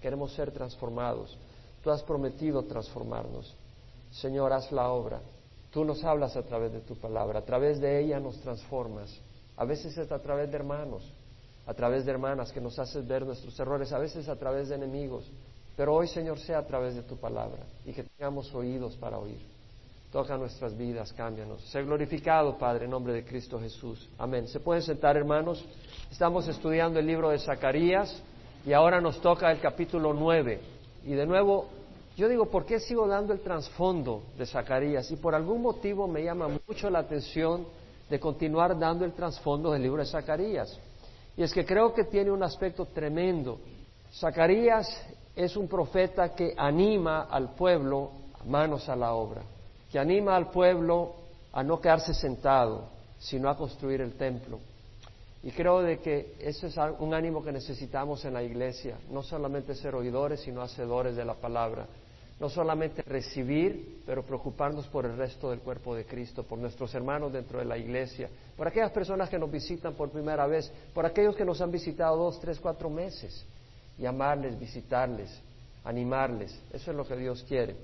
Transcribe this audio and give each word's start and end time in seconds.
queremos 0.00 0.32
ser 0.32 0.50
transformados. 0.50 1.36
Tú 1.82 1.90
has 1.90 2.02
prometido 2.02 2.62
transformarnos. 2.64 3.54
Señor, 4.10 4.52
haz 4.52 4.70
la 4.72 4.90
obra. 4.90 5.20
Tú 5.70 5.84
nos 5.84 6.02
hablas 6.04 6.36
a 6.36 6.42
través 6.42 6.72
de 6.72 6.80
tu 6.80 6.96
palabra, 6.96 7.38
a 7.38 7.44
través 7.44 7.80
de 7.80 8.00
ella 8.00 8.18
nos 8.18 8.40
transformas. 8.40 9.16
A 9.56 9.64
veces 9.64 9.96
es 9.96 10.10
a 10.10 10.18
través 10.18 10.50
de 10.50 10.56
hermanos, 10.56 11.04
a 11.66 11.74
través 11.74 12.04
de 12.04 12.10
hermanas 12.10 12.50
que 12.50 12.60
nos 12.60 12.78
haces 12.78 13.06
ver 13.06 13.24
nuestros 13.24 13.58
errores, 13.60 13.92
a 13.92 13.98
veces 13.98 14.28
a 14.28 14.36
través 14.36 14.68
de 14.68 14.74
enemigos. 14.74 15.30
Pero 15.76 15.94
hoy, 15.94 16.08
Señor, 16.08 16.38
sea 16.40 16.58
a 16.58 16.66
través 16.66 16.96
de 16.96 17.02
tu 17.02 17.16
palabra 17.16 17.62
y 17.86 17.92
que 17.92 18.02
tengamos 18.02 18.52
oídos 18.54 18.96
para 18.96 19.18
oír. 19.18 19.40
Toca 20.10 20.36
nuestras 20.36 20.76
vidas, 20.76 21.12
cámbianos. 21.12 21.62
Sé 21.70 21.84
glorificado, 21.84 22.58
Padre, 22.58 22.86
en 22.86 22.90
nombre 22.90 23.12
de 23.12 23.24
Cristo 23.24 23.60
Jesús. 23.60 24.08
Amén. 24.18 24.48
¿Se 24.48 24.58
pueden 24.58 24.82
sentar, 24.82 25.16
hermanos? 25.16 25.64
Estamos 26.10 26.48
estudiando 26.48 26.98
el 26.98 27.06
libro 27.06 27.30
de 27.30 27.38
Zacarías 27.38 28.20
y 28.64 28.72
ahora 28.72 29.00
nos 29.00 29.20
toca 29.20 29.50
el 29.50 29.60
capítulo 29.60 30.12
9. 30.12 30.60
Y 31.04 31.12
de 31.12 31.26
nuevo, 31.26 31.68
yo 32.16 32.28
digo, 32.28 32.46
¿por 32.46 32.66
qué 32.66 32.80
sigo 32.80 33.06
dando 33.06 33.32
el 33.32 33.40
trasfondo 33.40 34.22
de 34.36 34.46
Zacarías? 34.46 35.10
Y 35.10 35.16
por 35.16 35.34
algún 35.34 35.62
motivo 35.62 36.06
me 36.06 36.22
llama 36.22 36.48
mucho 36.66 36.90
la 36.90 37.00
atención 37.00 37.66
de 38.08 38.20
continuar 38.20 38.78
dando 38.78 39.04
el 39.04 39.12
trasfondo 39.12 39.72
del 39.72 39.82
libro 39.82 40.02
de 40.02 40.08
Zacarías. 40.08 40.78
Y 41.36 41.42
es 41.42 41.52
que 41.52 41.64
creo 41.64 41.94
que 41.94 42.04
tiene 42.04 42.30
un 42.30 42.42
aspecto 42.42 42.86
tremendo. 42.86 43.58
Zacarías 44.12 44.88
es 45.34 45.56
un 45.56 45.68
profeta 45.68 46.34
que 46.34 46.54
anima 46.56 47.22
al 47.22 47.54
pueblo 47.54 48.10
manos 48.44 48.88
a 48.88 48.96
la 48.96 49.14
obra 49.14 49.42
que 49.90 49.98
anima 49.98 50.36
al 50.36 50.50
pueblo 50.50 51.14
a 51.52 51.62
no 51.62 51.80
quedarse 51.80 52.14
sentado, 52.14 52.88
sino 53.18 53.50
a 53.50 53.56
construir 53.56 54.00
el 54.00 54.14
templo. 54.14 54.60
Y 55.42 55.52
creo 55.52 55.80
de 55.80 55.98
que 55.98 56.34
ese 56.38 56.66
es 56.66 56.76
un 56.98 57.14
ánimo 57.14 57.42
que 57.42 57.50
necesitamos 57.50 58.24
en 58.26 58.34
la 58.34 58.42
iglesia, 58.42 58.98
no 59.10 59.22
solamente 59.22 59.74
ser 59.74 59.94
oidores, 59.94 60.40
sino 60.40 60.60
hacedores 60.60 61.16
de 61.16 61.24
la 61.24 61.34
palabra. 61.34 61.86
No 62.38 62.48
solamente 62.48 63.02
recibir, 63.02 64.02
pero 64.06 64.22
preocuparnos 64.22 64.86
por 64.88 65.04
el 65.04 65.16
resto 65.16 65.50
del 65.50 65.60
cuerpo 65.60 65.94
de 65.94 66.06
Cristo, 66.06 66.42
por 66.42 66.58
nuestros 66.58 66.94
hermanos 66.94 67.32
dentro 67.32 67.58
de 67.58 67.66
la 67.66 67.76
iglesia, 67.76 68.30
por 68.56 68.66
aquellas 68.66 68.92
personas 68.92 69.28
que 69.28 69.38
nos 69.38 69.50
visitan 69.50 69.94
por 69.94 70.10
primera 70.10 70.46
vez, 70.46 70.72
por 70.94 71.04
aquellos 71.04 71.36
que 71.36 71.44
nos 71.44 71.60
han 71.60 71.70
visitado 71.70 72.16
dos, 72.16 72.40
tres, 72.40 72.58
cuatro 72.58 72.88
meses. 72.88 73.44
Llamarles, 73.98 74.58
visitarles, 74.58 75.38
animarles. 75.84 76.58
Eso 76.72 76.90
es 76.90 76.96
lo 76.96 77.06
que 77.06 77.16
Dios 77.16 77.44
quiere. 77.46 77.76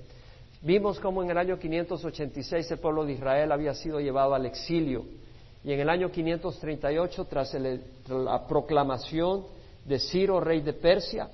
Vimos 0.61 0.99
cómo 0.99 1.21
en 1.21 1.29
el 1.29 1.37
año 1.37 1.59
586 1.59 2.71
el 2.71 2.79
pueblo 2.79 3.05
de 3.05 3.13
Israel 3.13 3.51
había 3.51 3.75
sido 3.75 3.99
llevado 3.99 4.33
al 4.33 4.47
exilio 4.47 5.05
y 5.67 5.73
en 5.73 5.81
el 5.81 5.89
año 5.89 6.09
538, 6.09 7.25
tras 7.25 7.53
la 8.07 8.47
proclamación 8.47 9.43
de 9.83 9.99
Ciro, 9.99 10.39
rey 10.39 10.61
de 10.61 10.71
Persia, 10.71 11.29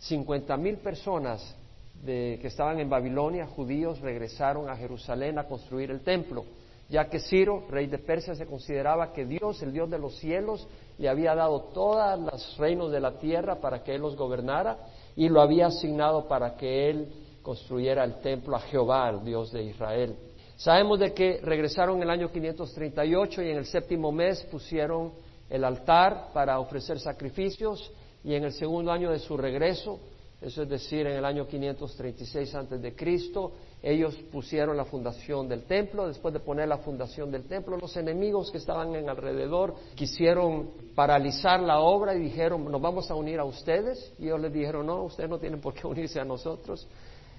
50 0.00 0.54
mil 0.58 0.76
personas 0.76 1.56
que 2.04 2.46
estaban 2.46 2.78
en 2.78 2.90
Babilonia, 2.90 3.46
judíos, 3.46 3.98
regresaron 4.00 4.68
a 4.68 4.76
Jerusalén 4.76 5.38
a 5.38 5.44
construir 5.44 5.90
el 5.90 6.00
templo, 6.00 6.44
ya 6.90 7.08
que 7.08 7.20
Ciro, 7.20 7.64
rey 7.70 7.86
de 7.86 7.96
Persia, 7.96 8.34
se 8.34 8.44
consideraba 8.44 9.14
que 9.14 9.24
Dios, 9.24 9.62
el 9.62 9.72
Dios 9.72 9.88
de 9.88 9.98
los 9.98 10.14
cielos, 10.18 10.68
le 10.98 11.08
había 11.08 11.34
dado 11.34 11.62
todos 11.72 12.20
los 12.20 12.58
reinos 12.58 12.92
de 12.92 13.00
la 13.00 13.12
tierra 13.12 13.62
para 13.62 13.82
que 13.82 13.94
él 13.94 14.02
los 14.02 14.14
gobernara 14.14 14.76
y 15.16 15.30
lo 15.30 15.40
había 15.40 15.68
asignado 15.68 16.28
para 16.28 16.54
que 16.54 16.90
él 16.90 17.08
construyera 17.40 18.04
el 18.04 18.20
templo 18.20 18.56
a 18.56 18.60
Jehová, 18.60 19.08
el 19.08 19.24
Dios 19.24 19.50
de 19.50 19.62
Israel. 19.62 20.16
Sabemos 20.60 21.00
de 21.00 21.14
que 21.14 21.40
regresaron 21.42 21.96
en 21.96 22.02
el 22.02 22.10
año 22.10 22.30
538 22.30 23.42
y 23.42 23.48
en 23.48 23.56
el 23.56 23.64
séptimo 23.64 24.12
mes 24.12 24.42
pusieron 24.50 25.12
el 25.48 25.64
altar 25.64 26.32
para 26.34 26.60
ofrecer 26.60 27.00
sacrificios 27.00 27.90
y 28.22 28.34
en 28.34 28.44
el 28.44 28.52
segundo 28.52 28.92
año 28.92 29.10
de 29.10 29.20
su 29.20 29.38
regreso, 29.38 29.98
eso 30.42 30.62
es 30.62 30.68
decir, 30.68 31.06
en 31.06 31.16
el 31.16 31.24
año 31.24 31.46
536 31.46 32.54
antes 32.54 32.82
de 32.82 32.94
Cristo, 32.94 33.52
ellos 33.82 34.14
pusieron 34.30 34.76
la 34.76 34.84
fundación 34.84 35.48
del 35.48 35.64
templo. 35.64 36.06
Después 36.06 36.34
de 36.34 36.40
poner 36.40 36.68
la 36.68 36.76
fundación 36.76 37.30
del 37.30 37.44
templo, 37.44 37.78
los 37.78 37.96
enemigos 37.96 38.50
que 38.50 38.58
estaban 38.58 38.94
en 38.94 39.08
alrededor 39.08 39.74
quisieron 39.94 40.72
paralizar 40.94 41.60
la 41.60 41.80
obra 41.80 42.14
y 42.14 42.20
dijeron, 42.20 42.70
nos 42.70 42.82
vamos 42.82 43.10
a 43.10 43.14
unir 43.14 43.38
a 43.38 43.44
ustedes. 43.44 44.12
Y 44.18 44.26
ellos 44.26 44.40
les 44.40 44.52
dijeron, 44.52 44.86
no, 44.86 45.04
ustedes 45.04 45.30
no 45.30 45.38
tienen 45.38 45.58
por 45.58 45.72
qué 45.72 45.86
unirse 45.86 46.20
a 46.20 46.24
nosotros. 46.24 46.86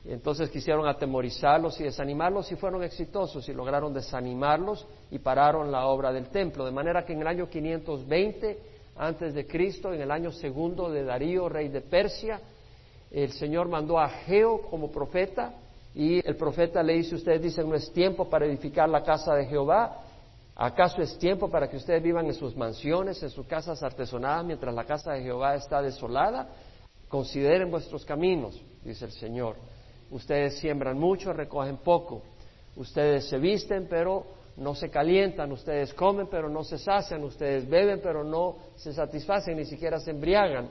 Entonces 0.04 0.50
quisieron 0.50 0.88
atemorizarlos 0.88 1.80
y 1.80 1.84
desanimarlos 1.84 2.52
y 2.52 2.56
fueron 2.56 2.84
exitosos 2.84 3.48
y 3.48 3.54
lograron 3.54 3.94
desanimarlos 3.94 4.88
y 5.12 5.20
pararon 5.20 5.72
la 5.72 5.86
obra 5.86 6.12
del 6.12 6.30
templo. 6.30 6.66
De 6.66 6.72
manera 6.72 7.06
que 7.06 7.14
en 7.14 7.22
el 7.22 7.28
año 7.28 7.48
520 7.48 8.72
antes 8.98 9.34
de 9.34 9.46
Cristo, 9.48 9.94
en 9.94 10.02
el 10.02 10.12
año 10.12 10.32
segundo 10.32 10.90
de 10.90 11.04
Darío, 11.04 11.50
rey 11.50 11.70
de 11.70 11.82
Persia, 11.82 12.42
el 13.12 13.32
Señor 13.34 13.68
mandó 13.68 14.00
a 14.00 14.10
Geo 14.10 14.62
como 14.70 14.92
profeta 14.92 15.54
y 15.94 16.26
el 16.28 16.36
profeta 16.36 16.82
le 16.82 16.94
dice, 16.94 17.16
ustedes 17.16 17.42
dicen, 17.42 17.70
no 17.70 17.76
es 17.76 17.92
tiempo 17.92 18.30
para 18.30 18.46
edificar 18.46 18.90
la 18.90 19.04
casa 19.04 19.36
de 19.36 19.46
Jehová, 19.46 20.04
¿acaso 20.56 21.02
es 21.02 21.18
tiempo 21.18 21.50
para 21.50 21.70
que 21.70 21.78
ustedes 21.78 22.02
vivan 22.02 22.26
en 22.26 22.34
sus 22.34 22.56
mansiones, 22.56 23.22
en 23.22 23.30
sus 23.30 23.46
casas 23.46 23.84
artesonadas, 23.84 24.46
mientras 24.46 24.74
la 24.74 24.86
casa 24.86 25.14
de 25.14 25.24
Jehová 25.24 25.56
está 25.56 25.82
desolada? 25.82 26.48
Consideren 27.10 27.70
vuestros 27.70 28.06
caminos, 28.06 28.62
dice 28.84 29.06
el 29.06 29.12
Señor. 29.12 29.58
Ustedes 30.12 30.60
siembran 30.60 31.00
mucho, 31.00 31.34
recogen 31.34 31.78
poco. 31.78 32.22
Ustedes 32.76 33.28
se 33.28 33.38
visten, 33.38 33.88
pero 33.90 34.26
no 34.58 34.76
se 34.76 34.90
calientan. 34.90 35.52
Ustedes 35.52 35.94
comen, 35.94 36.28
pero 36.30 36.50
no 36.50 36.64
se 36.64 36.78
sacian. 36.78 37.24
Ustedes 37.24 37.68
beben, 37.68 38.02
pero 38.02 38.24
no 38.24 38.58
se 38.76 38.94
satisfacen, 38.94 39.58
ni 39.58 39.66
siquiera 39.66 40.00
se 40.00 40.12
embriagan. 40.12 40.70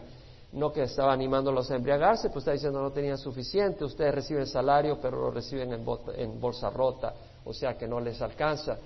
No 0.52 0.72
que 0.72 0.82
estaba 0.82 1.12
animándolos 1.12 1.70
a 1.70 1.76
embriagarse, 1.76 2.28
pues 2.28 2.42
está 2.42 2.52
diciendo 2.52 2.82
no 2.82 2.90
tenían 2.90 3.16
suficiente. 3.16 3.84
Ustedes 3.84 4.14
reciben 4.14 4.46
salario, 4.46 4.98
pero 5.00 5.18
lo 5.18 5.30
reciben 5.30 5.72
en, 5.72 5.86
en 6.16 6.40
bolsa 6.40 6.70
rota, 6.70 7.14
o 7.44 7.52
sea 7.52 7.78
que 7.78 7.86
no 7.86 8.00
les 8.00 8.20
alcanza. 8.20 8.76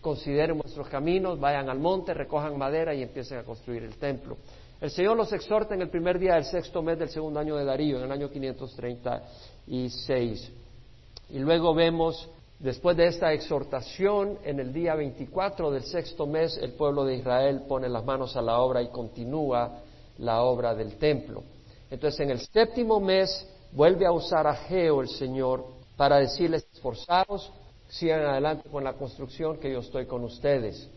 Consideren 0.00 0.58
vuestros 0.58 0.88
caminos, 0.88 1.40
vayan 1.40 1.70
al 1.70 1.78
monte, 1.78 2.12
recojan 2.12 2.56
madera 2.58 2.94
y 2.94 3.02
empiecen 3.02 3.38
a 3.38 3.44
construir 3.44 3.82
el 3.82 3.96
templo. 3.96 4.36
El 4.78 4.90
Señor 4.90 5.16
los 5.16 5.32
exhorta 5.32 5.74
en 5.74 5.80
el 5.80 5.88
primer 5.88 6.18
día 6.18 6.34
del 6.34 6.44
sexto 6.44 6.82
mes 6.82 6.98
del 6.98 7.08
segundo 7.08 7.40
año 7.40 7.56
de 7.56 7.64
Darío, 7.64 7.96
en 7.96 8.04
el 8.04 8.12
año 8.12 8.30
536. 8.30 9.55
Y 9.68 11.38
luego 11.38 11.74
vemos, 11.74 12.28
después 12.60 12.96
de 12.96 13.08
esta 13.08 13.32
exhortación, 13.32 14.38
en 14.44 14.60
el 14.60 14.72
día 14.72 14.94
24 14.94 15.70
del 15.70 15.82
sexto 15.82 16.26
mes, 16.26 16.56
el 16.58 16.72
pueblo 16.72 17.04
de 17.04 17.16
Israel 17.16 17.62
pone 17.68 17.88
las 17.88 18.04
manos 18.04 18.36
a 18.36 18.42
la 18.42 18.60
obra 18.60 18.82
y 18.82 18.88
continúa 18.88 19.80
la 20.18 20.42
obra 20.42 20.74
del 20.74 20.96
templo. 20.96 21.42
Entonces, 21.90 22.20
en 22.20 22.30
el 22.30 22.40
séptimo 22.40 23.00
mes, 23.00 23.46
vuelve 23.72 24.06
a 24.06 24.12
usar 24.12 24.46
a 24.46 24.54
Geo 24.54 25.02
el 25.02 25.08
Señor 25.08 25.64
para 25.96 26.18
decirles, 26.18 26.66
esforzados, 26.72 27.52
sigan 27.88 28.22
adelante 28.22 28.68
con 28.68 28.84
la 28.84 28.94
construcción, 28.94 29.58
que 29.58 29.72
yo 29.72 29.80
estoy 29.80 30.06
con 30.06 30.24
ustedes. 30.24 30.88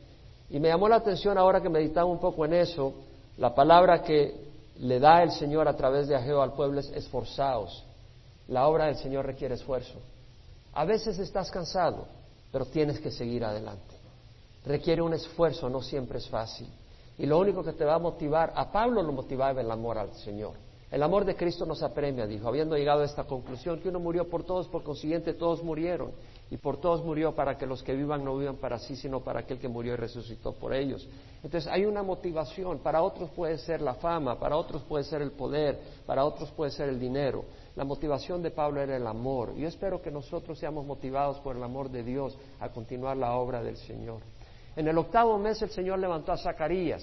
Y 0.50 0.59
me 0.59 0.69
llamó 0.69 0.90
la 0.90 0.97
atención 0.97 1.38
ahora 1.38 1.62
que 1.62 1.69
meditaba 1.69 2.06
un 2.06 2.19
poco 2.19 2.46
en 2.46 2.53
eso, 2.53 2.94
la 3.38 3.53
palabra 3.53 4.01
que 4.01 4.34
le 4.80 5.00
da 5.00 5.24
el 5.24 5.31
Señor 5.31 5.68
a 5.68 5.75
través 5.75 6.07
de 6.07 6.16
Ageo 6.16 6.41
al 6.41 6.53
pueblo 6.53 6.80
es 6.80 6.90
esforzaos. 6.91 7.86
La 8.50 8.68
obra 8.68 8.86
del 8.86 8.98
Señor 8.98 9.26
requiere 9.26 9.56
esfuerzo. 9.56 10.00
A 10.74 10.84
veces 10.84 11.20
estás 11.20 11.52
cansado, 11.52 12.08
pero 12.52 12.66
tienes 12.66 13.00
que 13.00 13.12
seguir 13.12 13.46
adelante. 13.46 13.96
Requiere 14.66 15.02
un 15.02 15.14
esfuerzo, 15.14 15.70
no 15.70 15.82
siempre 15.82 16.18
es 16.18 16.28
fácil. 16.28 16.68
Y 17.20 17.26
lo 17.26 17.38
único 17.38 17.64
que 17.64 17.74
te 17.74 17.86
va 17.86 17.96
a 17.96 18.00
motivar, 18.00 18.52
a 18.56 18.72
Pablo 18.72 19.04
lo 19.04 19.12
motivaba 19.12 19.62
el 19.62 19.70
amor 19.70 19.98
al 19.98 20.14
Señor. 20.16 20.54
El 20.92 21.04
amor 21.04 21.24
de 21.24 21.36
Cristo 21.36 21.68
nos 21.68 21.84
apremia, 21.84 22.26
dijo, 22.26 22.48
habiendo 22.48 22.76
llegado 22.76 23.02
a 23.02 23.06
esta 23.06 23.26
conclusión, 23.26 23.80
que 23.80 23.90
uno 23.90 24.00
murió 24.00 24.28
por 24.28 24.44
todos, 24.44 24.68
por 24.68 24.81
consiguiente 24.81 25.34
todos 25.34 25.62
murieron 25.62 26.12
y 26.50 26.58
por 26.58 26.78
todos 26.78 27.06
murió 27.06 27.36
para 27.36 27.60
que 27.60 27.68
los 27.68 27.84
que 27.84 27.94
vivan 27.94 28.26
no 28.26 28.36
vivan 28.36 28.56
para 28.56 28.80
sí, 28.80 28.96
sino 28.96 29.20
para 29.20 29.42
aquel 29.42 29.60
que 29.60 29.68
murió 29.68 29.94
y 29.94 29.98
resucitó 29.98 30.54
por 30.54 30.74
ellos. 30.74 31.08
Entonces 31.44 31.72
hay 31.72 31.86
una 31.86 32.02
motivación, 32.02 32.80
para 32.80 33.04
otros 33.04 33.30
puede 33.30 33.60
ser 33.60 33.81
la 33.81 33.94
fama, 33.94 34.40
para 34.40 34.58
otros 34.58 34.81
puede 34.81 35.04
ser 35.04 35.22
el 35.22 35.31
poder, 35.31 35.80
para 36.08 36.26
otros 36.26 36.50
puede 36.52 36.72
ser 36.72 36.90
el 36.90 37.00
dinero. 37.00 37.46
La 37.80 37.86
motivación 37.86 38.44
de 38.44 38.52
Pablo 38.52 38.81
era 38.81 38.98
el 38.98 39.08
amor. 39.08 39.56
Yo 39.56 39.66
espero 39.66 40.02
que 40.02 40.12
nosotros 40.12 40.60
seamos 40.60 40.86
motivados 40.86 41.40
por 41.40 41.56
el 41.56 41.64
amor 41.64 41.90
de 41.90 42.04
Dios 42.04 42.38
a 42.60 42.68
continuar 42.68 43.16
la 43.16 43.36
obra 43.36 43.64
del 43.64 43.78
Señor. 43.78 44.20
En 44.76 44.90
el 44.90 44.98
octavo 44.98 45.38
mes 45.38 45.62
el 45.62 45.70
Señor 45.70 45.98
levantó 45.98 46.34
a 46.34 46.38
Zacarías. 46.38 47.02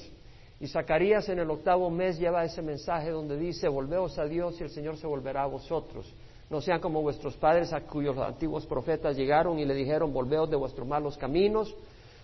Y 0.60 0.66
Zacarías 0.66 1.30
en 1.30 1.38
el 1.38 1.48
octavo 1.48 1.88
mes 1.88 2.18
lleva 2.18 2.44
ese 2.44 2.60
mensaje 2.60 3.08
donde 3.08 3.38
dice, 3.38 3.68
volveos 3.68 4.18
a 4.18 4.26
Dios 4.26 4.60
y 4.60 4.64
el 4.64 4.68
Señor 4.68 4.98
se 4.98 5.06
volverá 5.06 5.44
a 5.44 5.46
vosotros. 5.46 6.12
No 6.50 6.60
sean 6.60 6.78
como 6.78 7.00
vuestros 7.00 7.38
padres 7.38 7.72
a 7.72 7.80
cuyos 7.80 8.18
antiguos 8.18 8.66
profetas 8.66 9.16
llegaron 9.16 9.58
y 9.58 9.64
le 9.64 9.72
dijeron, 9.72 10.12
volveos 10.12 10.50
de 10.50 10.56
vuestros 10.56 10.86
malos 10.86 11.16
caminos, 11.16 11.74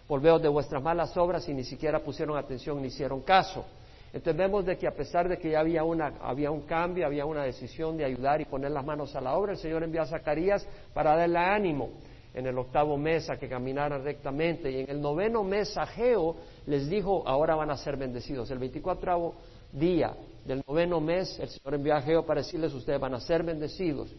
volveos 0.07 0.43
de 0.43 0.49
vuestras 0.49 0.83
malas 0.83 1.17
obras 1.17 1.49
y 1.49 1.55
ni 1.55 1.65
siquiera 1.65 2.01
pusieron 2.01 2.37
atención 2.37 2.83
ni 2.83 2.89
hicieron 2.89 3.23
caso. 3.23 3.65
Entonces 4.13 4.37
vemos 4.37 4.67
de 4.67 4.77
que 4.77 4.87
a 4.87 4.95
pesar 4.95 5.29
de 5.29 5.39
que 5.39 5.51
ya 5.51 5.61
había, 5.61 5.85
una, 5.85 6.13
un 6.51 6.63
cambio, 6.63 7.07
había 7.07 7.25
una 7.25 7.45
decisión 7.45 7.97
de 7.97 8.05
ayudar 8.05 8.41
y 8.41 8.45
poner 8.45 8.71
las 8.71 8.85
manos 8.85 9.17
a 9.17 9.21
la 9.21 9.35
obra, 9.35 9.53
el 9.53 9.59
Señor 9.59 9.83
envió 9.83 10.03
a 10.03 10.07
Zacarías 10.07 10.67
para 10.93 11.17
darle 11.17 11.39
ánimo 11.39 11.91
en 12.35 12.47
el 12.47 12.57
octavo 12.59 12.97
mes 12.97 13.29
a 13.31 13.37
que 13.37 13.49
caminaran 13.49 14.05
rectamente 14.05 14.71
y 14.71 14.81
en 14.81 14.91
el 14.91 15.01
noveno 15.01 15.43
mes 15.43 15.77
Ageo 15.77 16.37
les 16.67 16.89
dijo, 16.89 17.23
ahora 17.27 17.55
van 17.55 17.71
a 17.71 17.77
ser 17.77 17.97
bendecidos. 17.97 18.51
El 18.51 18.59
veinticuatro 18.59 19.35
día 19.73 20.15
del 20.45 20.63
noveno 20.67 21.01
mes, 21.01 21.39
el 21.39 21.49
Señor 21.49 21.75
envió 21.75 21.95
a 21.95 22.03
Geo 22.03 22.27
para 22.27 22.41
decirles, 22.41 22.73
ustedes 22.75 23.01
van 23.01 23.15
a 23.15 23.21
ser 23.21 23.43
bendecidos. 23.43 24.15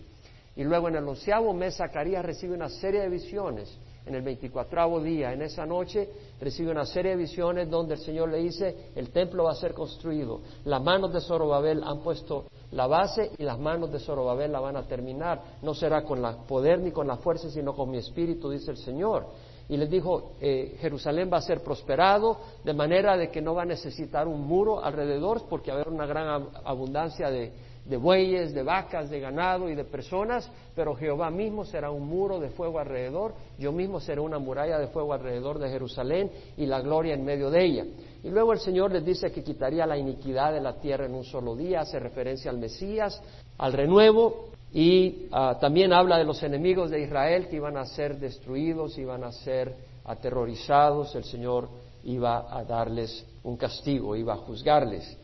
Y 0.56 0.64
luego 0.64 0.88
en 0.90 0.96
el 0.96 1.08
onceavo 1.08 1.54
mes, 1.54 1.78
Zacarías 1.78 2.24
recibe 2.24 2.56
una 2.56 2.70
serie 2.70 3.02
de 3.02 3.10
visiones. 3.10 3.78
En 4.06 4.16
el 4.16 4.22
veinticuatravo 4.22 5.02
día, 5.02 5.32
en 5.32 5.42
esa 5.42 5.66
noche, 5.66 6.10
recibe 6.40 6.72
una 6.72 6.86
serie 6.86 7.12
de 7.12 7.18
visiones 7.18 7.70
donde 7.70 7.94
el 7.94 8.00
Señor 8.02 8.30
le 8.30 8.40
dice, 8.40 8.92
el 8.96 9.12
templo 9.12 9.46
va 9.46 9.52
a 9.52 9.56
ser 9.56 9.74
construido. 9.74 10.42
Las 10.66 10.84
manos 10.84 11.14
de 11.14 11.22
Zorobabel 11.22 11.82
han 11.84 12.02
puesto 12.02 12.46
la 12.72 12.88
base 12.88 13.32
y 13.38 13.44
las 13.44 13.58
manos 13.58 13.92
de 13.92 14.00
Zorobabel 14.00 14.52
la 14.52 14.60
van 14.60 14.76
a 14.76 14.88
terminar. 14.88 15.42
No 15.62 15.74
será 15.74 16.04
con 16.04 16.24
el 16.24 16.36
poder 16.48 16.80
ni 16.80 16.92
con 16.92 17.08
la 17.08 17.18
fuerza, 17.18 17.50
sino 17.50 17.74
con 17.74 17.90
mi 17.90 17.98
espíritu, 17.98 18.50
dice 18.50 18.72
el 18.72 18.78
Señor 18.78 19.28
y 19.70 19.78
les 19.78 19.90
dijo, 19.90 20.34
eh, 20.42 20.76
Jerusalén 20.80 21.30
va 21.32 21.38
a 21.38 21.42
ser 21.42 21.62
prosperado 21.62 22.38
de 22.64 22.74
manera 22.74 23.16
de 23.16 23.32
que 23.32 23.42
no 23.42 23.56
va 23.56 23.62
a 23.62 23.66
necesitar 23.66 24.28
un 24.28 24.46
muro 24.46 24.84
alrededor 24.84 25.44
porque 25.50 25.72
va 25.72 25.78
a 25.78 25.82
haber 25.82 25.94
una 25.94 26.06
gran 26.06 26.50
abundancia 26.66 27.30
de, 27.30 27.54
de 27.86 27.98
bueyes, 27.98 28.54
de 28.54 28.64
vacas, 28.64 29.10
de 29.10 29.20
ganado 29.20 29.70
y 29.70 29.76
de 29.76 29.84
personas, 29.84 30.50
pero 30.76 30.96
Jehová 30.96 31.30
mismo 31.30 31.66
será 31.66 31.92
un 31.92 32.08
muro 32.08 32.40
de 32.40 32.50
fuego 32.50 32.80
alrededor, 32.80 33.34
yo 33.60 33.72
mismo 33.72 34.00
seré 34.00 34.22
una 34.22 34.40
muralla 34.40 34.80
de 34.80 34.88
fuego 34.88 35.14
alrededor 35.14 35.60
de 35.60 35.70
Jerusalén 35.70 36.32
y 36.58 36.66
la 36.66 36.82
gloria 36.82 37.14
en 37.14 37.26
medio 37.26 37.50
de 37.50 37.64
ella. 37.64 37.86
Y 38.24 38.30
luego 38.30 38.54
el 38.54 38.60
Señor 38.60 38.92
les 38.92 39.04
dice 39.04 39.32
que 39.32 39.44
quitaría 39.44 39.86
la 39.86 39.98
iniquidad 39.98 40.54
de 40.54 40.62
la 40.62 40.80
tierra 40.80 41.06
en 41.06 41.14
un 41.14 41.26
solo 41.26 41.56
día, 41.56 41.82
hace 41.82 42.00
referencia 42.00 42.50
al 42.50 42.58
Mesías, 42.58 43.22
al 43.58 43.74
renuevo, 43.74 44.50
y 44.72 45.28
ah, 45.32 45.58
también 45.60 45.94
habla 45.94 46.18
de 46.18 46.24
los 46.24 46.42
enemigos 46.42 46.90
de 46.90 47.02
Israel 47.02 47.48
que 47.48 47.58
iban 47.58 47.78
a 47.78 47.86
ser 47.86 48.18
destruidos, 48.18 48.98
iban 48.98 49.24
a 49.24 49.32
ser 49.32 49.76
aterrorizados, 50.06 51.16
el 51.16 51.26
Señor 51.26 51.70
iba 52.04 52.48
a 52.50 52.64
darles 52.64 53.26
un 53.44 53.56
castigo, 53.56 54.16
iba 54.16 54.34
a 54.34 54.38
juzgarles. 54.38 55.18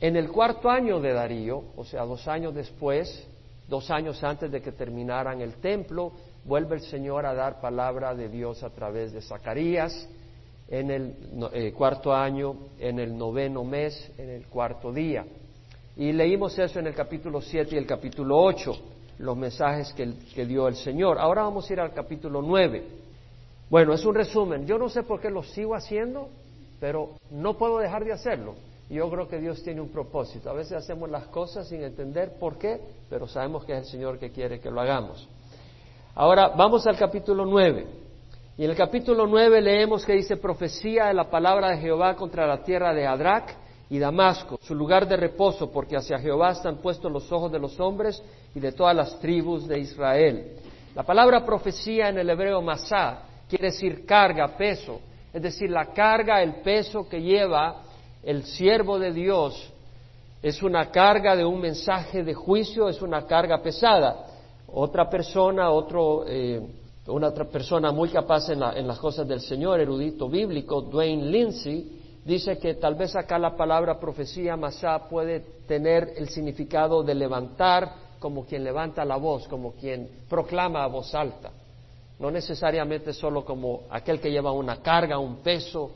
En 0.00 0.16
el 0.16 0.30
cuarto 0.30 0.70
año 0.70 1.00
de 1.00 1.12
Darío, 1.12 1.64
o 1.76 1.84
sea, 1.84 2.04
dos 2.04 2.28
años 2.28 2.54
después, 2.54 3.26
dos 3.68 3.90
años 3.90 4.22
antes 4.22 4.50
de 4.50 4.62
que 4.62 4.72
terminaran 4.72 5.40
el 5.40 5.54
templo, 5.54 6.12
vuelve 6.44 6.76
el 6.76 6.82
Señor 6.82 7.26
a 7.26 7.34
dar 7.34 7.60
palabra 7.60 8.14
de 8.14 8.28
Dios 8.28 8.62
a 8.62 8.70
través 8.70 9.12
de 9.12 9.20
Zacarías 9.20 10.08
en 10.68 10.90
el 10.90 11.14
eh, 11.52 11.72
cuarto 11.72 12.14
año, 12.14 12.54
en 12.78 12.98
el 12.98 13.16
noveno 13.16 13.64
mes, 13.64 14.10
en 14.18 14.30
el 14.30 14.46
cuarto 14.46 14.92
día. 14.92 15.24
Y 15.96 16.12
leímos 16.12 16.56
eso 16.58 16.78
en 16.78 16.86
el 16.86 16.94
capítulo 16.94 17.40
7 17.40 17.74
y 17.74 17.78
el 17.78 17.86
capítulo 17.86 18.38
8, 18.40 18.72
los 19.18 19.36
mensajes 19.36 19.92
que, 19.94 20.46
dio 20.46 20.68
el 20.68 20.76
Señor. 20.76 21.18
Ahora 21.18 21.42
vamos 21.42 21.68
a 21.68 21.72
ir 21.72 21.80
al 21.80 21.92
capítulo 21.92 22.40
9. 22.40 22.84
Bueno, 23.68 23.92
es 23.92 24.04
un 24.04 24.14
resumen. 24.14 24.64
Yo 24.64 24.78
no 24.78 24.88
sé 24.88 25.02
por 25.02 25.20
qué 25.20 25.28
lo 25.28 25.42
sigo 25.42 25.74
haciendo, 25.74 26.28
pero 26.78 27.16
no 27.30 27.58
puedo 27.58 27.78
dejar 27.78 28.04
de 28.04 28.12
hacerlo. 28.12 28.54
Yo 28.90 29.10
creo 29.10 29.28
que 29.28 29.38
Dios 29.38 29.62
tiene 29.62 29.80
un 29.80 29.90
propósito. 29.90 30.48
A 30.48 30.54
veces 30.54 30.72
hacemos 30.72 31.10
las 31.10 31.26
cosas 31.26 31.68
sin 31.68 31.82
entender 31.82 32.38
por 32.38 32.56
qué, 32.58 32.80
pero 33.10 33.26
sabemos 33.26 33.64
que 33.64 33.72
es 33.72 33.80
el 33.80 33.84
Señor 33.84 34.18
que 34.18 34.30
quiere 34.30 34.60
que 34.60 34.70
lo 34.70 34.80
hagamos. 34.80 35.28
Ahora 36.14 36.48
vamos 36.48 36.86
al 36.86 36.96
capítulo 36.96 37.44
9. 37.44 37.86
Y 38.56 38.64
en 38.64 38.70
el 38.70 38.76
capítulo 38.76 39.26
9 39.26 39.60
leemos 39.60 40.04
que 40.06 40.14
dice 40.14 40.38
profecía 40.38 41.06
de 41.06 41.14
la 41.14 41.30
palabra 41.30 41.70
de 41.70 41.78
Jehová 41.78 42.16
contra 42.16 42.46
la 42.46 42.62
tierra 42.62 42.94
de 42.94 43.06
Adrac 43.06 43.54
y 43.90 43.98
Damasco, 43.98 44.58
su 44.62 44.74
lugar 44.74 45.06
de 45.06 45.16
reposo, 45.16 45.70
porque 45.70 45.96
hacia 45.96 46.18
Jehová 46.18 46.52
están 46.52 46.78
puestos 46.78 47.12
los 47.12 47.30
ojos 47.30 47.52
de 47.52 47.58
los 47.58 47.78
hombres 47.78 48.22
y 48.54 48.60
de 48.60 48.72
todas 48.72 48.96
las 48.96 49.18
tribus 49.20 49.68
de 49.68 49.78
Israel. 49.78 50.56
La 50.94 51.02
palabra 51.02 51.44
profecía 51.44 52.08
en 52.08 52.18
el 52.18 52.28
hebreo 52.30 52.60
masá 52.62 53.22
quiere 53.48 53.66
decir 53.66 54.04
carga, 54.04 54.56
peso, 54.56 55.00
es 55.32 55.42
decir, 55.42 55.70
la 55.70 55.86
carga, 55.92 56.42
el 56.42 56.56
peso 56.56 57.08
que 57.08 57.20
lleva 57.20 57.82
el 58.22 58.44
siervo 58.44 58.98
de 58.98 59.12
Dios 59.12 59.72
es 60.42 60.62
una 60.62 60.90
carga 60.90 61.34
de 61.34 61.44
un 61.44 61.60
mensaje 61.60 62.22
de 62.22 62.34
juicio, 62.34 62.88
es 62.88 63.02
una 63.02 63.26
carga 63.26 63.60
pesada. 63.62 64.26
Otra 64.68 65.08
persona, 65.08 65.70
otro, 65.70 66.24
eh, 66.26 66.60
una 67.06 67.28
otra 67.28 67.46
persona 67.46 67.90
muy 67.90 68.10
capaz 68.10 68.48
en, 68.50 68.62
en 68.62 68.86
las 68.86 68.98
cosas 68.98 69.26
del 69.26 69.40
Señor, 69.40 69.80
erudito 69.80 70.28
bíblico, 70.28 70.82
Dwayne 70.82 71.26
Lindsay, 71.26 71.98
dice 72.24 72.58
que 72.58 72.74
tal 72.74 72.94
vez 72.94 73.16
acá 73.16 73.38
la 73.38 73.56
palabra 73.56 73.98
profecía 73.98 74.56
masá 74.56 75.08
puede 75.08 75.40
tener 75.66 76.12
el 76.16 76.28
significado 76.28 77.02
de 77.02 77.14
levantar 77.14 78.08
como 78.18 78.44
quien 78.44 78.64
levanta 78.64 79.04
la 79.04 79.16
voz, 79.16 79.48
como 79.48 79.72
quien 79.72 80.08
proclama 80.28 80.84
a 80.84 80.88
voz 80.88 81.14
alta. 81.14 81.50
No 82.18 82.30
necesariamente 82.30 83.12
solo 83.12 83.44
como 83.44 83.82
aquel 83.90 84.20
que 84.20 84.30
lleva 84.30 84.52
una 84.52 84.82
carga, 84.82 85.18
un 85.18 85.36
peso 85.36 85.92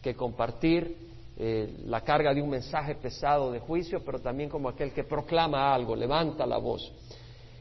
que 0.00 0.14
compartir, 0.14 0.96
eh, 1.38 1.82
la 1.84 2.00
carga 2.00 2.32
de 2.32 2.40
un 2.40 2.48
mensaje 2.48 2.94
pesado 2.94 3.52
de 3.52 3.60
juicio, 3.60 4.02
pero 4.04 4.20
también 4.20 4.48
como 4.48 4.70
aquel 4.70 4.92
que 4.92 5.04
proclama 5.04 5.74
algo, 5.74 5.94
levanta 5.94 6.46
la 6.46 6.56
voz. 6.56 6.90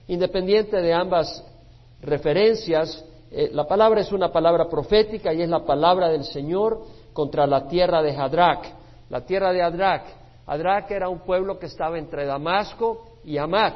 Independiente 0.07 0.81
de 0.81 0.93
ambas 0.93 1.43
referencias, 2.01 3.03
eh, 3.31 3.49
la 3.51 3.67
palabra 3.67 4.01
es 4.01 4.11
una 4.13 4.31
palabra 4.31 4.69
profética 4.69 5.33
y 5.33 5.41
es 5.41 5.49
la 5.49 5.65
palabra 5.65 6.07
del 6.07 6.23
Señor 6.23 6.85
contra 7.11 7.45
la 7.45 7.67
tierra 7.67 8.01
de 8.01 8.15
Hadrach. 8.15 8.65
La 9.09 9.25
tierra 9.25 9.51
de 9.51 9.61
Hadrach. 9.61 10.03
Hadrach 10.45 10.89
era 10.91 11.09
un 11.09 11.19
pueblo 11.19 11.59
que 11.59 11.65
estaba 11.65 11.97
entre 11.97 12.25
Damasco 12.25 13.19
y 13.23 13.37
Amat, 13.37 13.75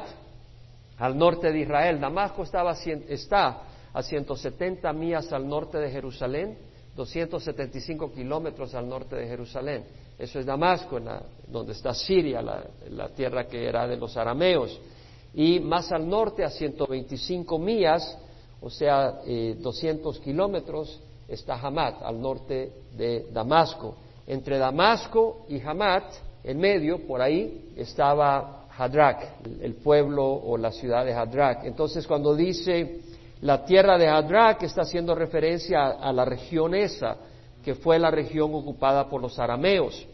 al 0.98 1.18
norte 1.18 1.52
de 1.52 1.58
Israel. 1.60 2.00
Damasco 2.00 2.42
estaba, 2.42 2.72
está 2.72 3.62
a 3.92 4.02
170 4.02 4.92
millas 4.92 5.32
al 5.32 5.48
norte 5.48 5.78
de 5.78 5.90
Jerusalén, 5.90 6.56
275 6.96 8.12
kilómetros 8.12 8.74
al 8.74 8.88
norte 8.88 9.16
de 9.16 9.26
Jerusalén. 9.26 9.84
Eso 10.18 10.38
es 10.38 10.46
Damasco, 10.46 11.00
donde 11.46 11.72
está 11.72 11.94
Siria, 11.94 12.42
la, 12.42 13.08
tierra 13.08 13.46
que 13.46 13.66
era 13.66 13.86
de 13.86 13.96
los 13.96 14.16
arameos. 14.16 14.78
Y 15.34 15.60
más 15.60 15.90
al 15.92 16.08
norte, 16.08 16.44
a 16.44 16.50
125 16.50 17.58
millas, 17.58 18.18
o 18.60 18.68
sea, 18.68 19.20
200 19.24 20.16
eh, 20.16 20.20
kilómetros, 20.22 21.00
está 21.26 21.54
Hamat, 21.54 22.02
al 22.02 22.20
norte 22.20 22.72
de 22.96 23.28
Damasco. 23.32 23.94
Entre 24.26 24.58
Damasco 24.58 25.46
y 25.48 25.60
Hamat, 25.60 26.04
en 26.44 26.58
medio, 26.58 27.06
por 27.06 27.22
ahí, 27.22 27.72
estaba 27.76 28.66
Hadrach, 28.76 29.46
el 29.62 29.74
pueblo 29.74 30.24
o 30.26 30.56
la 30.56 30.72
ciudad 30.72 31.04
de 31.04 31.14
Hadrach. 31.14 31.64
Entonces, 31.64 32.06
cuando 32.06 32.34
dice 32.34 33.00
la 33.42 33.64
tierra 33.64 33.96
de 33.96 34.08
Hadrach, 34.08 34.62
está 34.62 34.82
haciendo 34.82 35.14
referencia 35.14 35.86
a, 35.86 36.12
la 36.12 36.24
región 36.24 36.74
esa, 36.74 37.16
que 37.64 37.74
fue 37.74 37.98
la 37.98 38.10
región 38.10 38.54
ocupada 38.54 39.08
por 39.08 39.20
los 39.20 39.38
arameos. 39.38 40.06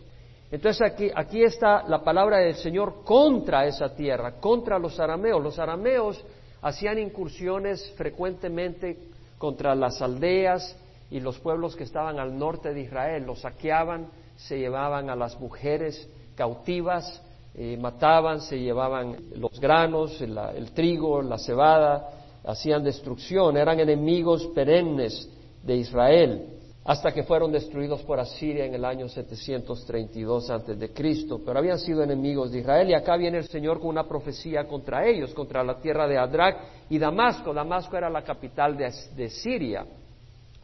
Entonces 0.50 0.82
aquí, 0.82 1.11
aquí, 1.14 1.43
está 1.43 1.82
la 1.88 2.02
palabra 2.05 2.38
del 2.38 2.55
Señor 2.55 3.02
contra 3.05 3.67
esa 3.67 3.94
tierra, 3.94 4.40
contra 4.40 4.78
los 4.78 5.00
arameos. 5.00 5.43
Los 5.43 5.58
arameos 5.58 6.25
hacían 6.62 6.99
incursiones 6.99 7.92
frecuentemente 7.97 8.97
contra 9.38 9.75
las 9.75 10.00
aldeas 10.00 10.76
y 11.11 11.21
los 11.21 11.38
pueblos 11.38 11.76
que 11.76 11.85
estaban 11.85 12.18
al 12.18 12.37
norte 12.38 12.73
de 12.73 12.80
Israel 12.80 13.25
los 13.25 13.40
saqueaban, 13.40 14.09
se 14.37 14.59
llevaban 14.59 15.11
a 15.11 15.16
las 15.16 15.38
mujeres 15.40 16.09
cautivas, 16.35 17.23
eh, 17.54 17.76
mataban, 17.80 18.40
se 18.40 18.59
llevaban 18.59 19.16
los 19.37 19.59
granos, 19.61 20.21
el, 20.21 20.73
trigo, 20.73 21.23
la 21.23 21.38
cebada, 21.38 22.11
hacían 22.47 22.83
destrucción, 22.83 23.57
eran 23.57 23.81
enemigos 23.81 24.47
perennes 24.55 25.29
de 25.62 25.76
Israel, 25.76 26.47
hasta 26.85 27.11
que 27.11 27.25
fueron 27.25 27.50
destruidos 27.50 28.03
por 28.03 28.21
Asiria 28.21 28.65
en 28.65 28.75
el 28.75 28.85
año 28.85 29.09
732 29.09 30.50
antes 30.50 30.79
de 30.79 30.93
Cristo, 30.93 31.41
pero 31.45 31.59
habían 31.59 31.81
sido 31.81 32.03
enemigos 32.03 32.53
de 32.53 32.61
Israel 32.61 32.88
y 32.88 32.95
acá 32.95 33.17
viene 33.17 33.38
el 33.38 33.49
Señor 33.49 33.81
con 33.81 33.88
una 33.88 34.07
profecía 34.07 34.69
contra 34.69 35.05
ellos, 35.05 35.35
contra 35.35 35.65
la 35.65 35.81
tierra 35.81 36.07
de 36.07 36.17
Adrac 36.17 36.57
y 36.88 36.99
Damasco. 36.99 37.53
Damasco 37.53 37.97
era 37.97 38.09
la 38.09 38.23
capital 38.23 38.76
de 38.76 39.31
Siria 39.31 39.85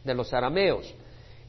de 0.01 0.13
los 0.13 0.33
arameos. 0.33 0.93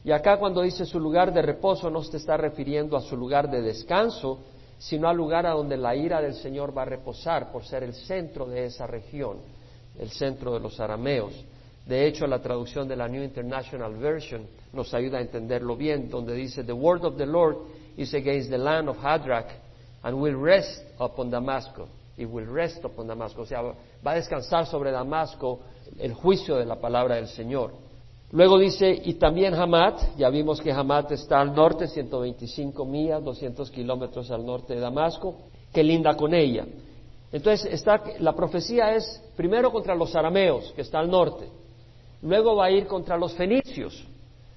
Y 0.05 0.11
acá 0.11 0.39
cuando 0.39 0.63
dice 0.63 0.85
su 0.85 1.01
lugar 1.01 1.33
de 1.33 1.41
reposo 1.41 1.89
no 1.89 2.03
se 2.03 2.17
está 2.17 2.37
refiriendo 2.37 2.97
a 2.97 3.01
su 3.01 3.17
lugar 3.17 3.49
de 3.49 3.63
descanso, 3.63 4.41
sino 4.79 5.09
al 5.09 5.17
lugar 5.17 5.47
a 5.47 5.53
donde 5.53 5.77
la 5.77 5.97
ira 5.97 6.21
del 6.21 6.35
Señor 6.35 6.77
va 6.77 6.83
a 6.83 6.87
reposar 6.87 7.51
por 7.51 7.65
ser 7.65 7.85
el 7.85 7.95
centro 7.95 8.47
de 8.47 8.67
esa 8.67 8.87
región, 8.87 9.39
el 9.99 10.11
centro 10.11 10.53
de 10.55 10.61
los 10.61 10.79
arameos. 10.81 11.33
De 11.87 12.07
hecho, 12.07 12.27
la 12.27 12.41
traducción 12.41 12.89
de 12.89 12.97
la 12.97 13.09
New 13.09 13.23
International 13.23 13.95
Version 13.97 14.47
nos 14.73 14.93
ayuda 14.95 15.19
a 15.19 15.21
entenderlo 15.21 15.77
bien, 15.77 16.09
donde 16.09 16.35
dice, 16.35 16.65
The 16.65 16.73
word 16.73 17.05
of 17.05 17.17
the 17.17 17.27
Lord 17.27 17.57
is 17.97 18.15
against 18.15 18.51
the 18.51 18.59
land 18.59 18.89
of 18.89 18.97
Hadrach 18.99 19.49
and 20.03 20.21
will 20.21 20.37
rest 20.37 20.83
upon 20.99 21.31
Damasco. 21.31 21.89
Y 22.17 22.25
will 22.25 22.47
rest 22.47 22.85
upon 22.85 23.09
Damasco. 23.09 23.43
O 23.43 23.47
sea, 23.47 23.61
va 23.63 24.13
a 24.13 24.15
descansar 24.15 24.67
sobre 24.67 24.93
Damasco 24.93 25.61
el 25.99 26.15
juicio 26.15 26.57
de 26.57 26.65
la 26.65 26.77
palabra 26.77 27.17
del 27.17 27.29
Señor. 27.29 27.73
Luego 28.31 28.59
dice, 28.59 29.01
y 29.05 29.15
también 29.15 29.55
Hamat, 29.55 30.17
ya 30.17 30.29
vimos 30.31 30.61
que 30.61 30.73
Hamat 30.73 31.13
está 31.13 31.41
al 31.41 31.55
norte, 31.55 31.87
125 31.87 32.85
millas, 32.85 33.23
200 33.23 33.71
kilómetros 33.71 34.31
al 34.31 34.45
norte 34.45 34.75
de 34.75 34.81
Damasco, 34.81 35.37
que 35.73 35.83
linda 35.83 36.17
con 36.17 36.35
ella. 36.35 36.65
Entonces, 37.35 37.85
la 38.21 38.33
profecía 38.33 38.95
es 38.95 39.21
primero 39.37 39.73
contra 39.73 39.97
los 39.97 40.15
arameos, 40.15 40.73
que 40.77 40.83
está 40.83 41.01
al 41.01 41.11
norte, 41.11 41.49
luego 42.23 42.55
va 42.55 42.67
a 42.67 42.71
ir 42.71 42.87
contra 42.87 43.17
los 43.19 43.35
fenicios, 43.35 44.07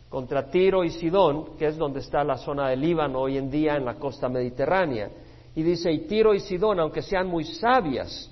contra 0.10 0.52
Tiro 0.52 0.84
y 0.84 0.92
Sidón, 0.92 1.58
que 1.58 1.66
es 1.66 1.76
donde 1.76 2.02
está 2.02 2.24
la 2.24 2.38
zona 2.38 2.70
del 2.70 2.82
Líbano 2.82 3.22
hoy 3.22 3.40
en 3.40 3.50
día 3.50 3.78
en 3.78 3.86
la 3.86 3.96
costa 3.96 4.30
mediterránea, 4.30 5.10
Y 5.56 5.64
dice, 5.64 5.92
y 5.92 6.02
Tiro 6.02 6.36
y 6.36 6.40
Sidón, 6.40 6.80
aunque 6.80 7.02
sean 7.02 7.26
muy 7.26 7.46
sabias, 7.46 8.30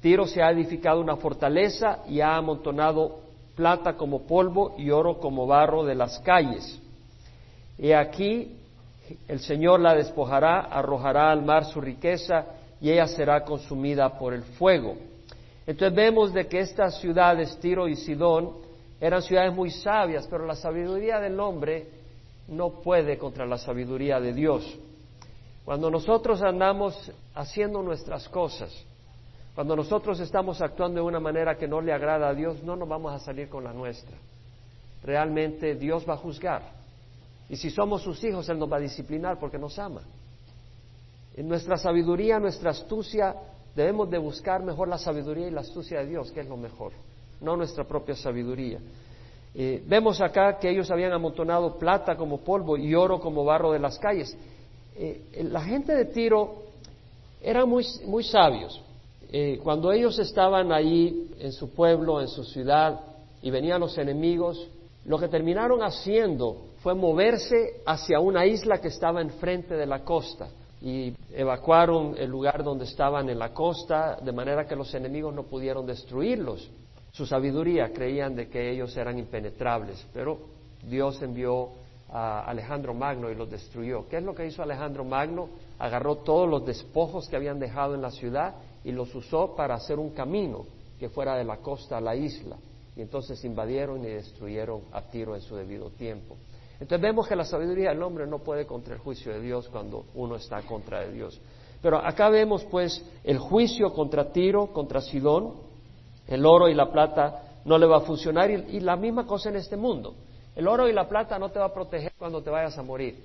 Tiro 0.00 0.24
se 0.24 0.40
ha 0.40 0.52
edificado 0.52 1.00
una 1.00 1.16
fortaleza 1.16 2.04
y 2.06 2.20
ha 2.20 2.36
amontonado 2.36 3.22
plata 3.56 3.96
como 3.96 4.22
polvo 4.22 4.76
y 4.78 4.90
oro 4.90 5.18
como 5.18 5.48
barro 5.48 5.84
de 5.84 5.96
las 5.96 6.20
calles. 6.20 6.80
Y 7.76 7.90
aquí 7.90 8.54
el 9.26 9.40
Señor 9.40 9.80
la 9.80 9.96
despojará, 9.96 10.60
arrojará 10.60 11.32
al 11.32 11.42
mar 11.42 11.64
su 11.64 11.80
riqueza 11.80 12.54
y 12.80 12.90
ella 12.90 13.06
será 13.06 13.44
consumida 13.44 14.18
por 14.18 14.34
el 14.34 14.42
fuego. 14.42 14.96
Entonces 15.66 15.94
vemos 15.94 16.32
de 16.32 16.46
que 16.46 16.60
estas 16.60 17.00
ciudades, 17.00 17.58
Tiro 17.60 17.88
y 17.88 17.96
Sidón, 17.96 18.52
eran 19.00 19.22
ciudades 19.22 19.54
muy 19.54 19.70
sabias, 19.70 20.26
pero 20.28 20.46
la 20.46 20.54
sabiduría 20.54 21.20
del 21.20 21.38
hombre 21.38 21.86
no 22.48 22.70
puede 22.80 23.18
contra 23.18 23.46
la 23.46 23.58
sabiduría 23.58 24.18
de 24.20 24.32
Dios. 24.32 24.78
Cuando 25.64 25.90
nosotros 25.90 26.40
andamos 26.42 27.12
haciendo 27.34 27.82
nuestras 27.82 28.28
cosas, 28.28 28.72
cuando 29.54 29.76
nosotros 29.76 30.18
estamos 30.20 30.62
actuando 30.62 31.00
de 31.00 31.06
una 31.06 31.20
manera 31.20 31.56
que 31.56 31.68
no 31.68 31.80
le 31.80 31.92
agrada 31.92 32.28
a 32.28 32.34
Dios, 32.34 32.62
no 32.62 32.76
nos 32.76 32.88
vamos 32.88 33.12
a 33.12 33.18
salir 33.18 33.48
con 33.48 33.64
la 33.64 33.72
nuestra. 33.72 34.16
Realmente 35.02 35.74
Dios 35.74 36.08
va 36.08 36.14
a 36.14 36.16
juzgar. 36.16 36.62
Y 37.48 37.56
si 37.56 37.70
somos 37.70 38.02
sus 38.02 38.22
hijos, 38.24 38.48
Él 38.48 38.58
nos 38.58 38.70
va 38.70 38.76
a 38.76 38.80
disciplinar 38.80 39.38
porque 39.38 39.58
nos 39.58 39.78
ama. 39.78 40.02
En 41.38 41.46
nuestra 41.46 41.76
sabiduría, 41.76 42.40
nuestra 42.40 42.72
astucia, 42.72 43.32
debemos 43.76 44.10
de 44.10 44.18
buscar 44.18 44.60
mejor 44.64 44.88
la 44.88 44.98
sabiduría 44.98 45.46
y 45.46 45.52
la 45.52 45.60
astucia 45.60 46.00
de 46.00 46.06
Dios, 46.06 46.32
que 46.32 46.40
es 46.40 46.48
lo 46.48 46.56
mejor, 46.56 46.90
no 47.40 47.56
nuestra 47.56 47.84
propia 47.84 48.16
sabiduría. 48.16 48.80
Eh, 49.54 49.80
vemos 49.86 50.20
acá 50.20 50.58
que 50.58 50.68
ellos 50.68 50.90
habían 50.90 51.12
amontonado 51.12 51.78
plata 51.78 52.16
como 52.16 52.38
polvo 52.38 52.76
y 52.76 52.92
oro 52.92 53.20
como 53.20 53.44
barro 53.44 53.70
de 53.70 53.78
las 53.78 54.00
calles. 54.00 54.36
Eh, 54.96 55.46
la 55.48 55.60
gente 55.60 55.94
de 55.94 56.06
Tiro 56.06 56.56
eran 57.40 57.68
muy, 57.68 57.86
muy 58.06 58.24
sabios. 58.24 58.82
Eh, 59.30 59.60
cuando 59.62 59.92
ellos 59.92 60.18
estaban 60.18 60.72
allí 60.72 61.30
en 61.38 61.52
su 61.52 61.70
pueblo, 61.70 62.20
en 62.20 62.26
su 62.26 62.42
ciudad, 62.42 62.98
y 63.42 63.52
venían 63.52 63.78
los 63.78 63.96
enemigos, 63.96 64.66
lo 65.04 65.20
que 65.20 65.28
terminaron 65.28 65.84
haciendo 65.84 66.56
fue 66.82 66.96
moverse 66.96 67.80
hacia 67.86 68.18
una 68.18 68.44
isla 68.44 68.80
que 68.80 68.88
estaba 68.88 69.20
enfrente 69.20 69.76
de 69.76 69.86
la 69.86 70.00
costa 70.02 70.48
y 70.80 71.14
evacuaron 71.32 72.14
el 72.16 72.30
lugar 72.30 72.62
donde 72.62 72.84
estaban 72.84 73.28
en 73.28 73.38
la 73.38 73.52
costa, 73.52 74.18
de 74.22 74.32
manera 74.32 74.66
que 74.66 74.76
los 74.76 74.94
enemigos 74.94 75.34
no 75.34 75.44
pudieron 75.44 75.86
destruirlos. 75.86 76.70
Su 77.10 77.26
sabiduría 77.26 77.92
creían 77.92 78.34
de 78.34 78.48
que 78.48 78.70
ellos 78.70 78.96
eran 78.96 79.18
impenetrables, 79.18 80.06
pero 80.12 80.38
Dios 80.82 81.20
envió 81.22 81.70
a 82.10 82.42
Alejandro 82.42 82.94
Magno 82.94 83.30
y 83.30 83.34
los 83.34 83.50
destruyó. 83.50 84.06
¿Qué 84.08 84.18
es 84.18 84.22
lo 84.22 84.34
que 84.34 84.46
hizo 84.46 84.62
Alejandro 84.62 85.04
Magno? 85.04 85.48
Agarró 85.78 86.16
todos 86.16 86.48
los 86.48 86.64
despojos 86.64 87.28
que 87.28 87.36
habían 87.36 87.58
dejado 87.58 87.94
en 87.94 88.02
la 88.02 88.10
ciudad 88.10 88.54
y 88.84 88.92
los 88.92 89.14
usó 89.14 89.54
para 89.54 89.74
hacer 89.74 89.98
un 89.98 90.10
camino 90.10 90.64
que 90.98 91.08
fuera 91.08 91.36
de 91.36 91.44
la 91.44 91.58
costa 91.58 91.98
a 91.98 92.00
la 92.00 92.14
isla. 92.14 92.56
Y 92.96 93.02
entonces 93.02 93.44
invadieron 93.44 94.02
y 94.04 94.08
destruyeron 94.08 94.82
a 94.92 95.02
Tiro 95.02 95.34
en 95.34 95.42
su 95.42 95.54
debido 95.54 95.90
tiempo. 95.90 96.36
Entonces 96.80 97.00
vemos 97.00 97.26
que 97.26 97.34
la 97.34 97.44
sabiduría 97.44 97.90
del 97.90 98.02
hombre 98.02 98.26
no 98.26 98.38
puede 98.38 98.66
contra 98.66 98.94
el 98.94 99.00
juicio 99.00 99.32
de 99.32 99.40
Dios 99.40 99.68
cuando 99.68 100.04
uno 100.14 100.36
está 100.36 100.62
contra 100.62 101.00
de 101.00 101.12
Dios. 101.12 101.40
Pero 101.82 101.98
acá 101.98 102.28
vemos 102.28 102.64
pues 102.64 103.04
el 103.24 103.38
juicio 103.38 103.92
contra 103.92 104.32
Tiro, 104.32 104.68
contra 104.68 105.00
Sidón, 105.00 105.54
el 106.26 106.44
oro 106.46 106.68
y 106.68 106.74
la 106.74 106.90
plata 106.90 107.60
no 107.64 107.78
le 107.78 107.86
va 107.86 107.98
a 107.98 108.00
funcionar 108.00 108.50
y, 108.50 108.80
la 108.80 108.96
misma 108.96 109.26
cosa 109.26 109.48
en 109.48 109.56
este 109.56 109.76
mundo. 109.76 110.14
El 110.54 110.68
oro 110.68 110.88
y 110.88 110.92
la 110.92 111.08
plata 111.08 111.38
no 111.38 111.50
te 111.50 111.58
va 111.58 111.66
a 111.66 111.74
proteger 111.74 112.12
cuando 112.18 112.42
te 112.42 112.50
vayas 112.50 112.76
a 112.78 112.82
morir. 112.82 113.22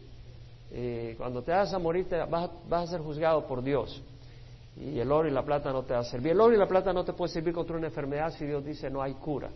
Eh, 0.72 1.16
cuando 1.18 1.44
te 1.44 1.52
vayas 1.52 1.74
a 1.74 1.80
morir 1.80 2.10
te 2.10 2.18
vas, 2.18 2.50
vas 2.68 2.90
a 2.90 2.92
ser 2.94 3.02
juzgado 3.02 3.46
por 3.46 3.62
Dios 3.62 4.02
y 4.76 5.00
el 5.00 5.12
oro 5.12 5.28
y 5.28 5.32
la 5.32 5.44
plata 5.44 5.72
no 5.72 5.84
te 5.84 5.94
va 5.94 6.00
a 6.00 6.04
servir. 6.04 6.32
El 6.32 6.42
oro 6.42 6.54
y 6.54 6.58
la 6.58 6.68
plata 6.68 6.92
no 6.94 7.04
te 7.04 7.14
puede 7.14 7.32
servir 7.32 7.54
contra 7.54 7.78
una 7.78 7.88
enfermedad 7.88 8.32
si 8.32 8.46
Dios 8.46 8.66
dice 8.66 8.90
no 8.90 9.02
hay 9.02 9.14
cura. 9.14 9.50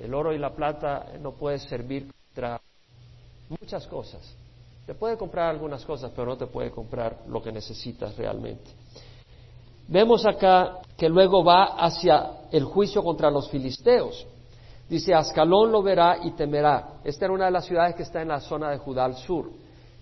El 0.00 0.14
oro 0.14 0.32
y 0.32 0.38
la 0.38 0.50
plata 0.54 1.12
no 1.20 1.32
puede 1.32 1.58
servir 1.58 2.10
contra 2.34 2.60
muchas 3.48 3.86
cosas. 3.86 4.22
Te 4.86 4.94
puede 4.94 5.16
comprar 5.16 5.50
algunas 5.50 5.84
cosas, 5.84 6.10
pero 6.14 6.26
no 6.26 6.36
te 6.36 6.46
puede 6.46 6.70
comprar 6.70 7.18
lo 7.28 7.42
que 7.42 7.52
necesitas 7.52 8.16
realmente. 8.16 8.70
Vemos 9.86 10.26
acá 10.26 10.78
que 10.96 11.08
luego 11.08 11.44
va 11.44 11.76
hacia 11.76 12.48
el 12.50 12.64
juicio 12.64 13.02
contra 13.02 13.30
los 13.30 13.50
filisteos. 13.50 14.26
Dice, 14.88 15.14
Ascalón 15.14 15.70
lo 15.70 15.82
verá 15.82 16.18
y 16.22 16.30
temerá. 16.32 17.00
Esta 17.04 17.26
era 17.26 17.34
una 17.34 17.46
de 17.46 17.50
las 17.50 17.66
ciudades 17.66 17.94
que 17.94 18.02
está 18.02 18.22
en 18.22 18.28
la 18.28 18.40
zona 18.40 18.70
de 18.70 18.78
Judá 18.78 19.04
al 19.04 19.16
sur. 19.16 19.50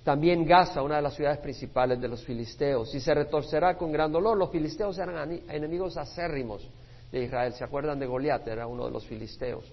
También 0.04 0.44
Gaza, 0.44 0.82
una 0.82 0.96
de 0.96 1.02
las 1.02 1.14
ciudades 1.14 1.38
principales 1.38 2.00
de 2.00 2.06
los 2.06 2.22
filisteos, 2.24 2.94
y 2.94 3.00
se 3.00 3.12
retorcerá 3.12 3.76
con 3.76 3.90
gran 3.90 4.12
dolor. 4.12 4.38
Los 4.38 4.50
filisteos 4.50 4.96
eran 4.98 5.32
enemigos 5.48 5.96
acérrimos 5.96 6.68
de 7.10 7.24
Israel. 7.24 7.52
¿Se 7.54 7.64
acuerdan 7.64 7.98
de 7.98 8.06
Goliat? 8.06 8.46
Era 8.46 8.68
uno 8.68 8.84
de 8.84 8.92
los 8.92 9.04
filisteos. 9.04 9.64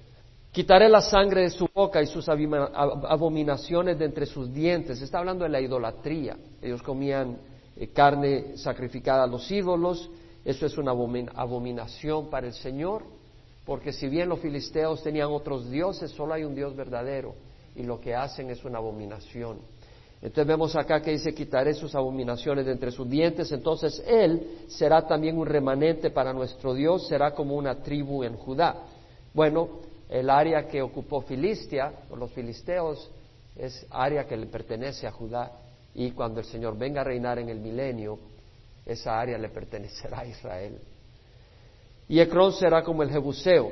Quitaré 0.53 0.87
la 0.87 1.01
sangre 1.01 1.41
de 1.41 1.49
su 1.49 1.67
boca 1.73 1.99
y 1.99 2.05
sus 2.05 2.29
abominaciones 2.29 3.97
de 3.97 4.05
entre 4.05 4.27
sus 4.27 4.53
dientes. 4.53 5.01
Está 5.01 5.17
hablando 5.17 5.45
de 5.45 5.49
la 5.49 5.59
idolatría. 5.59 6.37
Ellos 6.61 6.83
comían 6.83 7.39
eh, 7.75 7.87
carne 7.87 8.55
sacrificada 8.57 9.23
a 9.23 9.27
los 9.27 9.49
ídolos. 9.49 10.11
Eso 10.45 10.67
es 10.67 10.77
una 10.77 10.91
abominación 10.91 12.29
para 12.29 12.45
el 12.45 12.53
Señor, 12.53 13.01
porque 13.65 13.91
si 13.91 14.07
bien 14.07 14.29
los 14.29 14.41
filisteos 14.41 15.01
tenían 15.01 15.29
otros 15.31 15.71
dioses, 15.71 16.11
solo 16.11 16.35
hay 16.35 16.43
un 16.43 16.53
Dios 16.53 16.75
verdadero 16.75 17.33
y 17.75 17.81
lo 17.81 17.99
que 17.99 18.13
hacen 18.13 18.51
es 18.51 18.63
una 18.63 18.77
abominación. 18.77 19.57
Entonces 20.21 20.45
vemos 20.45 20.75
acá 20.75 21.01
que 21.01 21.11
dice, 21.11 21.33
quitaré 21.33 21.73
sus 21.73 21.95
abominaciones 21.95 22.65
de 22.67 22.73
entre 22.73 22.91
sus 22.91 23.09
dientes, 23.09 23.51
entonces 23.51 24.03
él 24.05 24.65
será 24.67 25.07
también 25.07 25.35
un 25.35 25.47
remanente 25.47 26.11
para 26.11 26.31
nuestro 26.31 26.75
Dios, 26.75 27.07
será 27.07 27.33
como 27.33 27.55
una 27.55 27.81
tribu 27.81 28.23
en 28.23 28.35
Judá. 28.35 28.83
Bueno, 29.33 29.81
el 30.13 30.29
área 30.29 30.67
que 30.67 30.79
ocupó 30.79 31.21
Filistia, 31.21 31.91
o 32.11 32.15
los 32.15 32.31
filisteos, 32.33 33.09
es 33.55 33.83
área 33.89 34.27
que 34.27 34.37
le 34.37 34.45
pertenece 34.45 35.07
a 35.07 35.11
Judá, 35.11 35.51
y 35.95 36.11
cuando 36.11 36.39
el 36.39 36.45
Señor 36.45 36.77
venga 36.77 37.01
a 37.01 37.03
reinar 37.03 37.39
en 37.39 37.49
el 37.49 37.59
milenio, 37.59 38.19
esa 38.85 39.19
área 39.19 39.39
le 39.39 39.49
pertenecerá 39.49 40.19
a 40.19 40.27
Israel. 40.27 40.79
Y 42.07 42.19
Ecrón 42.19 42.53
será 42.53 42.83
como 42.83 43.01
el 43.01 43.09
Jebuseo. 43.09 43.71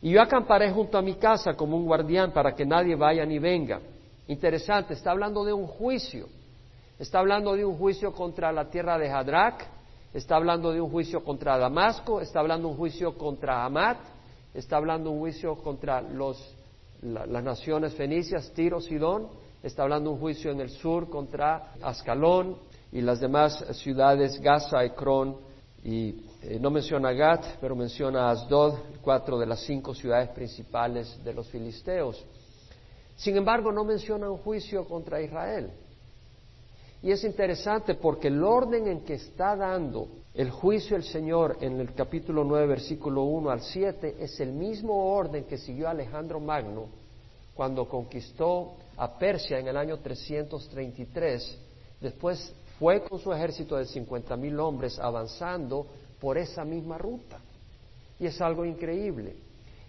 Y 0.00 0.12
yo 0.12 0.22
acamparé 0.22 0.70
junto 0.70 0.96
a 0.98 1.02
mi 1.02 1.14
casa 1.14 1.54
como 1.54 1.76
un 1.76 1.86
guardián 1.86 2.32
para 2.32 2.54
que 2.54 2.64
nadie 2.64 2.94
vaya 2.94 3.26
ni 3.26 3.40
venga. 3.40 3.80
Interesante, 4.28 4.94
está 4.94 5.10
hablando 5.10 5.44
de 5.44 5.52
un 5.52 5.66
juicio. 5.66 6.28
Está 6.96 7.18
hablando 7.18 7.56
de 7.56 7.64
un 7.64 7.76
juicio 7.76 8.12
contra 8.12 8.52
la 8.52 8.70
tierra 8.70 8.98
de 8.98 9.10
Hadrach, 9.10 9.64
está 10.14 10.36
hablando 10.36 10.70
de 10.70 10.80
un 10.80 10.90
juicio 10.90 11.24
contra 11.24 11.58
Damasco, 11.58 12.20
está 12.20 12.38
hablando 12.38 12.68
de 12.68 12.74
un 12.74 12.78
juicio 12.78 13.18
contra 13.18 13.64
Amat, 13.64 14.11
está 14.54 14.76
hablando 14.76 15.10
un 15.10 15.20
juicio 15.20 15.56
contra 15.56 16.00
los, 16.00 16.56
las 17.02 17.42
naciones 17.42 17.94
fenicias, 17.94 18.52
Tiro, 18.52 18.80
Sidón, 18.80 19.28
está 19.62 19.82
hablando 19.82 20.10
un 20.10 20.18
juicio 20.18 20.50
en 20.50 20.60
el 20.60 20.70
sur 20.70 21.08
contra 21.08 21.74
Ascalón 21.80 22.56
y 22.90 23.00
las 23.00 23.20
demás 23.20 23.64
ciudades, 23.72 24.40
Gaza, 24.40 24.84
Ecrón, 24.84 25.36
y 25.84 26.26
eh, 26.42 26.58
no 26.60 26.70
menciona 26.70 27.12
Gat, 27.12 27.58
pero 27.60 27.74
menciona 27.74 28.30
Asdod, 28.30 28.74
cuatro 29.02 29.38
de 29.38 29.46
las 29.46 29.60
cinco 29.60 29.94
ciudades 29.94 30.28
principales 30.30 31.22
de 31.24 31.32
los 31.32 31.48
filisteos. 31.48 32.24
Sin 33.16 33.36
embargo, 33.36 33.72
no 33.72 33.84
menciona 33.84 34.30
un 34.30 34.38
juicio 34.38 34.84
contra 34.84 35.20
Israel. 35.20 35.70
Y 37.02 37.10
es 37.10 37.24
interesante 37.24 37.94
porque 37.94 38.28
el 38.28 38.42
orden 38.44 38.86
en 38.86 39.04
que 39.04 39.14
está 39.14 39.56
dando 39.56 40.06
el 40.34 40.50
juicio 40.50 40.96
el 40.96 41.04
Señor 41.04 41.58
en 41.60 41.78
el 41.78 41.92
capítulo 41.92 42.42
9, 42.42 42.66
versículo 42.66 43.24
1 43.24 43.50
al 43.50 43.60
7, 43.60 44.16
es 44.18 44.40
el 44.40 44.52
mismo 44.52 45.12
orden 45.14 45.44
que 45.44 45.58
siguió 45.58 45.88
Alejandro 45.88 46.40
Magno 46.40 46.86
cuando 47.54 47.86
conquistó 47.86 48.76
a 48.96 49.18
Persia 49.18 49.58
en 49.58 49.68
el 49.68 49.76
año 49.76 49.98
333. 49.98 51.58
Después 52.00 52.54
fue 52.78 53.02
con 53.02 53.18
su 53.18 53.30
ejército 53.30 53.76
de 53.76 53.84
50 53.84 54.34
mil 54.38 54.58
hombres 54.58 54.98
avanzando 54.98 55.86
por 56.18 56.38
esa 56.38 56.64
misma 56.64 56.96
ruta. 56.96 57.38
Y 58.18 58.24
es 58.24 58.40
algo 58.40 58.64
increíble. 58.64 59.36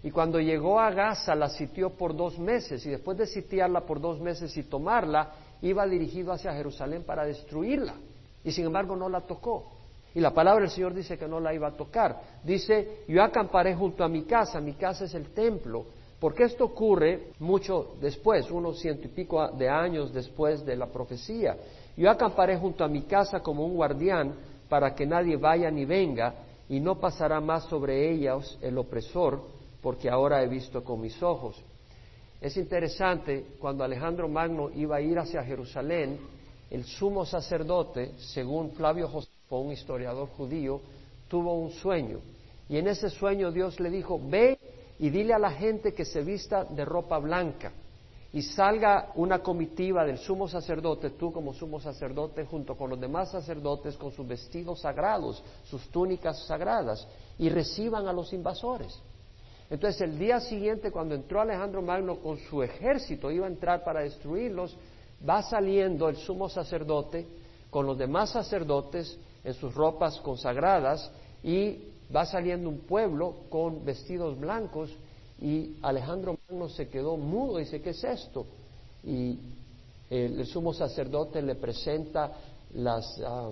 Y 0.02 0.10
cuando 0.10 0.38
llegó 0.38 0.78
a 0.78 0.90
Gaza 0.90 1.34
la 1.34 1.48
sitió 1.48 1.88
por 1.90 2.14
dos 2.14 2.38
meses 2.38 2.84
y 2.84 2.90
después 2.90 3.16
de 3.16 3.26
sitiarla 3.26 3.86
por 3.86 3.98
dos 3.98 4.20
meses 4.20 4.54
y 4.58 4.64
tomarla, 4.64 5.32
iba 5.62 5.86
dirigido 5.86 6.32
hacia 6.32 6.52
Jerusalén 6.52 7.02
para 7.04 7.24
destruirla. 7.24 7.94
Y 8.44 8.52
sin 8.52 8.66
embargo 8.66 8.94
no 8.94 9.08
la 9.08 9.22
tocó. 9.22 9.70
Y 10.14 10.20
la 10.20 10.32
palabra 10.32 10.62
del 10.62 10.70
Señor 10.70 10.94
dice 10.94 11.18
que 11.18 11.26
no 11.26 11.40
la 11.40 11.52
iba 11.52 11.68
a 11.68 11.76
tocar. 11.76 12.20
Dice, 12.44 13.02
yo 13.08 13.22
acamparé 13.22 13.74
junto 13.74 14.04
a 14.04 14.08
mi 14.08 14.22
casa, 14.22 14.60
mi 14.60 14.74
casa 14.74 15.04
es 15.04 15.14
el 15.14 15.30
templo. 15.34 15.86
Porque 16.20 16.44
esto 16.44 16.64
ocurre 16.64 17.32
mucho 17.40 17.96
después, 18.00 18.50
unos 18.50 18.78
ciento 18.78 19.06
y 19.06 19.10
pico 19.10 19.46
de 19.48 19.68
años 19.68 20.12
después 20.12 20.64
de 20.64 20.76
la 20.76 20.86
profecía. 20.86 21.56
Yo 21.96 22.10
acamparé 22.10 22.56
junto 22.56 22.84
a 22.84 22.88
mi 22.88 23.02
casa 23.02 23.40
como 23.40 23.66
un 23.66 23.74
guardián 23.74 24.34
para 24.68 24.94
que 24.94 25.04
nadie 25.04 25.36
vaya 25.36 25.70
ni 25.70 25.84
venga 25.84 26.34
y 26.68 26.80
no 26.80 26.98
pasará 26.98 27.40
más 27.40 27.64
sobre 27.64 28.10
ellos 28.10 28.58
el 28.62 28.78
opresor 28.78 29.42
porque 29.82 30.08
ahora 30.08 30.42
he 30.42 30.48
visto 30.48 30.82
con 30.82 31.00
mis 31.00 31.22
ojos. 31.22 31.62
Es 32.40 32.56
interesante, 32.56 33.48
cuando 33.58 33.84
Alejandro 33.84 34.28
Magno 34.28 34.70
iba 34.70 34.96
a 34.96 35.00
ir 35.00 35.18
hacia 35.18 35.44
Jerusalén, 35.44 36.18
el 36.70 36.84
sumo 36.84 37.26
sacerdote, 37.26 38.12
según 38.16 38.70
Flavio 38.70 39.08
Un 39.60 39.72
historiador 39.72 40.28
judío, 40.36 40.80
tuvo 41.28 41.54
un 41.54 41.70
sueño. 41.70 42.20
Y 42.68 42.78
en 42.78 42.88
ese 42.88 43.10
sueño 43.10 43.52
Dios 43.52 43.80
le 43.80 43.90
dijo, 43.90 44.20
ve 44.22 44.58
y 44.98 45.10
dile 45.10 45.34
a 45.34 45.38
la 45.38 45.50
gente 45.50 45.92
que 45.92 46.04
se 46.04 46.22
vista 46.22 46.64
de 46.64 46.84
ropa 46.84 47.18
blanca 47.18 47.72
y 48.32 48.42
salga 48.42 49.12
una 49.14 49.38
comitiva 49.38 50.04
del 50.04 50.18
sumo 50.18 50.48
sacerdote, 50.48 51.10
tú 51.10 51.32
como 51.32 51.54
sumo 51.54 51.78
sacerdote, 51.78 52.44
junto 52.44 52.76
con 52.76 52.90
los 52.90 53.00
demás 53.00 53.30
sacerdotes, 53.30 53.96
con 53.96 54.10
sus 54.10 54.26
vestidos 54.26 54.80
sagrados, 54.80 55.40
sus 55.64 55.88
túnicas 55.90 56.44
sagradas, 56.44 57.06
y 57.38 57.48
reciban 57.48 58.08
a 58.08 58.12
los 58.12 58.32
invasores. 58.32 59.00
Entonces 59.70 60.00
el 60.00 60.18
día 60.18 60.40
siguiente, 60.40 60.90
cuando 60.90 61.14
entró 61.14 61.40
Alejandro 61.40 61.80
Magno 61.80 62.16
con 62.16 62.38
su 62.38 62.60
ejército, 62.60 63.30
iba 63.30 63.46
a 63.46 63.50
entrar 63.50 63.84
para 63.84 64.00
destruirlos, 64.00 64.76
va 65.26 65.40
saliendo 65.42 66.08
el 66.08 66.16
sumo 66.16 66.48
sacerdote 66.48 67.26
con 67.70 67.86
los 67.86 67.96
demás 67.96 68.30
sacerdotes 68.30 69.16
en 69.44 69.54
sus 69.54 69.74
ropas 69.74 70.18
consagradas 70.20 71.10
y 71.42 71.78
va 72.14 72.24
saliendo 72.26 72.68
un 72.68 72.80
pueblo 72.80 73.34
con 73.50 73.84
vestidos 73.84 74.38
blancos 74.38 74.90
y 75.40 75.76
Alejandro 75.82 76.38
Magno 76.48 76.68
se 76.68 76.88
quedó 76.88 77.16
mudo 77.16 77.60
y 77.60 77.64
dice, 77.64 77.80
¿qué 77.80 77.90
es 77.90 78.02
esto? 78.04 78.46
Y 79.04 79.38
el, 80.10 80.46
sumo 80.46 80.72
sacerdote 80.72 81.42
le 81.42 81.56
presenta 81.56 82.32
las 82.74 83.20
ah, 83.26 83.50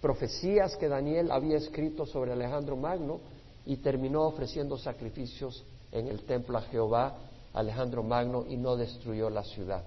profecías 0.00 0.76
que 0.76 0.88
Daniel 0.88 1.30
había 1.30 1.56
escrito 1.56 2.04
sobre 2.04 2.32
Alejandro 2.32 2.76
Magno 2.76 3.20
y 3.64 3.76
terminó 3.76 4.22
ofreciendo 4.22 4.76
sacrificios 4.76 5.64
en 5.92 6.08
el 6.08 6.22
templo 6.22 6.58
a 6.58 6.62
Jehová, 6.62 7.16
Alejandro 7.52 8.02
Magno, 8.02 8.44
y 8.48 8.56
no 8.56 8.76
destruyó 8.76 9.30
la 9.30 9.44
ciudad. 9.44 9.82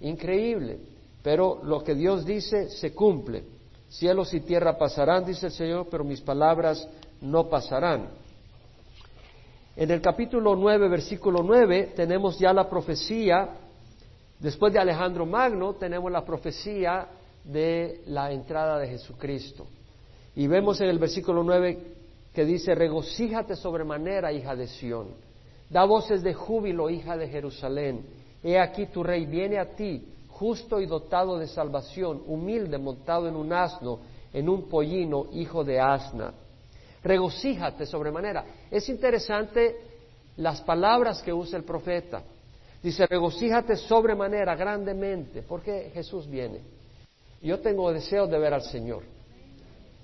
Increíble, 0.00 0.78
pero 1.22 1.60
lo 1.64 1.82
que 1.82 1.94
Dios 1.94 2.24
dice 2.24 2.68
se 2.70 2.94
cumple. 2.94 3.55
Cielos 3.98 4.34
y 4.34 4.40
tierra 4.40 4.76
pasarán, 4.76 5.24
dice 5.24 5.46
el 5.46 5.52
Señor, 5.52 5.86
pero 5.90 6.04
mis 6.04 6.20
palabras 6.20 6.86
no 7.22 7.48
pasarán. 7.48 8.08
En 9.74 9.90
el 9.90 10.02
capítulo 10.02 10.54
9, 10.54 10.86
versículo 10.88 11.42
9, 11.42 11.94
tenemos 11.96 12.38
ya 12.38 12.52
la 12.52 12.68
profecía, 12.68 13.48
después 14.38 14.74
de 14.74 14.80
Alejandro 14.80 15.24
Magno, 15.24 15.76
tenemos 15.76 16.12
la 16.12 16.26
profecía 16.26 17.08
de 17.42 18.02
la 18.08 18.32
entrada 18.32 18.78
de 18.78 18.88
Jesucristo. 18.88 19.66
Y 20.34 20.46
vemos 20.46 20.78
en 20.82 20.88
el 20.88 20.98
versículo 20.98 21.42
9 21.42 21.78
que 22.34 22.44
dice, 22.44 22.74
regocíjate 22.74 23.56
sobremanera, 23.56 24.30
hija 24.30 24.54
de 24.54 24.66
Sión, 24.66 25.08
da 25.70 25.86
voces 25.86 26.22
de 26.22 26.34
júbilo, 26.34 26.90
hija 26.90 27.16
de 27.16 27.28
Jerusalén, 27.28 28.04
he 28.44 28.58
aquí 28.58 28.84
tu 28.86 29.02
rey 29.02 29.24
viene 29.24 29.58
a 29.58 29.74
ti, 29.74 30.06
justo 30.38 30.80
y 30.80 30.86
dotado 30.86 31.38
de 31.38 31.46
salvación, 31.46 32.22
humilde, 32.26 32.78
montado 32.78 33.28
en 33.28 33.36
un 33.36 33.52
asno, 33.52 33.98
en 34.32 34.48
un 34.48 34.68
pollino, 34.68 35.26
hijo 35.32 35.64
de 35.64 35.80
asna 35.80 36.32
regocíjate 37.06 37.86
sobremanera. 37.86 38.44
Es 38.70 38.88
interesante 38.88 39.76
las 40.38 40.60
palabras 40.62 41.22
que 41.22 41.32
usa 41.32 41.56
el 41.56 41.64
profeta. 41.64 42.22
Dice, 42.82 43.06
regocíjate 43.06 43.76
sobremanera, 43.76 44.54
grandemente, 44.56 45.42
porque 45.42 45.90
Jesús 45.94 46.28
viene. 46.28 46.60
Yo 47.40 47.60
tengo 47.60 47.92
deseos 47.92 48.28
de 48.28 48.38
ver 48.38 48.52
al 48.52 48.62
Señor. 48.62 49.04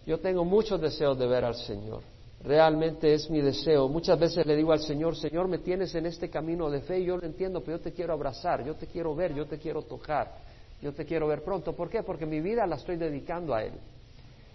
Yo 0.06 0.20
tengo 0.20 0.44
muchos 0.44 0.80
deseos 0.80 1.18
de 1.18 1.26
ver 1.26 1.44
al 1.44 1.54
Señor. 1.54 2.02
Realmente 2.44 3.14
es 3.14 3.30
mi 3.30 3.40
deseo. 3.40 3.88
Muchas 3.88 4.18
veces 4.18 4.44
le 4.44 4.56
digo 4.56 4.72
al 4.72 4.80
Señor, 4.80 5.16
Señor, 5.16 5.46
me 5.46 5.58
tienes 5.58 5.94
en 5.94 6.06
este 6.06 6.28
camino 6.28 6.68
de 6.70 6.80
fe 6.80 6.98
y 6.98 7.04
yo 7.04 7.16
lo 7.16 7.24
entiendo, 7.24 7.60
pero 7.60 7.78
yo 7.78 7.82
te 7.82 7.92
quiero 7.92 8.12
abrazar, 8.12 8.64
yo 8.64 8.74
te 8.74 8.86
quiero 8.86 9.14
ver, 9.14 9.32
yo 9.32 9.46
te 9.46 9.58
quiero 9.58 9.82
tocar, 9.82 10.32
yo 10.80 10.92
te 10.92 11.04
quiero 11.04 11.28
ver 11.28 11.42
pronto. 11.42 11.72
¿Por 11.72 11.88
qué? 11.88 12.02
Porque 12.02 12.26
mi 12.26 12.40
vida 12.40 12.66
la 12.66 12.76
estoy 12.76 12.96
dedicando 12.96 13.54
a 13.54 13.62
Él 13.62 13.74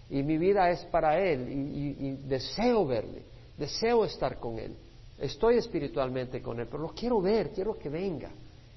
y 0.10 0.24
mi 0.24 0.38
vida 0.38 0.70
es 0.70 0.84
para 0.86 1.20
Él 1.20 1.48
y, 1.50 2.12
deseo 2.28 2.86
verle, 2.86 3.24
deseo 3.58 4.06
estar 4.06 4.38
con 4.38 4.60
Él. 4.60 4.76
Estoy 5.18 5.58
espiritualmente 5.58 6.42
con 6.42 6.60
Él, 6.60 6.68
pero 6.70 6.84
lo 6.84 6.90
quiero 6.90 7.22
ver, 7.22 7.52
quiero 7.52 7.78
que 7.78 7.90
venga. 7.90 8.32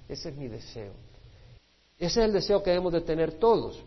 Ese 0.08 0.30
es 0.30 0.36
mi 0.36 0.48
deseo. 0.48 0.92
Ese 1.98 2.20
es 2.20 2.26
el 2.26 2.32
deseo 2.32 2.62
que 2.62 2.70
debemos 2.70 2.92
de 2.92 3.02
tener 3.02 3.32
todos. 3.32 3.80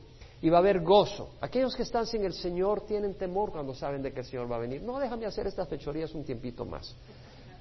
Y 0.43 0.49
va 0.49 0.57
a 0.57 0.59
haber 0.59 0.81
gozo. 0.81 1.35
Aquellos 1.39 1.73
que 1.73 1.83
están 1.83 2.05
sin 2.05 2.25
el 2.25 2.33
Señor 2.33 2.85
tienen 2.85 3.15
temor 3.15 3.53
cuando 3.53 3.73
saben 3.73 4.01
de 4.01 4.11
que 4.11 4.19
el 4.19 4.25
Señor 4.25 4.51
va 4.51 4.57
a 4.57 4.59
venir. 4.59 4.81
No, 4.81 4.99
déjame 4.99 5.25
hacer 5.25 5.47
estas 5.47 5.69
fechorías 5.69 6.13
un 6.13 6.25
tiempito 6.25 6.65
más. 6.65 6.93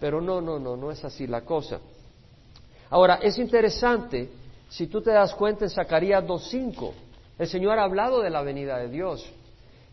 Pero 0.01 0.21
no, 0.21 0.41
no, 0.41 0.59
no, 0.59 0.77
no 0.77 0.91
es 0.91 1.05
así 1.05 1.29
la 1.29 1.43
cosa. 1.43 1.79
Ahora, 2.91 3.21
es 3.23 3.39
interesante, 3.39 4.29
si 4.69 4.89
tú 4.89 5.01
te 5.01 5.13
das 5.13 5.33
cuenta 5.35 5.65
en 5.65 5.71
Zacarías 5.71 6.25
2.5, 6.25 6.91
el 7.39 7.47
Señor 7.47 7.79
ha 7.79 7.85
hablado 7.85 8.21
de 8.21 8.31
la 8.31 8.43
venida 8.43 8.79
de 8.79 8.89
Dios. 8.89 9.33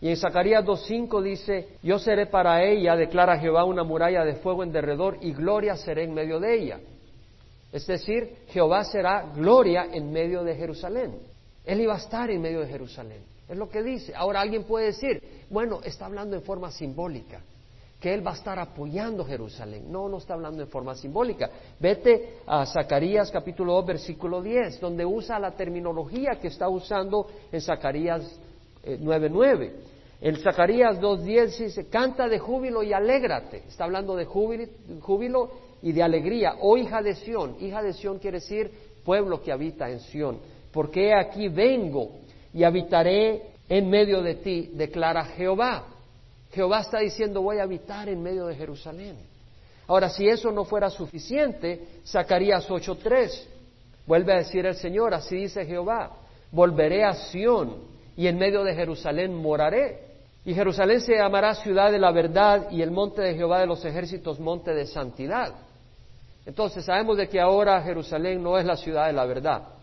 Y 0.02 0.10
en 0.10 0.18
Zacarías 0.18 0.66
2.5 0.66 1.22
dice, 1.22 1.78
yo 1.84 2.00
seré 2.00 2.26
para 2.26 2.64
ella, 2.64 2.96
declara 2.96 3.38
Jehová, 3.38 3.66
una 3.66 3.84
muralla 3.84 4.26
de 4.26 4.38
fuego 4.38 4.64
en 4.64 4.72
derredor 4.72 5.20
y 5.22 5.32
gloria 5.32 5.76
seré 5.76 6.06
en 6.06 6.16
medio 6.16 6.40
de 6.40 6.56
ella. 6.60 6.80
Es 7.72 7.86
decir, 7.86 8.38
Jehová 8.48 8.84
será 8.84 9.32
gloria 9.36 9.90
en 9.92 10.12
medio 10.12 10.44
de 10.44 10.56
Jerusalén. 10.56 11.20
Él 11.70 11.82
iba 11.82 11.94
a 11.94 11.98
estar 11.98 12.32
en 12.32 12.42
medio 12.42 12.62
de 12.62 12.68
Jerusalén. 12.68 13.22
Es 13.48 13.56
lo 13.56 13.70
que 13.70 13.84
dice. 13.84 14.12
Ahora 14.16 14.42
alguien 14.42 14.64
puede 14.64 14.88
decir, 14.88 15.22
bueno, 15.52 15.82
está 15.84 16.08
hablando 16.08 16.36
en 16.36 16.42
forma 16.42 16.72
simbólica, 16.72 17.42
que 18.00 18.12
Él 18.12 18.26
va 18.26 18.32
a 18.32 18.34
estar 18.34 18.58
apoyando 18.58 19.24
Jerusalén. 19.24 19.84
No, 19.92 20.10
no 20.10 20.18
está 20.18 20.34
hablando 20.34 20.64
en 20.64 20.68
forma 20.68 20.96
simbólica. 20.96 21.48
Vete 21.80 22.38
a 22.48 22.66
Zacarías 22.66 23.30
capítulo 23.30 23.74
2, 23.74 23.86
versículo 23.86 24.42
10, 24.42 24.80
donde 24.80 25.06
usa 25.06 25.38
la 25.38 25.52
terminología 25.52 26.40
que 26.42 26.48
está 26.48 26.68
usando 26.68 27.28
en 27.52 27.62
Zacarías 27.62 28.24
9.9. 28.84 29.64
Eh, 29.64 29.74
en 30.22 30.38
Zacarías 30.38 31.00
2.10 31.00 31.58
dice, 31.66 31.88
canta 31.88 32.28
de 32.28 32.40
júbilo 32.40 32.82
y 32.82 32.94
alégrate. 32.94 33.64
Está 33.68 33.84
hablando 33.84 34.16
de 34.16 34.26
júbilo, 34.26 35.52
y 35.84 35.92
de 35.92 36.02
alegría. 36.02 36.56
Oh 36.62 36.78
hija 36.78 37.04
de 37.04 37.14
Sión. 37.14 37.58
Hija 37.60 37.84
de 37.84 37.94
Sión 37.94 38.18
quiere 38.18 38.40
decir 38.40 38.72
pueblo 39.06 39.42
que 39.42 39.52
habita 39.52 39.88
en 39.90 40.00
Sión. 40.00 40.40
Porque 40.72 41.14
aquí 41.14 41.48
vengo 41.48 42.12
y 42.54 42.64
habitaré 42.64 43.42
en 43.68 43.90
medio 43.90 44.22
de 44.22 44.36
ti, 44.36 44.72
declara 44.74 45.26
Jehová. 45.26 45.86
Jehová 46.52 46.82
está 46.82 47.00
diciendo, 47.00 47.42
voy 47.42 47.60
a 47.60 47.64
habitar 47.64 48.10
en 48.10 48.22
medio 48.22 48.48
de 48.48 48.56
Jerusalén. 48.56 49.18
Ahora, 49.88 50.10
si 50.10 50.28
eso 50.28 50.52
no 50.52 50.66
fuera 50.66 50.90
suficiente, 50.90 51.88
Zacarías 52.06 52.68
8.3, 52.68 53.44
vuelve 54.06 54.34
a 54.34 54.38
decir 54.38 54.66
el 54.66 54.76
Señor, 54.76 55.14
así 55.14 55.36
dice 55.36 55.66
Jehová, 55.66 56.12
volveré 56.52 57.04
a 57.04 57.14
Sión 57.14 57.78
y 58.16 58.28
en 58.28 58.38
medio 58.38 58.64
de 58.64 58.76
Jerusalén 58.76 59.34
moraré. 59.34 60.10
Y 60.46 60.54
Jerusalén 60.54 61.02
se 61.02 61.16
llamará 61.16 61.54
ciudad 61.56 61.92
de 61.92 62.00
la 62.00 62.12
verdad 62.12 62.72
y 62.72 62.82
el 62.82 62.92
monte 62.92 63.22
de 63.22 63.36
Jehová 63.36 63.60
de 63.60 63.68
los 63.68 63.84
ejércitos 63.86 64.40
monte 64.40 64.74
de 64.74 64.88
santidad. 64.88 65.54
Entonces 66.46 66.86
sabemos 66.86 67.18
de 67.18 67.28
que 67.28 67.40
ahora 67.40 67.82
Jerusalén 67.82 68.42
no 68.42 68.58
es 68.58 68.66
la 68.66 68.78
ciudad 68.78 69.08
de 69.08 69.14
la 69.14 69.26
verdad 69.26 69.79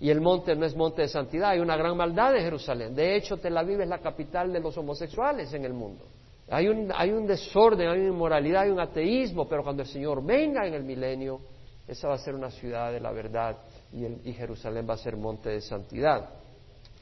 y 0.00 0.10
el 0.10 0.20
monte 0.20 0.54
no 0.54 0.64
es 0.64 0.76
monte 0.76 1.02
de 1.02 1.08
santidad. 1.08 1.50
Hay 1.50 1.60
una 1.60 1.76
gran 1.76 1.96
maldad 1.96 2.36
en 2.36 2.42
Jerusalén. 2.42 2.94
De 2.94 3.16
hecho, 3.16 3.36
Tel 3.36 3.56
Aviv 3.56 3.80
es 3.80 3.88
la 3.88 3.98
capital 3.98 4.52
de 4.52 4.60
los 4.60 4.76
homosexuales 4.76 5.52
en 5.54 5.64
el 5.64 5.72
mundo. 5.72 6.04
Hay 6.50 6.68
un, 6.68 6.90
hay 6.94 7.10
un 7.10 7.26
desorden, 7.26 7.88
hay 7.88 8.00
una 8.00 8.08
inmoralidad, 8.08 8.62
hay 8.62 8.70
un 8.70 8.80
ateísmo, 8.80 9.48
pero 9.48 9.62
cuando 9.62 9.82
el 9.82 9.88
Señor 9.88 10.24
venga 10.24 10.66
en 10.66 10.74
el 10.74 10.84
milenio, 10.84 11.40
esa 11.86 12.08
va 12.08 12.14
a 12.14 12.18
ser 12.18 12.34
una 12.34 12.50
ciudad 12.50 12.92
de 12.92 13.00
la 13.00 13.12
verdad 13.12 13.56
y, 13.92 14.30
y 14.30 14.32
Jerusalén 14.32 14.86
va 14.88 14.94
a 14.94 14.98
ser 14.98 15.16
monte 15.16 15.50
de 15.50 15.60
santidad. 15.60 16.30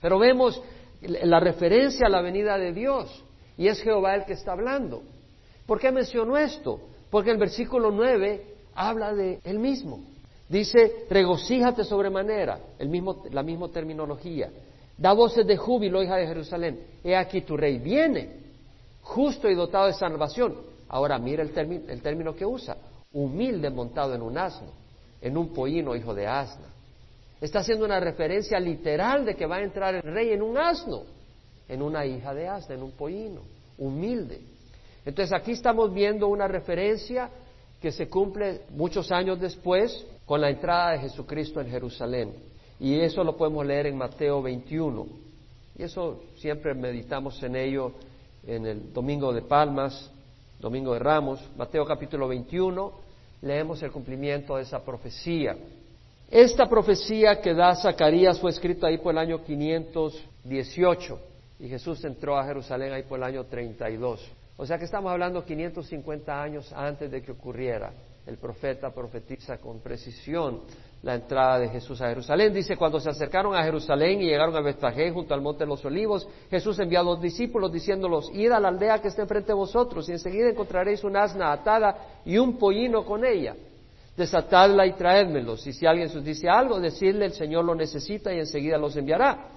Pero 0.01 0.19
vemos 0.19 0.61
la 1.03 1.41
referencia 1.41 2.07
a 2.07 2.11
la 2.11 2.23
venida 2.23 2.57
de 2.59 2.73
Dios 2.73 3.25
y 3.57 3.69
es 3.69 3.81
Jehová 3.83 4.15
el 4.15 4.25
que 4.25 4.33
está 4.33 4.53
hablando. 4.53 5.03
¿Por 5.67 5.81
qué 5.81 5.91
menciono 5.93 6.37
esto? 6.37 6.81
Porque 7.11 7.31
el 7.31 7.39
versículo 7.39 7.91
9 7.91 8.47
habla 8.75 9.13
de 9.15 9.41
él 9.45 9.59
mismo. 9.59 10.01
Dice, 10.49 11.07
regocíjate 11.11 11.85
sobremanera, 11.85 12.61
el 12.79 12.89
mismo, 12.89 13.25
la 13.31 13.43
misma 13.43 13.69
terminología. 13.69 14.51
Da 14.97 15.13
voces 15.13 15.47
de 15.47 15.57
júbilo, 15.57 16.03
hija 16.03 16.17
de 16.17 16.27
Jerusalén. 16.27 16.81
He 17.03 17.17
aquí 17.17 17.43
tu 17.43 17.57
rey 17.57 17.79
viene, 17.79 18.37
justo 19.03 19.49
y 19.49 19.55
dotado 19.55 19.87
de 19.87 19.95
salvación. 19.95 20.57
Ahora 20.89 21.19
mira 21.19 21.43
el, 21.43 21.51
el 21.89 22.01
término 22.01 22.35
que 22.35 22.47
usa, 22.47 22.77
humilde 23.13 23.71
montado 23.71 24.15
en 24.15 24.23
un 24.23 24.39
asno, 24.39 24.69
en 25.21 25.37
un 25.37 25.53
pollino, 25.53 25.97
hijo 25.97 26.15
de 26.15 26.27
asna. 26.27 26.69
Está 27.41 27.59
haciendo 27.59 27.85
una 27.85 28.01
referencia 28.01 28.59
literal 28.61 29.25
de 29.27 29.35
que 29.35 29.47
va 29.47 29.57
a 29.57 29.63
entrar 29.63 29.97
el 29.97 30.03
rey 30.03 30.31
en 30.31 30.43
un 30.43 30.57
asno, 30.57 31.03
en 31.69 31.83
una 31.83 32.07
hija 32.07 32.33
de 32.33 32.49
asno, 32.49 32.75
en 32.75 32.83
un 32.83 32.93
pollino, 32.93 33.43
humilde. 33.79 34.41
Entonces 35.05 35.37
aquí 35.39 35.53
estamos 35.53 35.93
viendo 35.93 36.29
una 36.29 36.49
referencia 36.49 37.31
que 37.81 37.93
se 37.93 38.09
cumple 38.09 38.63
muchos 38.71 39.13
años 39.13 39.39
después 39.41 40.07
con 40.27 40.41
la 40.41 40.51
entrada 40.51 40.93
de 40.93 40.99
Jesucristo 40.99 41.61
en 41.61 41.71
Jerusalén. 41.71 42.35
Y 42.79 43.01
eso 43.01 43.25
lo 43.25 43.37
podemos 43.37 43.65
leer 43.65 43.87
en 43.87 43.97
Mateo 43.97 44.43
21. 44.43 45.07
Y 45.79 45.83
eso 45.85 46.25
siempre 46.37 46.75
meditamos 46.75 47.43
en 47.43 47.57
ello 47.57 47.93
en 48.47 48.67
el 48.67 48.93
Domingo 48.93 49.33
de 49.33 49.43
Palmas, 49.43 50.11
Domingo 50.61 50.93
de 50.95 50.99
Ramos, 50.99 51.41
Mateo 51.57 51.85
capítulo 51.85 52.29
21, 52.29 52.93
leemos 53.43 53.83
el 53.83 53.93
cumplimiento 53.93 54.57
de 54.57 54.63
esa 54.63 54.83
profecía. 54.83 55.57
Esta 56.31 56.69
profecía 56.69 57.41
que 57.41 57.55
da 57.55 57.75
Zacarías 57.77 58.41
fue 58.41 58.51
escrita 58.51 58.89
ahí 58.89 58.99
por 58.99 59.13
el 59.13 59.19
año 59.19 59.45
518 59.45 61.21
y 61.61 61.69
Jesús 61.69 62.05
entró 62.05 62.37
a 62.37 62.45
Jerusalén 62.45 62.93
ahí 62.93 63.03
por 63.03 63.19
el 63.19 63.25
año 63.25 63.45
32. 63.45 64.27
O 64.57 64.67
sea 64.67 64.79
que 64.79 64.87
estamos 64.87 65.13
hablando 65.13 65.45
550 65.45 66.43
años 66.43 66.73
antes 66.73 67.11
de 67.11 67.23
que 67.23 67.33
ocurriera. 67.33 67.93
El 68.27 68.39
profeta 68.39 68.91
profetiza 68.91 69.59
con 69.59 69.79
precisión 69.81 70.63
la 71.03 71.15
entrada 71.15 71.61
de 71.61 71.69
Jesús 71.69 72.01
a 72.01 72.09
Jerusalén. 72.09 72.53
Dice, 72.53 72.77
cuando 72.77 72.99
se 72.99 73.09
acercaron 73.09 73.55
a 73.55 73.63
Jerusalén 73.63 74.21
y 74.21 74.27
llegaron 74.27 74.57
a 74.57 74.61
Betfagé 74.61 75.13
junto 75.13 75.33
al 75.33 75.41
monte 75.41 75.65
de 75.65 75.69
los 75.69 75.85
olivos, 75.85 76.27
Jesús 76.51 76.77
envió 76.81 77.01
a 77.01 77.05
los 77.05 77.21
discípulos 77.21 77.73
diciéndolos, 77.73 78.29
id 78.35 78.51
a 78.51 78.59
la 78.59 78.69
aldea 78.69 79.01
que 79.01 79.09
está 79.09 79.23
enfrente 79.23 79.49
de 79.49 79.55
vosotros 79.55 80.09
y 80.09 80.13
enseguida 80.13 80.49
encontraréis 80.49 81.05
un 81.05 81.17
asna 81.17 81.53
atada 81.53 82.21
y 82.25 82.37
un 82.37 82.59
pollino 82.59 83.05
con 83.05 83.25
ella. 83.25 83.55
Desatadla 84.17 84.87
y 84.87 84.95
traédmelos. 84.95 85.65
Y 85.67 85.73
si 85.73 85.87
alguien 85.87 86.09
os 86.09 86.25
dice 86.25 86.49
algo, 86.49 86.81
decidle 86.81 87.27
el 87.27 87.33
Señor 87.33 87.65
lo 87.65 87.75
necesita 87.75 88.35
y 88.35 88.41
enseguida 88.41 88.77
los 88.77 88.97
enviará. 88.97 89.51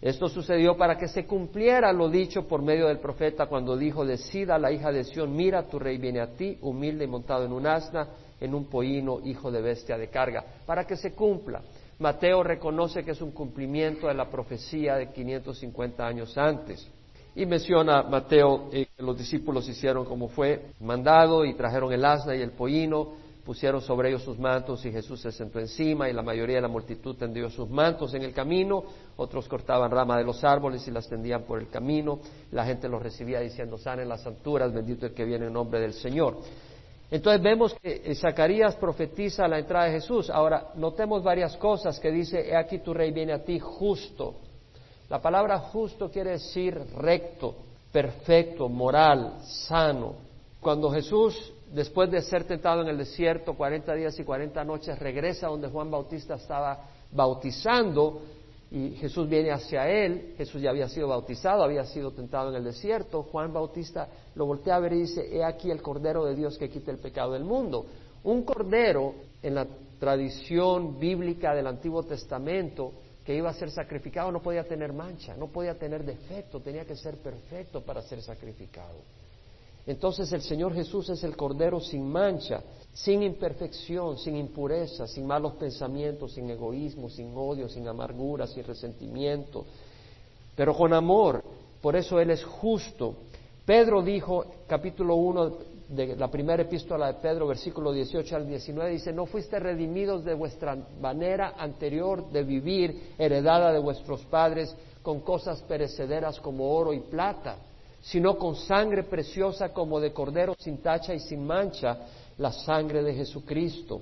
Esto 0.00 0.28
sucedió 0.28 0.76
para 0.76 0.96
que 0.96 1.08
se 1.08 1.26
cumpliera 1.26 1.92
lo 1.92 2.08
dicho 2.08 2.46
por 2.46 2.62
medio 2.62 2.86
del 2.86 3.00
profeta 3.00 3.46
cuando 3.46 3.76
dijo, 3.76 4.06
decida 4.06 4.56
la 4.56 4.70
hija 4.70 4.92
de 4.92 5.02
Sión, 5.02 5.34
mira, 5.34 5.64
tu 5.64 5.78
rey 5.78 5.98
viene 5.98 6.20
a 6.20 6.36
ti, 6.36 6.56
humilde 6.62 7.04
y 7.04 7.08
montado 7.08 7.44
en 7.44 7.52
un 7.52 7.66
asna, 7.66 8.08
en 8.40 8.54
un 8.54 8.66
pollino, 8.66 9.18
hijo 9.24 9.50
de 9.50 9.60
bestia 9.60 9.98
de 9.98 10.08
carga, 10.08 10.44
para 10.64 10.86
que 10.86 10.96
se 10.96 11.14
cumpla. 11.14 11.62
Mateo 11.98 12.44
reconoce 12.44 13.02
que 13.02 13.10
es 13.10 13.20
un 13.20 13.32
cumplimiento 13.32 14.06
de 14.06 14.14
la 14.14 14.30
profecía 14.30 14.94
de 14.94 15.10
550 15.10 16.06
años 16.06 16.38
antes. 16.38 16.88
Y 17.34 17.44
menciona 17.44 18.04
Mateo 18.04 18.68
eh, 18.72 18.86
que 18.96 19.02
los 19.02 19.18
discípulos 19.18 19.68
hicieron 19.68 20.04
como 20.04 20.28
fue 20.28 20.66
mandado 20.80 21.44
y 21.44 21.54
trajeron 21.54 21.92
el 21.92 22.04
asna 22.04 22.36
y 22.36 22.42
el 22.42 22.52
pollino 22.52 23.14
pusieron 23.48 23.80
sobre 23.80 24.10
ellos 24.10 24.24
sus 24.24 24.38
mantos 24.38 24.84
y 24.84 24.92
Jesús 24.92 25.22
se 25.22 25.32
sentó 25.32 25.58
encima 25.58 26.06
y 26.06 26.12
la 26.12 26.20
mayoría 26.20 26.56
de 26.56 26.60
la 26.60 26.68
multitud 26.68 27.16
tendió 27.16 27.48
sus 27.48 27.66
mantos 27.70 28.12
en 28.12 28.22
el 28.22 28.34
camino, 28.34 28.84
otros 29.16 29.48
cortaban 29.48 29.90
rama 29.90 30.18
de 30.18 30.24
los 30.24 30.44
árboles 30.44 30.86
y 30.86 30.90
las 30.90 31.08
tendían 31.08 31.44
por 31.44 31.58
el 31.58 31.70
camino, 31.70 32.20
la 32.50 32.66
gente 32.66 32.90
los 32.90 33.02
recibía 33.02 33.40
diciendo, 33.40 33.78
en 33.86 34.06
las 34.06 34.26
alturas, 34.26 34.70
bendito 34.70 35.06
el 35.06 35.14
que 35.14 35.24
viene 35.24 35.46
en 35.46 35.54
nombre 35.54 35.80
del 35.80 35.94
Señor. 35.94 36.36
Entonces 37.10 37.42
vemos 37.42 37.74
que 37.80 38.14
Zacarías 38.16 38.76
profetiza 38.76 39.48
la 39.48 39.58
entrada 39.58 39.86
de 39.86 39.92
Jesús. 39.92 40.28
Ahora, 40.28 40.72
notemos 40.74 41.22
varias 41.22 41.56
cosas 41.56 41.98
que 41.98 42.10
dice, 42.10 42.50
he 42.50 42.54
aquí 42.54 42.80
tu 42.80 42.92
rey 42.92 43.12
viene 43.12 43.32
a 43.32 43.42
ti 43.42 43.58
justo. 43.58 44.34
La 45.08 45.22
palabra 45.22 45.58
justo 45.58 46.10
quiere 46.10 46.32
decir 46.32 46.78
recto, 46.98 47.54
perfecto, 47.90 48.68
moral, 48.68 49.38
sano. 49.42 50.16
Cuando 50.60 50.90
Jesús 50.90 51.54
después 51.72 52.10
de 52.10 52.22
ser 52.22 52.44
tentado 52.44 52.82
en 52.82 52.88
el 52.88 52.98
desierto 52.98 53.54
40 53.54 53.94
días 53.94 54.18
y 54.18 54.24
40 54.24 54.64
noches, 54.64 54.98
regresa 54.98 55.48
donde 55.48 55.68
Juan 55.68 55.90
Bautista 55.90 56.34
estaba 56.34 56.84
bautizando 57.12 58.22
y 58.70 58.90
Jesús 58.96 59.28
viene 59.28 59.50
hacia 59.50 59.88
él, 59.88 60.34
Jesús 60.36 60.60
ya 60.60 60.70
había 60.70 60.88
sido 60.88 61.08
bautizado, 61.08 61.62
había 61.62 61.84
sido 61.84 62.12
tentado 62.12 62.50
en 62.50 62.56
el 62.56 62.64
desierto, 62.64 63.22
Juan 63.22 63.52
Bautista 63.52 64.08
lo 64.34 64.46
voltea 64.46 64.76
a 64.76 64.80
ver 64.80 64.92
y 64.92 65.00
dice, 65.00 65.26
he 65.34 65.42
aquí 65.42 65.70
el 65.70 65.80
Cordero 65.80 66.24
de 66.24 66.34
Dios 66.34 66.58
que 66.58 66.68
quita 66.68 66.90
el 66.90 66.98
pecado 66.98 67.32
del 67.32 67.44
mundo. 67.44 67.86
Un 68.24 68.42
cordero 68.42 69.14
en 69.42 69.54
la 69.54 69.66
tradición 69.98 70.98
bíblica 70.98 71.54
del 71.54 71.66
Antiguo 71.66 72.02
Testamento 72.02 72.92
que 73.24 73.34
iba 73.34 73.50
a 73.50 73.54
ser 73.54 73.70
sacrificado 73.70 74.32
no 74.32 74.40
podía 74.40 74.64
tener 74.64 74.92
mancha, 74.92 75.36
no 75.36 75.48
podía 75.48 75.78
tener 75.78 76.04
defecto, 76.04 76.60
tenía 76.60 76.84
que 76.84 76.96
ser 76.96 77.18
perfecto 77.18 77.82
para 77.82 78.02
ser 78.02 78.22
sacrificado. 78.22 79.00
Entonces 79.88 80.30
el 80.34 80.42
Señor 80.42 80.74
Jesús 80.74 81.08
es 81.08 81.24
el 81.24 81.34
Cordero 81.34 81.80
sin 81.80 82.06
mancha, 82.06 82.60
sin 82.92 83.22
imperfección, 83.22 84.18
sin 84.18 84.36
impureza, 84.36 85.06
sin 85.06 85.26
malos 85.26 85.54
pensamientos, 85.54 86.32
sin 86.32 86.50
egoísmo, 86.50 87.08
sin 87.08 87.34
odio, 87.34 87.70
sin 87.70 87.88
amargura, 87.88 88.46
sin 88.46 88.64
resentimiento, 88.64 89.64
pero 90.54 90.74
con 90.74 90.92
amor. 90.92 91.42
Por 91.80 91.96
eso 91.96 92.20
Él 92.20 92.28
es 92.28 92.44
justo. 92.44 93.14
Pedro 93.64 94.02
dijo, 94.02 94.44
capítulo 94.66 95.14
1 95.14 95.52
de 95.88 96.16
la 96.16 96.30
primera 96.30 96.64
epístola 96.64 97.06
de 97.06 97.14
Pedro, 97.14 97.46
versículo 97.46 97.90
18 97.90 98.36
al 98.36 98.46
19, 98.46 98.90
dice, 98.90 99.10
no 99.10 99.24
fuiste 99.24 99.58
redimidos 99.58 100.22
de 100.22 100.34
vuestra 100.34 100.76
manera 101.00 101.54
anterior 101.56 102.30
de 102.30 102.42
vivir, 102.42 103.14
heredada 103.16 103.72
de 103.72 103.78
vuestros 103.78 104.22
padres, 104.26 104.76
con 105.00 105.20
cosas 105.20 105.62
perecederas 105.62 106.38
como 106.40 106.74
oro 106.74 106.92
y 106.92 107.00
plata 107.00 107.56
sino 108.10 108.38
con 108.38 108.56
sangre 108.56 109.02
preciosa 109.02 109.70
como 109.70 110.00
de 110.00 110.14
cordero 110.14 110.54
sin 110.58 110.78
tacha 110.78 111.14
y 111.14 111.20
sin 111.20 111.46
mancha, 111.46 111.98
la 112.38 112.50
sangre 112.50 113.02
de 113.02 113.12
Jesucristo. 113.12 114.00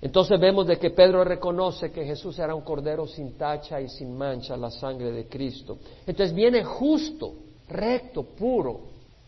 Entonces 0.00 0.40
vemos 0.40 0.66
de 0.66 0.78
que 0.78 0.90
Pedro 0.90 1.22
reconoce 1.22 1.92
que 1.92 2.02
Jesús 2.02 2.38
era 2.38 2.54
un 2.54 2.62
cordero 2.62 3.06
sin 3.06 3.36
tacha 3.36 3.78
y 3.78 3.90
sin 3.90 4.16
mancha, 4.16 4.56
la 4.56 4.70
sangre 4.70 5.12
de 5.12 5.28
Cristo. 5.28 5.76
Entonces 6.06 6.34
viene 6.34 6.64
justo, 6.64 7.34
recto, 7.68 8.22
puro, 8.22 8.80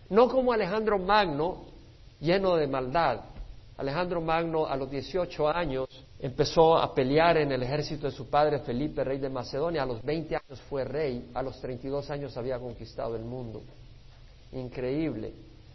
no 0.08 0.26
como 0.28 0.54
Alejandro 0.54 0.98
Magno, 0.98 1.66
lleno 2.18 2.56
de 2.56 2.66
maldad. 2.66 3.20
Alejandro 3.76 4.22
Magno 4.22 4.64
a 4.64 4.74
los 4.74 4.90
18 4.90 5.48
años 5.48 5.86
empezó 6.18 6.78
a 6.78 6.94
pelear 6.94 7.36
en 7.36 7.52
el 7.52 7.62
ejército 7.62 8.06
de 8.06 8.16
su 8.16 8.30
padre 8.30 8.60
Felipe, 8.60 9.04
rey 9.04 9.18
de 9.18 9.28
Macedonia. 9.28 9.82
A 9.82 9.86
los 9.86 10.02
20 10.02 10.34
años 10.34 10.62
fue 10.70 10.82
rey, 10.84 11.30
a 11.34 11.42
los 11.42 11.60
32 11.60 12.08
años 12.08 12.34
había 12.38 12.58
conquistado 12.58 13.16
el 13.16 13.24
mundo 13.24 13.60
increíble, 14.54 15.32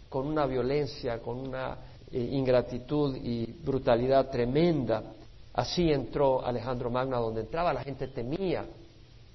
con 0.09 0.27
una 0.27 0.45
violencia, 0.45 1.19
con 1.19 1.37
una 1.37 1.77
eh, 2.11 2.19
ingratitud 2.19 3.15
y 3.15 3.45
brutalidad 3.63 4.29
tremenda. 4.29 5.03
Así 5.53 5.91
entró 5.91 6.43
Alejandro 6.45 6.89
Magno, 6.89 7.21
donde 7.21 7.41
entraba 7.41 7.73
la 7.73 7.83
gente 7.83 8.07
temía, 8.07 8.65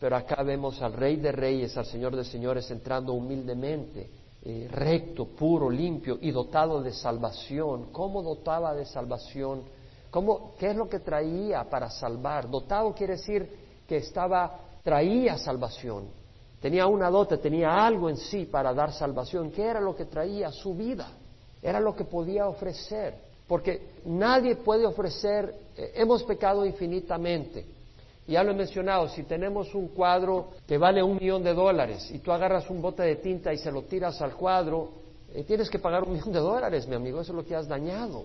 pero 0.01 0.17
acá 0.17 0.43
vemos 0.43 0.81
al 0.83 0.93
Rey 0.93 1.17
de 1.17 1.33
Reyes, 1.33 1.77
al 1.77 1.87
Señor 1.87 2.17
de 2.17 2.25
Señores, 2.25 2.71
entrando 2.71 3.13
humildemente, 3.13 4.11
eh, 4.43 4.69
recto, 4.71 5.27
puro, 5.27 5.71
limpio 5.71 6.19
y 6.21 6.31
dotado 6.31 6.83
de 6.83 6.93
salvación. 6.93 7.87
¿Cómo 7.93 8.23
dotaba 8.23 8.75
de 8.75 8.85
salvación? 8.85 9.63
¿Cómo, 10.11 10.55
¿Qué 10.59 10.71
es 10.71 10.77
lo 10.77 10.89
que 10.89 11.01
traía 11.01 11.65
para 11.65 11.91
salvar? 11.91 12.51
Dotado 12.51 12.93
quiere 12.95 13.15
decir 13.15 13.49
que 13.89 13.97
estaba, 13.97 14.61
traía 14.83 15.39
salvación. 15.39 16.05
Tenía 16.65 16.87
una 16.87 17.11
dote, 17.11 17.37
tenía 17.37 17.85
algo 17.85 18.09
en 18.09 18.17
sí 18.17 18.47
para 18.47 18.73
dar 18.73 18.91
salvación. 18.91 19.51
¿Qué 19.51 19.67
era 19.67 19.83
lo 19.83 19.95
que 19.95 20.07
traía? 20.07 20.51
Su 20.51 20.75
vida. 20.75 21.09
Era 21.61 21.79
lo 21.79 21.95
que 21.95 22.05
podía 22.05 22.49
ofrecer. 22.49 23.17
Porque 23.47 23.89
nadie 24.07 24.57
puede 24.57 24.87
ofrecer, 24.87 25.55
eh, 25.77 25.93
hemos 25.97 26.23
pecado 26.23 26.65
infinitamente. 26.65 27.67
Ya 28.27 28.43
lo 28.43 28.53
he 28.53 28.55
mencionado, 28.55 29.11
si 29.11 29.25
tenemos 29.25 29.75
un 29.75 29.89
cuadro 29.89 30.53
que 30.67 30.79
vale 30.79 31.03
un 31.03 31.19
millón 31.19 31.43
de 31.43 31.53
dólares 31.53 32.11
y 32.11 32.21
tú 32.21 32.33
agarras 32.33 32.71
un 32.71 32.81
bote 32.81 33.03
de 33.03 33.17
tinta 33.17 33.53
y 33.53 33.59
se 33.59 33.71
lo 33.71 33.83
tiras 33.83 34.23
al 34.23 34.35
cuadro, 34.35 34.89
eh, 35.35 35.43
tienes 35.43 35.69
que 35.69 35.79
pagar 35.79 36.05
un 36.05 36.13
millón 36.15 36.33
de 36.33 36.41
dólares, 36.41 36.89
mi 36.89 36.95
amigo, 36.95 37.21
eso 37.21 37.33
es 37.33 37.37
lo 37.37 37.45
que 37.45 37.55
has 37.55 37.69
dañado. 37.69 38.25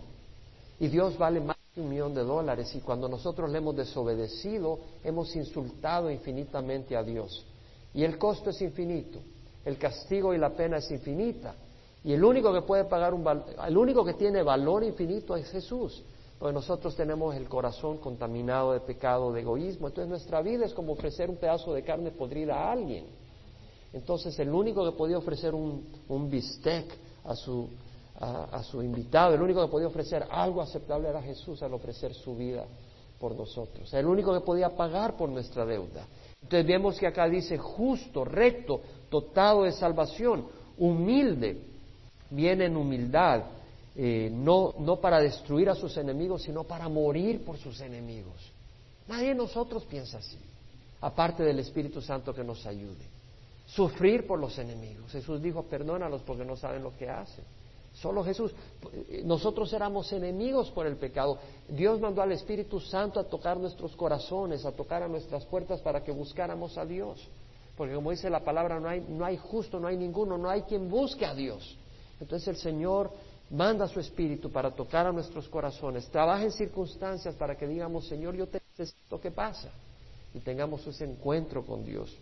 Y 0.79 0.87
Dios 0.87 1.17
vale 1.17 1.41
más 1.41 1.57
que 1.75 1.81
un 1.81 1.89
millón 1.89 2.13
de 2.13 2.23
dólares 2.23 2.73
y 2.73 2.79
cuando 2.79 3.09
nosotros 3.09 3.51
le 3.51 3.57
hemos 3.57 3.75
desobedecido, 3.75 4.79
hemos 5.03 5.35
insultado 5.35 6.09
infinitamente 6.09 6.95
a 6.95 7.03
Dios. 7.03 7.45
Y 7.93 8.03
el 8.03 8.17
costo 8.17 8.51
es 8.51 8.61
infinito, 8.61 9.19
el 9.65 9.77
castigo 9.77 10.33
y 10.33 10.37
la 10.37 10.51
pena 10.51 10.77
es 10.77 10.89
infinita. 10.91 11.55
Y 12.03 12.13
el 12.13 12.23
único 12.23 12.53
que 12.53 12.61
puede 12.61 12.85
pagar 12.85 13.13
un 13.13 13.25
el 13.67 13.77
único 13.77 14.05
que 14.05 14.13
tiene 14.13 14.41
valor 14.41 14.83
infinito 14.83 15.35
es 15.35 15.49
Jesús. 15.49 16.01
Porque 16.37 16.53
nosotros 16.53 16.95
tenemos 16.95 17.35
el 17.35 17.49
corazón 17.49 17.97
contaminado 17.97 18.71
de 18.71 18.79
pecado, 18.79 19.33
de 19.33 19.41
egoísmo. 19.41 19.87
Entonces 19.87 20.09
nuestra 20.09 20.41
vida 20.41 20.65
es 20.65 20.73
como 20.73 20.93
ofrecer 20.93 21.29
un 21.29 21.35
pedazo 21.35 21.73
de 21.73 21.83
carne 21.83 22.11
podrida 22.11 22.55
a 22.55 22.71
alguien. 22.71 23.07
Entonces 23.91 24.39
el 24.39 24.49
único 24.49 24.89
que 24.89 24.95
podía 24.95 25.17
ofrecer 25.17 25.53
un, 25.53 25.85
un 26.07 26.29
bistec 26.29 26.85
a 27.25 27.35
su, 27.35 27.67
a 28.19 28.63
su 28.63 28.81
invitado, 28.81 29.33
el 29.33 29.41
único 29.41 29.61
que 29.65 29.71
podía 29.71 29.87
ofrecer 29.87 30.25
algo 30.29 30.61
aceptable 30.61 31.09
era 31.09 31.21
Jesús 31.21 31.61
al 31.61 31.73
ofrecer 31.73 32.13
su 32.13 32.35
vida 32.35 32.65
por 33.19 33.35
nosotros. 33.35 33.93
El 33.93 34.05
único 34.05 34.33
que 34.33 34.41
podía 34.41 34.69
pagar 34.69 35.17
por 35.17 35.29
nuestra 35.29 35.65
deuda. 35.65 36.05
Entonces 36.41 36.65
vemos 36.65 36.97
que 36.97 37.07
acá 37.07 37.27
dice 37.27 37.57
justo, 37.57 38.23
recto, 38.23 38.81
dotado 39.09 39.63
de 39.63 39.71
salvación, 39.71 40.47
humilde, 40.77 41.61
viene 42.29 42.65
en 42.65 42.77
humildad, 42.77 43.43
eh, 43.95 44.29
no, 44.31 44.73
no 44.79 44.97
para 44.97 45.19
destruir 45.19 45.69
a 45.69 45.75
sus 45.75 45.97
enemigos, 45.97 46.43
sino 46.43 46.63
para 46.63 46.87
morir 46.87 47.43
por 47.43 47.57
sus 47.57 47.81
enemigos. 47.81 48.51
Nadie 49.07 49.29
de 49.29 49.35
nosotros 49.35 49.85
piensa 49.85 50.19
así, 50.19 50.37
aparte 51.01 51.43
del 51.43 51.59
Espíritu 51.59 52.01
Santo 52.01 52.33
que 52.33 52.43
nos 52.43 52.65
ayude. 52.65 53.05
Sufrir 53.65 54.25
por 54.25 54.39
los 54.39 54.57
enemigos. 54.57 55.11
Jesús 55.11 55.41
dijo, 55.41 55.63
perdónalos 55.63 56.21
porque 56.21 56.45
no 56.45 56.55
saben 56.55 56.83
lo 56.83 56.95
que 56.95 57.09
hacen. 57.09 57.43
Solo 58.01 58.23
Jesús. 58.23 58.53
Nosotros 59.23 59.71
éramos 59.73 60.11
enemigos 60.13 60.71
por 60.71 60.85
el 60.87 60.95
pecado. 60.97 61.37
Dios 61.67 61.99
mandó 61.99 62.21
al 62.21 62.31
Espíritu 62.31 62.79
Santo 62.79 63.19
a 63.19 63.25
tocar 63.25 63.57
nuestros 63.57 63.95
corazones, 63.95 64.65
a 64.65 64.71
tocar 64.71 65.03
a 65.03 65.07
nuestras 65.07 65.45
puertas 65.45 65.81
para 65.81 66.03
que 66.03 66.11
buscáramos 66.11 66.77
a 66.77 66.85
Dios. 66.85 67.27
Porque 67.75 67.95
como 67.95 68.11
dice 68.11 68.29
la 68.29 68.43
palabra, 68.43 68.79
no 68.79 68.89
hay, 68.89 69.05
no 69.07 69.25
hay 69.25 69.37
justo, 69.37 69.79
no 69.79 69.87
hay 69.87 69.97
ninguno, 69.97 70.37
no 70.37 70.49
hay 70.49 70.63
quien 70.63 70.89
busque 70.89 71.25
a 71.25 71.33
Dios. 71.33 71.77
Entonces 72.19 72.47
el 72.47 72.57
Señor 72.57 73.11
manda 73.49 73.85
a 73.85 73.87
su 73.87 73.99
Espíritu 73.99 74.51
para 74.51 74.71
tocar 74.71 75.07
a 75.07 75.11
nuestros 75.11 75.47
corazones. 75.47 76.07
Trabaja 76.09 76.43
en 76.43 76.51
circunstancias 76.51 77.35
para 77.35 77.57
que 77.57 77.67
digamos, 77.67 78.07
Señor, 78.07 78.35
yo 78.35 78.47
te 78.47 78.61
es 78.77 78.95
lo 79.09 79.19
que 79.19 79.31
pasa 79.31 79.69
y 80.33 80.39
tengamos 80.39 80.85
ese 80.87 81.05
encuentro 81.05 81.65
con 81.65 81.83
Dios. 81.83 82.15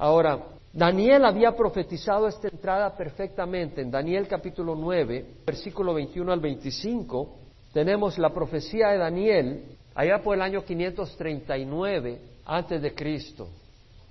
Ahora, 0.00 0.46
Daniel 0.72 1.26
había 1.26 1.54
profetizado 1.54 2.26
esta 2.26 2.48
entrada 2.48 2.96
perfectamente. 2.96 3.82
En 3.82 3.90
Daniel 3.90 4.26
capítulo 4.26 4.74
9, 4.74 5.26
versículo 5.44 5.92
21 5.92 6.32
al 6.32 6.40
25, 6.40 7.36
tenemos 7.74 8.16
la 8.16 8.30
profecía 8.30 8.88
de 8.88 8.96
Daniel 8.96 9.62
allá 9.94 10.22
por 10.22 10.36
el 10.36 10.40
año 10.40 10.64
539 10.64 12.18
antes 12.46 12.80
de 12.80 12.94
Cristo. 12.94 13.50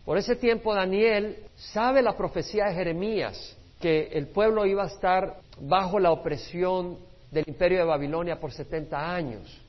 Por 0.06 0.20
ese 0.20 0.36
tiempo 0.36 0.76
Daniel 0.76 1.38
sabe 1.56 2.04
la 2.04 2.16
profecía 2.16 2.66
de 2.66 2.76
Jeremías, 2.76 3.58
que 3.82 4.10
el 4.14 4.28
pueblo 4.28 4.68
iba 4.68 4.84
a 4.84 4.90
estar 4.90 5.40
bajo 5.60 5.98
la 5.98 6.12
opresión 6.12 7.00
del 7.32 7.46
imperio 7.48 7.80
de 7.80 7.86
Babilonia 7.86 8.40
por 8.40 8.52
70 8.52 9.12
años. 9.16 9.60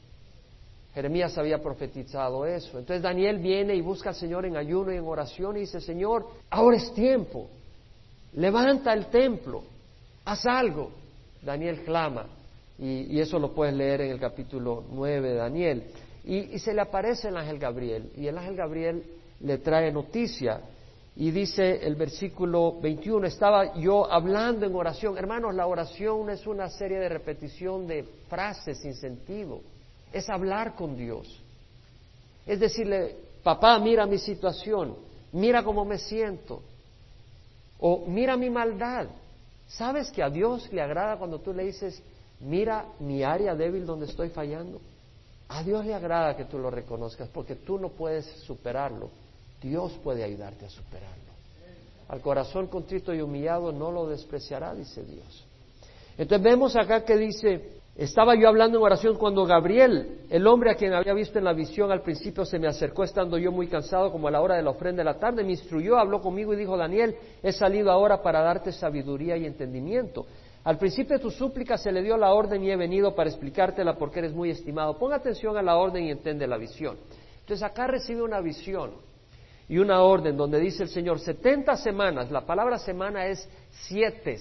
Jeremías 0.94 1.38
había 1.38 1.62
profetizado 1.62 2.44
eso. 2.44 2.78
Entonces 2.78 3.02
Daniel 3.02 3.38
viene 3.38 3.74
y 3.74 3.80
busca 3.80 4.10
al 4.10 4.16
Señor 4.16 4.44
en 4.44 4.56
ayuno 4.56 4.92
y 4.92 4.96
en 4.96 5.04
oración 5.04 5.56
y 5.56 5.60
dice, 5.60 5.80
Señor, 5.80 6.26
ahora 6.50 6.76
es 6.76 6.92
tiempo, 6.92 7.48
levanta 8.34 8.92
el 8.92 9.06
templo, 9.06 9.62
haz 10.24 10.46
algo. 10.46 10.90
Daniel 11.42 11.82
clama 11.84 12.26
y, 12.78 13.18
eso 13.18 13.38
lo 13.38 13.54
puedes 13.54 13.74
leer 13.74 14.02
en 14.02 14.10
el 14.10 14.20
capítulo 14.20 14.84
9 14.90 15.30
de 15.30 15.34
Daniel. 15.34 15.84
Y, 16.24 16.36
y 16.54 16.58
se 16.58 16.74
le 16.74 16.82
aparece 16.82 17.28
el 17.28 17.36
ángel 17.36 17.58
Gabriel 17.58 18.10
y 18.16 18.26
el 18.26 18.36
ángel 18.36 18.56
Gabriel 18.56 19.02
le 19.40 19.58
trae 19.58 19.90
noticia 19.90 20.60
y 21.16 21.30
dice 21.30 21.86
el 21.86 21.94
versículo 21.94 22.78
21, 22.80 23.26
estaba 23.26 23.74
yo 23.78 24.10
hablando 24.10 24.66
en 24.66 24.74
oración. 24.74 25.16
Hermanos, 25.16 25.54
la 25.54 25.66
oración 25.66 26.30
es 26.30 26.46
una 26.46 26.68
serie 26.68 26.98
de 26.98 27.08
repetición 27.08 27.86
de 27.86 28.04
frases 28.28 28.78
sin 28.78 28.94
sentido 28.94 29.60
es 30.12 30.28
hablar 30.28 30.74
con 30.74 30.96
Dios. 30.96 31.40
Es 32.46 32.60
decirle, 32.60 33.16
papá, 33.42 33.78
mira 33.78 34.06
mi 34.06 34.18
situación, 34.18 34.96
mira 35.32 35.62
cómo 35.62 35.84
me 35.84 35.98
siento, 35.98 36.62
o 37.78 38.04
mira 38.06 38.36
mi 38.36 38.50
maldad. 38.50 39.06
¿Sabes 39.68 40.10
que 40.10 40.22
a 40.22 40.30
Dios 40.30 40.70
le 40.72 40.82
agrada 40.82 41.16
cuando 41.16 41.38
tú 41.38 41.52
le 41.52 41.64
dices, 41.64 42.02
mira 42.40 42.86
mi 42.98 43.22
área 43.22 43.54
débil 43.54 43.86
donde 43.86 44.06
estoy 44.06 44.30
fallando? 44.30 44.80
A 45.48 45.62
Dios 45.62 45.84
le 45.84 45.94
agrada 45.94 46.36
que 46.36 46.44
tú 46.44 46.58
lo 46.58 46.70
reconozcas 46.70 47.28
porque 47.28 47.56
tú 47.56 47.78
no 47.78 47.90
puedes 47.90 48.26
superarlo. 48.44 49.10
Dios 49.60 49.92
puede 50.02 50.24
ayudarte 50.24 50.66
a 50.66 50.70
superarlo. 50.70 51.30
Al 52.08 52.20
corazón 52.20 52.66
contrito 52.66 53.14
y 53.14 53.20
humillado 53.20 53.70
no 53.70 53.90
lo 53.90 54.08
despreciará, 54.08 54.74
dice 54.74 55.04
Dios. 55.04 55.44
Entonces 56.18 56.42
vemos 56.42 56.76
acá 56.76 57.04
que 57.04 57.16
dice, 57.16 57.79
estaba 58.04 58.34
yo 58.34 58.48
hablando 58.48 58.78
en 58.78 58.84
oración 58.84 59.16
cuando 59.16 59.44
Gabriel, 59.44 60.20
el 60.30 60.46
hombre 60.46 60.70
a 60.70 60.74
quien 60.74 60.94
había 60.94 61.12
visto 61.12 61.38
en 61.38 61.44
la 61.44 61.52
visión 61.52 61.92
al 61.92 62.00
principio, 62.00 62.46
se 62.46 62.58
me 62.58 62.66
acercó 62.66 63.04
estando 63.04 63.36
yo 63.36 63.52
muy 63.52 63.66
cansado 63.66 64.10
como 64.10 64.28
a 64.28 64.30
la 64.30 64.40
hora 64.40 64.56
de 64.56 64.62
la 64.62 64.70
ofrenda 64.70 65.00
de 65.00 65.04
la 65.04 65.18
tarde, 65.18 65.44
me 65.44 65.50
instruyó, 65.50 65.98
habló 65.98 66.22
conmigo 66.22 66.54
y 66.54 66.56
dijo, 66.56 66.78
Daniel, 66.78 67.14
he 67.42 67.52
salido 67.52 67.90
ahora 67.90 68.22
para 68.22 68.40
darte 68.40 68.72
sabiduría 68.72 69.36
y 69.36 69.44
entendimiento. 69.44 70.24
Al 70.64 70.78
principio 70.78 71.18
de 71.18 71.22
tu 71.22 71.30
súplica 71.30 71.76
se 71.76 71.92
le 71.92 72.02
dio 72.02 72.16
la 72.16 72.32
orden 72.32 72.64
y 72.64 72.70
he 72.70 72.76
venido 72.76 73.14
para 73.14 73.28
explicártela 73.28 73.98
porque 73.98 74.20
eres 74.20 74.32
muy 74.32 74.48
estimado. 74.48 74.96
Ponga 74.96 75.16
atención 75.16 75.58
a 75.58 75.62
la 75.62 75.76
orden 75.76 76.04
y 76.04 76.10
entiende 76.10 76.46
la 76.46 76.56
visión. 76.56 76.96
Entonces 77.40 77.62
acá 77.62 77.86
recibe 77.86 78.22
una 78.22 78.40
visión 78.40 78.92
y 79.68 79.76
una 79.76 80.00
orden 80.00 80.38
donde 80.38 80.58
dice 80.58 80.84
el 80.84 80.88
Señor, 80.88 81.20
setenta 81.20 81.76
semanas, 81.76 82.30
la 82.30 82.46
palabra 82.46 82.78
semana 82.78 83.26
es 83.26 83.46
siete 83.70 84.38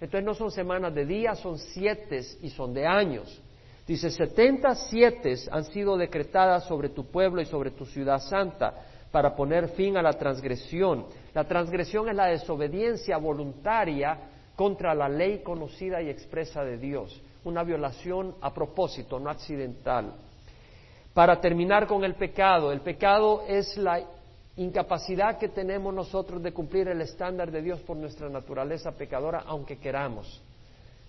entonces 0.00 0.24
no 0.24 0.34
son 0.34 0.50
semanas 0.50 0.94
de 0.94 1.06
días, 1.06 1.38
son 1.38 1.58
siete 1.58 2.20
y 2.42 2.50
son 2.50 2.74
de 2.74 2.86
años. 2.86 3.42
Dice, 3.86 4.10
setenta 4.10 4.74
siete 4.74 5.34
han 5.50 5.64
sido 5.64 5.96
decretadas 5.96 6.64
sobre 6.64 6.88
tu 6.88 7.06
pueblo 7.06 7.40
y 7.40 7.46
sobre 7.46 7.70
tu 7.70 7.86
ciudad 7.86 8.18
santa 8.18 8.74
para 9.12 9.34
poner 9.34 9.68
fin 9.68 9.96
a 9.96 10.02
la 10.02 10.12
transgresión. 10.12 11.06
La 11.32 11.44
transgresión 11.44 12.08
es 12.08 12.16
la 12.16 12.26
desobediencia 12.26 13.16
voluntaria 13.16 14.18
contra 14.56 14.94
la 14.94 15.08
ley 15.08 15.42
conocida 15.42 16.02
y 16.02 16.08
expresa 16.08 16.64
de 16.64 16.78
Dios, 16.78 17.22
una 17.44 17.62
violación 17.62 18.34
a 18.40 18.52
propósito, 18.52 19.20
no 19.20 19.30
accidental. 19.30 20.14
Para 21.14 21.40
terminar 21.40 21.86
con 21.86 22.04
el 22.04 22.14
pecado, 22.14 22.72
el 22.72 22.80
pecado 22.80 23.44
es 23.46 23.76
la 23.76 24.02
incapacidad 24.56 25.38
que 25.38 25.48
tenemos 25.48 25.92
nosotros 25.92 26.42
de 26.42 26.52
cumplir 26.52 26.88
el 26.88 27.00
estándar 27.00 27.50
de 27.50 27.62
Dios 27.62 27.80
por 27.80 27.96
nuestra 27.96 28.28
naturaleza 28.28 28.92
pecadora, 28.92 29.44
aunque 29.46 29.78
queramos. 29.78 30.42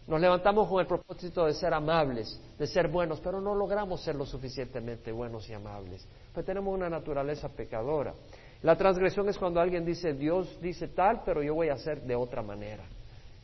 Nos 0.07 0.21
levantamos 0.21 0.69
con 0.69 0.79
el 0.79 0.87
propósito 0.87 1.45
de 1.45 1.53
ser 1.53 1.73
amables, 1.73 2.39
de 2.57 2.67
ser 2.67 2.87
buenos, 2.87 3.19
pero 3.19 3.41
no 3.41 3.53
logramos 3.53 4.01
ser 4.01 4.15
lo 4.15 4.25
suficientemente 4.25 5.11
buenos 5.11 5.49
y 5.49 5.53
amables, 5.53 6.07
pues 6.33 6.45
tenemos 6.45 6.73
una 6.73 6.89
naturaleza 6.89 7.49
pecadora. 7.49 8.13
La 8.63 8.75
transgresión 8.75 9.27
es 9.29 9.37
cuando 9.37 9.59
alguien 9.59 9.85
dice, 9.85 10.13
Dios 10.13 10.59
dice 10.61 10.87
tal, 10.89 11.21
pero 11.25 11.43
yo 11.43 11.53
voy 11.53 11.69
a 11.69 11.73
hacer 11.73 12.01
de 12.01 12.15
otra 12.15 12.41
manera. 12.41 12.83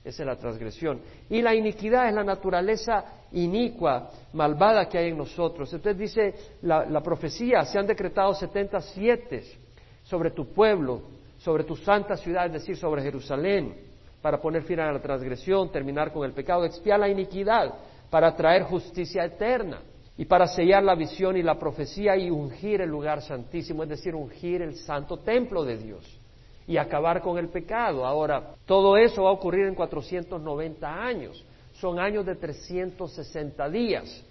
Esa 0.04 0.24
es 0.24 0.28
la 0.28 0.36
transgresión. 0.38 1.02
Y 1.30 1.42
la 1.42 1.54
iniquidad 1.54 2.10
es 2.10 2.14
la 2.14 2.24
naturaleza 2.24 3.06
inicua, 3.32 4.10
malvada 4.34 4.90
que 4.90 4.98
hay 4.98 5.10
en 5.10 5.18
nosotros. 5.18 5.72
Entonces 5.74 5.98
dice 5.98 6.36
la, 6.62 6.86
la 6.86 7.02
profecía, 7.02 7.64
se 7.64 7.78
han 7.78 7.88
decretado 7.88 8.34
77 8.34 9.63
sobre 10.04 10.32
tu 10.32 10.54
pueblo, 10.54 11.02
sobre 11.40 11.64
tu 11.64 11.76
santa 11.76 12.16
ciudad, 12.18 12.46
es 12.48 12.54
decir, 12.54 12.78
sobre 12.78 13.02
Jerusalén, 13.02 13.76
para 14.22 14.42
poner 14.42 14.64
fin 14.64 14.80
a 14.80 14.92
la 14.92 15.02
transgresión, 15.02 15.72
terminar 15.72 16.14
con 16.14 16.26
el 16.26 16.32
pecado, 16.32 16.66
expiar 16.66 17.00
la 17.00 17.10
iniquidad, 17.10 17.74
para 18.10 18.36
traer 18.36 18.64
justicia 18.64 19.26
eterna 19.26 19.82
y 20.16 20.26
para 20.26 20.48
sellar 20.48 20.84
la 20.84 20.96
visión 20.96 21.36
y 21.36 21.42
la 21.42 21.58
profecía 21.58 22.16
y 22.16 22.30
ungir 22.30 22.82
el 22.82 22.90
lugar 22.90 23.22
santísimo, 23.22 23.84
es 23.84 23.90
decir, 23.90 24.14
ungir 24.14 24.62
el 24.62 24.76
santo 24.76 25.18
templo 25.18 25.64
de 25.66 25.78
Dios 25.78 26.20
y 26.68 26.78
acabar 26.78 27.22
con 27.22 27.38
el 27.38 27.50
pecado. 27.50 28.06
Ahora, 28.06 28.52
todo 28.66 28.96
eso 28.98 29.24
va 29.24 29.30
a 29.30 29.34
ocurrir 29.34 29.66
en 29.66 29.76
490 29.76 31.04
años, 31.04 31.44
son 31.74 32.00
años 32.00 32.26
de 32.26 32.36
360 32.36 33.70
días, 33.70 34.24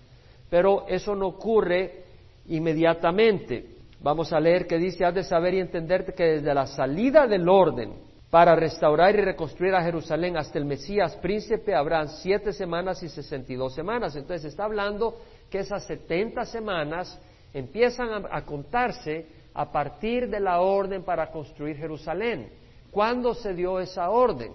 pero 0.48 0.86
eso 0.88 1.14
no 1.14 1.26
ocurre 1.26 2.04
inmediatamente. 2.46 3.71
Vamos 4.02 4.32
a 4.32 4.40
leer 4.40 4.66
que 4.66 4.78
dice, 4.78 5.04
has 5.04 5.14
de 5.14 5.22
saber 5.22 5.54
y 5.54 5.60
entender 5.60 6.12
que 6.12 6.24
desde 6.24 6.52
la 6.52 6.66
salida 6.66 7.28
del 7.28 7.48
orden 7.48 7.94
para 8.30 8.56
restaurar 8.56 9.14
y 9.14 9.20
reconstruir 9.20 9.74
a 9.74 9.82
Jerusalén 9.82 10.36
hasta 10.36 10.58
el 10.58 10.64
Mesías 10.64 11.14
príncipe 11.18 11.72
habrán 11.72 12.08
siete 12.08 12.52
semanas 12.52 13.00
y 13.04 13.08
sesenta 13.08 13.52
y 13.52 13.56
dos 13.56 13.74
semanas. 13.74 14.16
Entonces 14.16 14.46
está 14.46 14.64
hablando 14.64 15.16
que 15.48 15.60
esas 15.60 15.84
setenta 15.86 16.44
semanas 16.44 17.20
empiezan 17.54 18.26
a, 18.28 18.44
contarse 18.44 19.26
a 19.54 19.70
partir 19.70 20.28
de 20.28 20.40
la 20.40 20.60
orden 20.60 21.04
para 21.04 21.30
construir 21.30 21.76
Jerusalén. 21.76 22.48
¿Cuándo 22.90 23.34
se 23.34 23.54
dio 23.54 23.78
esa 23.78 24.10
orden? 24.10 24.52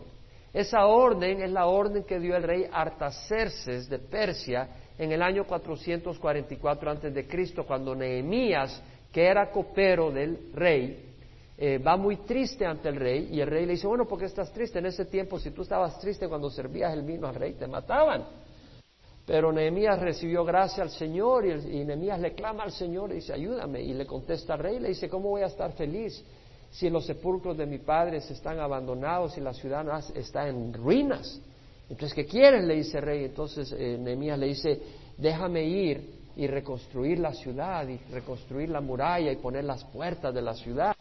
Esa 0.52 0.88
orden 0.88 1.42
es 1.42 1.52
la 1.52 1.68
orden 1.68 2.04
que 2.04 2.20
dio 2.20 2.36
el 2.36 2.44
rey 2.44 2.66
Artaxerxes 2.70 3.88
de 3.88 4.00
Persia 4.00 4.68
en 4.98 5.12
el 5.12 5.22
año 5.22 5.46
444 5.46 6.92
antes 6.92 7.14
de 7.14 7.28
Cristo, 7.28 7.64
cuando 7.64 7.96
Nehemías 7.96 8.82
que 9.12 9.26
era 9.26 9.52
copero 9.52 10.12
del 10.12 10.52
rey, 10.54 11.08
eh, 11.58 11.80
va 11.80 11.98
muy 11.98 12.18
triste 12.18 12.66
ante 12.66 12.90
el 12.90 12.98
rey 12.98 13.30
y 13.32 13.42
el 13.42 13.48
rey 13.48 13.66
le 13.66 13.74
dice, 13.74 13.88
bueno, 13.88 14.06
¿por 14.08 14.20
qué 14.20 14.26
estás 14.26 14.54
triste? 14.54 14.78
En 14.78 14.86
ese 14.86 15.06
tiempo, 15.06 15.40
si 15.40 15.52
tú 15.52 15.64
estabas 15.64 16.00
triste 16.00 16.28
cuando 16.28 16.52
servías 16.52 16.94
el 16.94 17.02
vino 17.02 17.28
al 17.28 17.34
rey, 17.34 17.54
te 17.54 17.66
mataban. 17.66 18.26
Pero 19.26 19.52
Nehemías 19.52 20.00
recibió 20.00 20.46
gracia 20.46 20.84
al 20.84 20.92
Señor 20.92 21.46
y, 21.46 21.52
y 21.52 21.84
Nehemías 21.84 22.20
le 22.20 22.34
clama 22.34 22.64
al 22.64 22.72
Señor 22.72 23.12
y 23.12 23.16
dice, 23.16 23.34
ayúdame. 23.34 23.82
Y 23.82 23.94
le 23.94 24.06
contesta 24.06 24.54
al 24.54 24.60
rey, 24.60 24.80
le 24.80 24.90
dice, 24.90 25.10
¿cómo 25.10 25.30
voy 25.30 25.42
a 25.42 25.48
estar 25.48 25.72
feliz 25.74 26.24
si 26.70 26.90
los 26.90 27.06
sepulcros 27.06 27.58
de 27.58 27.66
mi 27.66 27.80
padre 27.80 28.18
están 28.18 28.60
abandonados 28.60 29.38
y 29.38 29.42
la 29.42 29.54
ciudad 29.54 29.86
está 30.16 30.48
en 30.48 30.74
ruinas? 30.74 31.42
Entonces, 31.90 32.14
¿qué 32.14 32.26
quieres? 32.26 32.64
Le 32.66 32.76
dice 32.76 33.00
el 33.00 33.04
rey. 33.04 33.26
Entonces 33.26 33.74
eh, 33.78 33.98
Nehemías 34.00 34.38
le 34.38 34.48
dice, 34.48 34.80
déjame 35.18 35.64
ir 35.64 36.17
y 36.38 36.46
reconstruir 36.46 37.18
la 37.18 37.34
ciudad 37.34 37.88
y 37.88 37.98
reconstruir 38.12 38.70
la 38.70 38.80
muralla 38.80 39.32
y 39.32 39.38
poner 39.38 39.64
las 39.64 39.84
puertas 39.86 40.34
de 40.34 40.42
la 40.42 40.54
ciudad. 40.54 40.96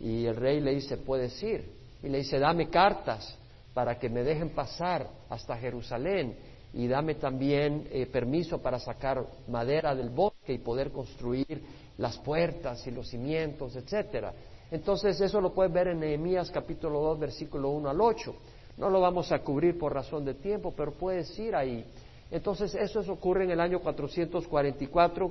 Y 0.00 0.26
el 0.26 0.34
rey 0.34 0.60
le 0.60 0.74
dice, 0.74 0.96
puedes 0.96 1.40
ir. 1.42 1.64
Y 2.02 2.08
le 2.08 2.18
dice, 2.18 2.40
dame 2.40 2.68
cartas 2.68 3.38
para 3.72 3.96
que 3.98 4.08
me 4.08 4.24
dejen 4.24 4.50
pasar 4.50 5.08
hasta 5.30 5.56
Jerusalén 5.56 6.36
y 6.74 6.88
dame 6.88 7.14
también 7.14 7.86
eh, 7.92 8.06
permiso 8.06 8.60
para 8.60 8.80
sacar 8.80 9.24
madera 9.46 9.94
del 9.94 10.10
bosque 10.10 10.54
y 10.54 10.58
poder 10.58 10.90
construir 10.90 11.62
las 11.98 12.18
puertas 12.18 12.84
y 12.86 12.90
los 12.90 13.08
cimientos, 13.08 13.76
etcétera. 13.76 14.32
Entonces 14.72 15.20
eso 15.20 15.40
lo 15.40 15.54
puedes 15.54 15.72
ver 15.72 15.88
en 15.88 16.00
Nehemías 16.00 16.50
capítulo 16.50 17.00
2 17.00 17.20
versículo 17.20 17.70
1 17.70 17.88
al 17.88 18.00
8. 18.00 18.34
No 18.78 18.90
lo 18.90 19.00
vamos 19.00 19.30
a 19.30 19.38
cubrir 19.40 19.78
por 19.78 19.94
razón 19.94 20.24
de 20.24 20.34
tiempo, 20.34 20.72
pero 20.76 20.92
puedes 20.92 21.38
ir 21.38 21.54
ahí. 21.54 21.84
Entonces, 22.32 22.74
eso 22.74 23.00
ocurre 23.12 23.44
en 23.44 23.50
el 23.50 23.60
año 23.60 23.80
444, 23.80 25.30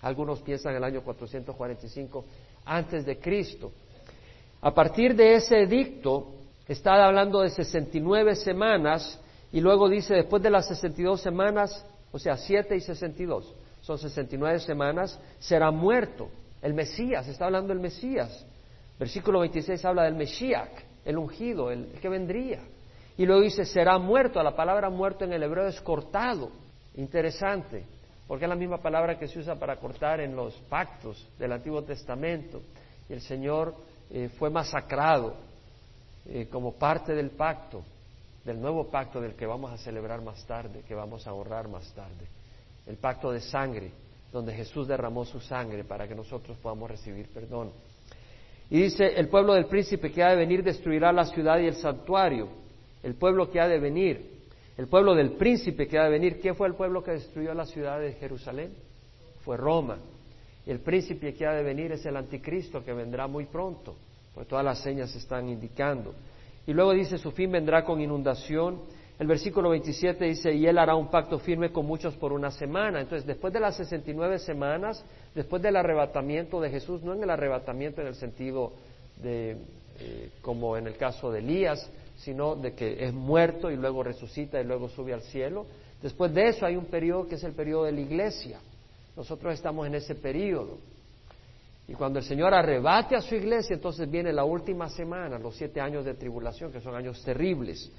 algunos 0.00 0.40
piensan 0.40 0.72
en 0.72 0.78
el 0.78 0.84
año 0.84 1.02
445 1.02 2.24
antes 2.64 3.04
de 3.04 3.18
Cristo. 3.18 3.70
A 4.62 4.72
partir 4.72 5.14
de 5.14 5.34
ese 5.34 5.60
edicto, 5.60 6.32
está 6.66 7.04
hablando 7.04 7.42
de 7.42 7.50
69 7.50 8.36
semanas 8.36 9.20
y 9.52 9.60
luego 9.60 9.86
dice, 9.90 10.14
después 10.14 10.42
de 10.42 10.48
las 10.48 10.66
62 10.66 11.20
semanas, 11.20 11.86
o 12.10 12.18
sea, 12.18 12.38
7 12.38 12.74
y 12.74 12.80
62, 12.80 13.54
son 13.82 13.98
69 13.98 14.60
semanas, 14.60 15.20
será 15.38 15.70
muerto. 15.70 16.30
El 16.62 16.72
Mesías, 16.72 17.28
está 17.28 17.44
hablando 17.44 17.68
del 17.68 17.80
Mesías. 17.80 18.46
Versículo 18.98 19.40
26 19.40 19.84
habla 19.84 20.04
del 20.04 20.14
Mesías, 20.14 20.70
el 21.04 21.18
ungido, 21.18 21.70
el 21.70 21.92
que 22.00 22.08
vendría. 22.08 22.60
Y 23.16 23.26
luego 23.26 23.42
dice, 23.42 23.64
será 23.64 23.98
muerto. 23.98 24.42
La 24.42 24.56
palabra 24.56 24.90
muerto 24.90 25.24
en 25.24 25.32
el 25.32 25.42
hebreo 25.42 25.66
es 25.66 25.80
cortado. 25.80 26.50
Interesante, 26.96 27.84
porque 28.26 28.44
es 28.44 28.48
la 28.48 28.56
misma 28.56 28.78
palabra 28.78 29.18
que 29.18 29.28
se 29.28 29.38
usa 29.38 29.56
para 29.56 29.76
cortar 29.76 30.20
en 30.20 30.34
los 30.34 30.54
pactos 30.68 31.28
del 31.38 31.52
Antiguo 31.52 31.82
Testamento. 31.82 32.62
Y 33.08 33.12
el 33.12 33.20
Señor 33.20 33.74
eh, 34.10 34.28
fue 34.38 34.50
masacrado 34.50 35.34
eh, 36.26 36.48
como 36.50 36.72
parte 36.72 37.14
del 37.14 37.30
pacto, 37.30 37.82
del 38.44 38.60
nuevo 38.60 38.88
pacto 38.88 39.20
del 39.20 39.34
que 39.34 39.46
vamos 39.46 39.72
a 39.72 39.78
celebrar 39.78 40.22
más 40.22 40.44
tarde, 40.46 40.82
que 40.86 40.94
vamos 40.94 41.26
a 41.26 41.30
ahorrar 41.30 41.68
más 41.68 41.92
tarde. 41.94 42.26
El 42.86 42.96
pacto 42.96 43.30
de 43.30 43.40
sangre, 43.40 43.92
donde 44.32 44.54
Jesús 44.54 44.88
derramó 44.88 45.24
su 45.24 45.40
sangre 45.40 45.84
para 45.84 46.08
que 46.08 46.14
nosotros 46.14 46.56
podamos 46.58 46.90
recibir 46.90 47.28
perdón. 47.28 47.72
Y 48.70 48.82
dice, 48.82 49.14
el 49.16 49.28
pueblo 49.28 49.54
del 49.54 49.66
príncipe 49.66 50.10
que 50.10 50.22
ha 50.22 50.30
de 50.30 50.36
venir 50.36 50.62
destruirá 50.62 51.12
la 51.12 51.26
ciudad 51.26 51.58
y 51.58 51.66
el 51.66 51.76
santuario. 51.76 52.63
El 53.04 53.14
pueblo 53.14 53.50
que 53.50 53.60
ha 53.60 53.68
de 53.68 53.78
venir, 53.78 54.34
el 54.76 54.88
pueblo 54.88 55.14
del 55.14 55.32
príncipe 55.32 55.86
que 55.86 55.98
ha 55.98 56.04
de 56.04 56.10
venir. 56.10 56.40
¿Quién 56.40 56.56
fue 56.56 56.66
el 56.66 56.74
pueblo 56.74 57.02
que 57.02 57.12
destruyó 57.12 57.54
la 57.54 57.66
ciudad 57.66 58.00
de 58.00 58.12
Jerusalén? 58.14 58.74
Fue 59.44 59.56
Roma. 59.56 59.98
El 60.66 60.80
príncipe 60.80 61.34
que 61.34 61.46
ha 61.46 61.52
de 61.52 61.62
venir 61.62 61.92
es 61.92 62.04
el 62.06 62.16
anticristo 62.16 62.82
que 62.82 62.92
vendrá 62.92 63.26
muy 63.26 63.44
pronto, 63.44 63.94
pues 64.34 64.48
todas 64.48 64.64
las 64.64 64.80
señas 64.82 65.14
están 65.14 65.48
indicando. 65.48 66.14
Y 66.66 66.72
luego 66.72 66.92
dice, 66.92 67.18
su 67.18 67.30
fin 67.30 67.52
vendrá 67.52 67.84
con 67.84 68.00
inundación. 68.00 68.80
El 69.18 69.26
versículo 69.26 69.68
27 69.70 70.24
dice, 70.24 70.52
y 70.54 70.66
él 70.66 70.78
hará 70.78 70.96
un 70.96 71.10
pacto 71.10 71.38
firme 71.38 71.70
con 71.70 71.86
muchos 71.86 72.16
por 72.16 72.32
una 72.32 72.50
semana. 72.50 73.02
Entonces, 73.02 73.26
después 73.26 73.52
de 73.52 73.60
las 73.60 73.76
69 73.76 74.38
semanas, 74.38 75.04
después 75.34 75.62
del 75.62 75.76
arrebatamiento 75.76 76.60
de 76.60 76.70
Jesús, 76.70 77.02
no 77.02 77.12
en 77.12 77.22
el 77.22 77.30
arrebatamiento 77.30 78.00
en 78.00 78.08
el 78.08 78.14
sentido 78.14 78.72
de, 79.22 79.58
eh, 80.00 80.30
como 80.40 80.76
en 80.78 80.86
el 80.86 80.96
caso 80.96 81.30
de 81.30 81.40
Elías, 81.40 81.88
sino 82.16 82.54
de 82.56 82.74
que 82.74 83.04
es 83.04 83.12
muerto 83.12 83.70
y 83.70 83.76
luego 83.76 84.02
resucita 84.02 84.60
y 84.60 84.64
luego 84.64 84.88
sube 84.88 85.12
al 85.12 85.22
cielo. 85.22 85.66
Después 86.02 86.32
de 86.34 86.48
eso 86.48 86.66
hay 86.66 86.76
un 86.76 86.86
periodo 86.86 87.26
que 87.26 87.36
es 87.36 87.44
el 87.44 87.52
periodo 87.52 87.84
de 87.84 87.92
la 87.92 88.00
iglesia. 88.00 88.60
Nosotros 89.16 89.54
estamos 89.54 89.86
en 89.86 89.94
ese 89.94 90.14
periodo. 90.14 90.78
Y 91.86 91.92
cuando 91.92 92.18
el 92.18 92.24
Señor 92.24 92.54
arrebate 92.54 93.14
a 93.14 93.20
su 93.20 93.34
iglesia, 93.34 93.74
entonces 93.74 94.10
viene 94.10 94.32
la 94.32 94.44
última 94.44 94.88
semana, 94.88 95.38
los 95.38 95.54
siete 95.56 95.80
años 95.80 96.04
de 96.04 96.14
tribulación, 96.14 96.72
que 96.72 96.80
son 96.80 96.94
años 96.94 97.22
terribles. 97.22 97.90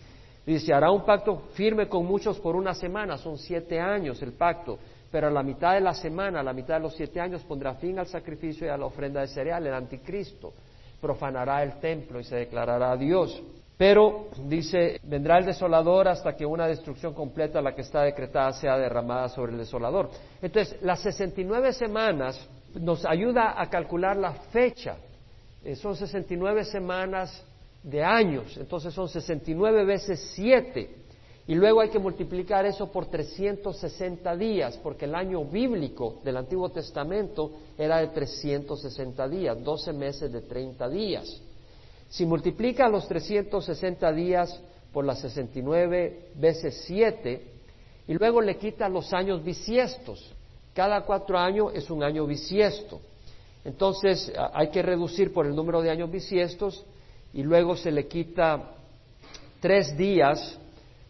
Dice, 0.45 0.73
hará 0.73 0.91
un 0.91 1.05
pacto 1.05 1.43
firme 1.53 1.87
con 1.87 2.05
muchos 2.05 2.39
por 2.39 2.55
una 2.55 2.73
semana, 2.73 3.17
son 3.17 3.37
siete 3.37 3.79
años 3.79 4.21
el 4.21 4.33
pacto, 4.33 4.77
pero 5.11 5.27
a 5.27 5.31
la 5.31 5.43
mitad 5.43 5.73
de 5.73 5.81
la 5.81 5.93
semana, 5.93 6.39
a 6.39 6.43
la 6.43 6.53
mitad 6.53 6.75
de 6.75 6.81
los 6.81 6.95
siete 6.95 7.19
años, 7.19 7.43
pondrá 7.43 7.75
fin 7.75 7.97
al 7.99 8.07
sacrificio 8.07 8.67
y 8.67 8.69
a 8.69 8.77
la 8.77 8.85
ofrenda 8.85 9.21
de 9.21 9.27
cereal, 9.27 9.65
el 9.65 9.73
anticristo. 9.73 10.53
Profanará 10.99 11.63
el 11.63 11.79
templo 11.79 12.19
y 12.19 12.23
se 12.23 12.35
declarará 12.35 12.91
a 12.91 12.97
Dios. 12.97 13.41
Pero, 13.77 14.27
dice, 14.47 15.01
vendrá 15.03 15.37
el 15.37 15.45
desolador 15.45 16.07
hasta 16.07 16.35
que 16.35 16.45
una 16.45 16.65
destrucción 16.65 17.13
completa, 17.13 17.61
la 17.61 17.75
que 17.75 17.81
está 17.81 18.03
decretada, 18.03 18.53
sea 18.53 18.77
derramada 18.77 19.27
sobre 19.27 19.51
el 19.51 19.57
desolador. 19.57 20.09
Entonces, 20.41 20.77
las 20.81 21.01
69 21.01 21.73
semanas 21.73 22.39
nos 22.73 23.05
ayuda 23.05 23.59
a 23.61 23.69
calcular 23.69 24.15
la 24.15 24.33
fecha. 24.33 24.95
Eh, 25.63 25.75
son 25.75 25.95
69 25.95 26.63
semanas 26.63 27.43
de 27.83 28.03
años, 28.03 28.55
entonces 28.57 28.93
son 28.93 29.09
69 29.09 29.83
veces 29.83 30.31
7. 30.35 30.89
Y 31.47 31.53
luego 31.53 31.81
hay 31.81 31.89
que 31.89 31.99
multiplicar 31.99 32.65
eso 32.65 32.91
por 32.91 33.05
360 33.05 34.35
días, 34.35 34.79
porque 34.81 35.05
el 35.05 35.13
año 35.13 35.43
bíblico 35.45 36.19
del 36.23 36.37
Antiguo 36.37 36.69
Testamento 36.69 37.51
era 37.77 37.97
de 37.97 38.07
360 38.07 39.27
días, 39.27 39.63
12 39.63 39.93
meses 39.93 40.31
de 40.31 40.41
30 40.41 40.89
días. 40.89 41.41
Si 42.15 42.25
multiplica 42.25 42.87
los 42.87 43.09
360 43.09 44.13
días 44.13 44.61
por 44.93 45.03
las 45.03 45.19
69 45.19 46.29
veces 46.35 46.85
7 46.87 47.45
y 48.07 48.13
luego 48.13 48.39
le 48.39 48.55
quita 48.55 48.87
los 48.87 49.11
años 49.11 49.43
bisiestos, 49.43 50.33
cada 50.73 51.01
cuatro 51.01 51.37
años 51.37 51.73
es 51.73 51.89
un 51.89 52.03
año 52.03 52.25
bisiesto. 52.25 53.01
Entonces 53.65 54.31
hay 54.53 54.69
que 54.69 54.81
reducir 54.81 55.33
por 55.33 55.45
el 55.45 55.53
número 55.53 55.81
de 55.81 55.89
años 55.89 56.09
bisiestos 56.09 56.85
y 57.33 57.43
luego 57.43 57.75
se 57.75 57.91
le 57.91 58.07
quita 58.07 58.75
tres 59.59 59.97
días 59.97 60.57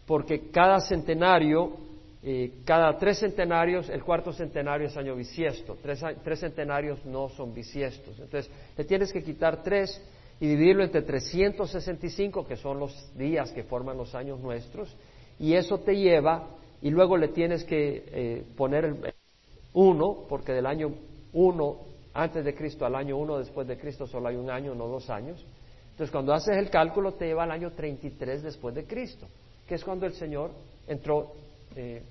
porque 0.06 0.50
cada 0.50 0.80
centenario, 0.80 1.76
eh, 2.24 2.50
cada 2.64 2.98
tres 2.98 3.20
centenarios, 3.20 3.88
el 3.90 4.02
cuarto 4.02 4.32
centenario 4.32 4.88
es 4.88 4.96
año 4.96 5.14
bisiesto, 5.14 5.76
tres, 5.80 6.00
tres 6.24 6.40
centenarios 6.40 7.04
no 7.04 7.28
son 7.28 7.54
bisiestos. 7.54 8.18
Entonces 8.18 8.50
le 8.76 8.84
tienes 8.84 9.12
que 9.12 9.22
quitar 9.22 9.62
tres 9.62 10.02
y 10.40 10.46
dividirlo 10.46 10.84
entre 10.84 11.02
365, 11.02 12.46
que 12.46 12.56
son 12.56 12.78
los 12.78 13.16
días 13.16 13.52
que 13.52 13.64
forman 13.64 13.96
los 13.96 14.14
años 14.14 14.40
nuestros, 14.40 14.94
y 15.38 15.54
eso 15.54 15.78
te 15.78 15.96
lleva, 15.96 16.48
y 16.82 16.90
luego 16.90 17.16
le 17.16 17.28
tienes 17.28 17.64
que 17.64 18.04
eh, 18.06 18.44
poner 18.56 18.84
el 18.84 19.14
uno, 19.72 20.24
porque 20.28 20.52
del 20.52 20.66
año 20.66 20.94
uno 21.32 21.78
antes 22.16 22.44
de 22.44 22.54
Cristo 22.54 22.86
al 22.86 22.94
año 22.94 23.16
uno 23.18 23.38
después 23.38 23.66
de 23.68 23.76
Cristo 23.76 24.06
solo 24.06 24.28
hay 24.28 24.36
un 24.36 24.50
año, 24.50 24.74
no 24.74 24.88
dos 24.88 25.10
años. 25.10 25.44
Entonces, 25.90 26.10
cuando 26.10 26.32
haces 26.32 26.56
el 26.56 26.70
cálculo, 26.70 27.12
te 27.12 27.26
lleva 27.26 27.44
al 27.44 27.50
año 27.50 27.72
33 27.72 28.42
después 28.42 28.74
de 28.74 28.86
Cristo, 28.86 29.26
que 29.66 29.76
es 29.76 29.84
cuando 29.84 30.06
el 30.06 30.12
Señor 30.12 30.50
entró 30.86 31.32
eh, 31.74 32.02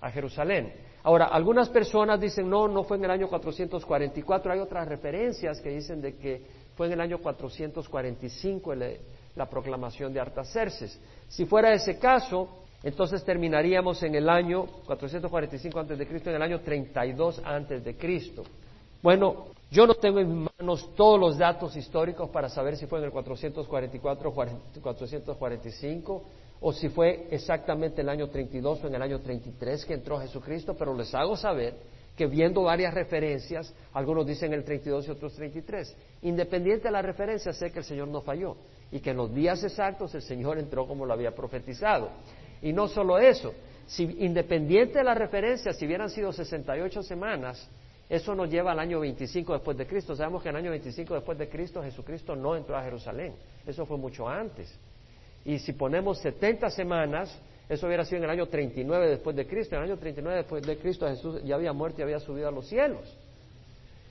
a 0.00 0.10
Jerusalén. 0.10 0.72
Ahora, 1.02 1.26
algunas 1.26 1.68
personas 1.68 2.20
dicen, 2.20 2.48
no, 2.48 2.66
no 2.66 2.84
fue 2.84 2.96
en 2.96 3.04
el 3.04 3.10
año 3.10 3.28
444, 3.28 4.52
hay 4.52 4.60
otras 4.60 4.88
referencias 4.88 5.60
que 5.60 5.70
dicen 5.70 6.00
de 6.00 6.16
que 6.16 6.42
fue 6.76 6.86
en 6.86 6.94
el 6.94 7.00
año 7.00 7.18
445 7.18 8.74
la 9.36 9.48
proclamación 9.48 10.12
de 10.12 10.20
Artaxerxes. 10.20 11.00
Si 11.28 11.44
fuera 11.44 11.72
ese 11.72 11.98
caso, 11.98 12.48
entonces 12.82 13.24
terminaríamos 13.24 14.02
en 14.02 14.14
el 14.14 14.28
año 14.28 14.66
445 14.86 15.80
antes 15.80 15.98
de 15.98 16.06
Cristo, 16.06 16.30
en 16.30 16.36
el 16.36 16.42
año 16.42 16.60
32 16.60 17.40
antes 17.44 17.84
de 17.84 17.96
Cristo. 17.96 18.42
Bueno, 19.02 19.46
yo 19.70 19.86
no 19.86 19.94
tengo 19.94 20.20
en 20.20 20.28
mis 20.28 20.50
manos 20.58 20.94
todos 20.94 21.18
los 21.18 21.38
datos 21.38 21.76
históricos 21.76 22.30
para 22.30 22.48
saber 22.48 22.76
si 22.76 22.86
fue 22.86 22.98
en 22.98 23.06
el 23.06 23.10
444 23.10 24.28
o 24.28 24.32
445 24.32 26.24
o 26.60 26.72
si 26.72 26.88
fue 26.88 27.26
exactamente 27.30 28.00
el 28.00 28.08
año 28.08 28.28
32 28.28 28.84
o 28.84 28.86
en 28.86 28.94
el 28.94 29.02
año 29.02 29.20
33 29.20 29.84
que 29.84 29.94
entró 29.94 30.18
Jesucristo, 30.20 30.74
pero 30.74 30.94
les 30.94 31.14
hago 31.14 31.36
saber 31.36 31.74
que 32.16 32.26
viendo 32.26 32.62
varias 32.62 32.94
referencias, 32.94 33.74
algunos 33.92 34.26
dicen 34.26 34.52
el 34.52 34.64
32 34.64 35.08
y 35.08 35.10
otros 35.10 35.34
33. 35.34 35.96
Independiente 36.22 36.84
de 36.84 36.92
la 36.92 37.02
referencia, 37.02 37.52
sé 37.52 37.70
que 37.70 37.80
el 37.80 37.84
Señor 37.84 38.08
no 38.08 38.20
falló 38.20 38.56
y 38.92 39.00
que 39.00 39.10
en 39.10 39.16
los 39.16 39.34
días 39.34 39.62
exactos 39.64 40.14
el 40.14 40.22
Señor 40.22 40.58
entró 40.58 40.86
como 40.86 41.04
lo 41.04 41.12
había 41.12 41.34
profetizado. 41.34 42.10
Y 42.62 42.72
no 42.72 42.86
solo 42.86 43.18
eso, 43.18 43.52
independiente 43.98 44.98
de 44.98 45.04
la 45.04 45.14
referencia, 45.14 45.72
si 45.72 45.86
hubieran 45.86 46.08
sido 46.08 46.32
68 46.32 47.02
semanas, 47.02 47.68
eso 48.08 48.34
nos 48.34 48.48
lleva 48.48 48.72
al 48.72 48.78
año 48.78 49.00
25 49.00 49.54
después 49.54 49.76
de 49.76 49.86
Cristo. 49.86 50.14
Sabemos 50.14 50.42
que 50.42 50.50
en 50.50 50.56
el 50.56 50.62
año 50.62 50.70
25 50.70 51.14
después 51.14 51.38
de 51.38 51.48
Cristo 51.48 51.82
Jesucristo 51.82 52.36
no 52.36 52.54
entró 52.54 52.76
a 52.76 52.82
Jerusalén. 52.82 53.34
Eso 53.66 53.86
fue 53.86 53.96
mucho 53.96 54.28
antes. 54.28 54.72
Y 55.44 55.58
si 55.58 55.72
ponemos 55.72 56.18
70 56.20 56.70
semanas, 56.70 57.36
eso 57.68 57.86
hubiera 57.86 58.04
sido 58.04 58.18
en 58.18 58.24
el 58.24 58.30
año 58.30 58.46
39 58.46 59.08
después 59.08 59.34
de 59.34 59.46
Cristo. 59.46 59.74
En 59.76 59.82
el 59.82 59.90
año 59.90 59.98
39 59.98 60.38
después 60.38 60.66
de 60.66 60.76
Cristo 60.76 61.06
Jesús 61.08 61.42
ya 61.44 61.54
había 61.54 61.72
muerto 61.72 62.00
y 62.00 62.02
había 62.02 62.20
subido 62.20 62.48
a 62.48 62.50
los 62.50 62.66
cielos. 62.66 63.16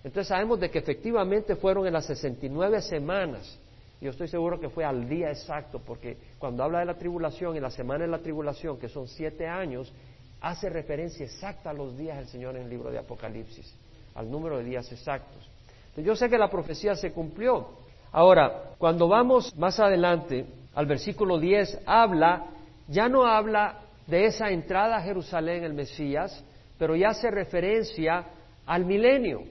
Entonces 0.04 0.28
sabemos 0.28 0.60
de 0.60 0.70
que 0.70 0.80
efectivamente 0.80 1.56
fueron 1.56 1.88
en 1.88 1.94
las 1.94 2.06
69 2.06 2.82
semanas. 2.82 3.60
Y 4.02 4.06
yo 4.06 4.12
estoy 4.12 4.28
seguro 4.28 4.60
que 4.60 4.70
fue 4.70 4.84
al 4.84 5.08
día 5.08 5.30
exacto, 5.30 5.80
porque 5.80 6.18
cuando 6.38 6.64
habla 6.64 6.80
de 6.80 6.86
la 6.86 6.98
tribulación, 6.98 7.56
en 7.56 7.64
la 7.64 7.72
semana 7.72 8.04
de 8.04 8.12
la 8.12 8.20
tribulación, 8.20 8.78
que 8.78 8.90
son 8.90 9.08
siete 9.08 9.48
años, 9.48 9.94
hace 10.42 10.70
referencia 10.70 11.26
exacta 11.26 11.70
a 11.70 11.74
los 11.74 11.98
días 11.98 12.18
del 12.18 12.28
Señor 12.28 12.58
en 12.58 12.64
el 12.64 12.70
libro 12.70 12.92
de 12.92 12.98
Apocalipsis, 12.98 13.74
al 14.16 14.30
número 14.30 14.58
de 14.58 14.66
días 14.66 14.92
exactos. 14.92 15.50
Entonces 15.84 16.06
yo 16.06 16.16
sé 16.18 16.30
que 16.30 16.38
la 16.38 16.50
profecía 16.50 16.96
se 16.96 17.14
cumplió. 17.14 17.70
Ahora, 18.12 18.74
cuando 18.78 19.08
vamos 19.08 19.56
más 19.56 19.80
adelante 19.80 20.46
al 20.76 20.86
versículo 20.86 21.40
10, 21.40 21.84
habla 21.86 22.48
ya 22.94 23.10
no 23.10 23.26
habla 23.26 23.80
de 24.06 24.26
esa 24.26 24.52
entrada 24.52 24.98
a 24.98 25.02
Jerusalén 25.02 25.64
el 25.64 25.74
Mesías, 25.74 26.44
pero 26.78 26.96
ya 26.96 27.10
hace 27.10 27.32
referencia 27.32 28.26
al 28.68 28.86
milenio, 28.86 29.42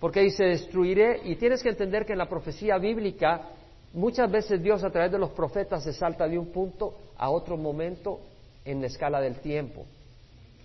porque 0.00 0.20
dice 0.20 0.44
destruiré, 0.44 1.20
y 1.24 1.36
tienes 1.36 1.62
que 1.62 1.68
entender 1.68 2.04
que 2.04 2.12
en 2.12 2.18
la 2.18 2.28
profecía 2.28 2.76
bíblica 2.78 3.50
muchas 3.92 4.30
veces 4.30 4.60
Dios 4.60 4.82
a 4.82 4.90
través 4.90 5.12
de 5.12 5.18
los 5.18 5.30
profetas 5.30 5.84
se 5.84 5.92
salta 5.92 6.26
de 6.26 6.38
un 6.38 6.50
punto 6.52 6.94
a 7.16 7.30
otro 7.30 7.56
momento 7.56 8.20
en 8.64 8.80
la 8.80 8.88
escala 8.88 9.20
del 9.20 9.36
tiempo. 9.36 9.86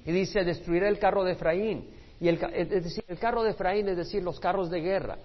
Y 0.03 0.11
dice, 0.11 0.43
destruiré 0.43 0.87
el 0.87 0.97
carro 0.97 1.23
de 1.23 1.33
Efraín, 1.33 1.87
y 2.19 2.27
el, 2.27 2.39
es 2.53 2.69
decir, 2.69 3.03
el 3.07 3.19
carro 3.19 3.43
de 3.43 3.51
Efraín, 3.51 3.87
es 3.89 3.97
decir, 3.97 4.23
los 4.23 4.39
carros 4.39 4.71
de 4.71 4.81
guerra, 4.81 5.17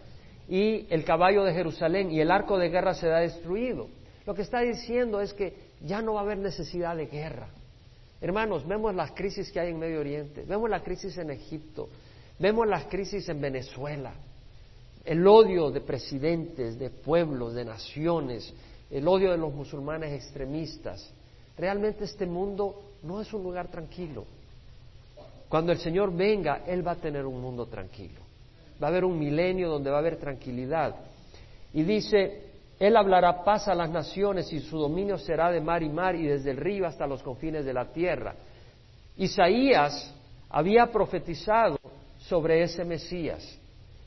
y 0.46 0.86
el 0.90 1.04
caballo 1.04 1.42
de 1.42 1.54
Jerusalén, 1.54 2.10
y 2.10 2.20
el 2.20 2.30
arco 2.30 2.58
de 2.58 2.68
guerra 2.68 2.92
será 2.92 3.20
destruido. 3.20 3.88
Lo 4.26 4.34
que 4.34 4.42
está 4.42 4.60
diciendo 4.60 5.20
es 5.20 5.32
que 5.32 5.65
ya 5.80 6.02
no 6.02 6.14
va 6.14 6.20
a 6.20 6.24
haber 6.24 6.38
necesidad 6.38 6.96
de 6.96 7.06
guerra. 7.06 7.48
Hermanos, 8.20 8.66
vemos 8.66 8.94
las 8.94 9.12
crisis 9.12 9.50
que 9.52 9.60
hay 9.60 9.70
en 9.70 9.78
Medio 9.78 10.00
Oriente, 10.00 10.42
vemos 10.42 10.70
la 10.70 10.82
crisis 10.82 11.16
en 11.18 11.30
Egipto, 11.30 11.88
vemos 12.38 12.66
las 12.66 12.86
crisis 12.86 13.28
en 13.28 13.40
Venezuela, 13.40 14.14
el 15.04 15.26
odio 15.26 15.70
de 15.70 15.80
presidentes, 15.82 16.78
de 16.78 16.90
pueblos, 16.90 17.54
de 17.54 17.64
naciones, 17.64 18.52
el 18.90 19.06
odio 19.06 19.30
de 19.30 19.38
los 19.38 19.52
musulmanes 19.52 20.12
extremistas. 20.12 21.12
Realmente 21.56 22.04
este 22.04 22.26
mundo 22.26 22.82
no 23.02 23.20
es 23.20 23.32
un 23.32 23.42
lugar 23.42 23.68
tranquilo. 23.68 24.24
Cuando 25.48 25.72
el 25.72 25.78
Señor 25.78 26.14
venga, 26.14 26.62
Él 26.66 26.86
va 26.86 26.92
a 26.92 26.96
tener 26.96 27.24
un 27.24 27.40
mundo 27.40 27.66
tranquilo. 27.66 28.20
Va 28.82 28.88
a 28.88 28.90
haber 28.90 29.04
un 29.04 29.18
milenio 29.18 29.68
donde 29.68 29.90
va 29.90 29.96
a 29.96 30.00
haber 30.00 30.16
tranquilidad. 30.16 30.96
Y 31.72 31.82
dice, 31.82 32.42
Él 32.78 32.96
hablará 32.96 33.42
paz 33.42 33.68
a 33.68 33.74
las 33.74 33.90
naciones 33.90 34.52
y 34.52 34.60
su 34.60 34.78
dominio 34.78 35.16
será 35.16 35.50
de 35.50 35.60
mar 35.60 35.82
y 35.82 35.88
mar 35.88 36.14
y 36.14 36.26
desde 36.26 36.50
el 36.50 36.58
río 36.58 36.86
hasta 36.86 37.06
los 37.06 37.22
confines 37.22 37.64
de 37.64 37.72
la 37.72 37.86
tierra. 37.92 38.34
Isaías 39.16 40.14
había 40.50 40.86
profetizado 40.92 41.78
sobre 42.18 42.62
ese 42.62 42.84
Mesías. 42.84 43.58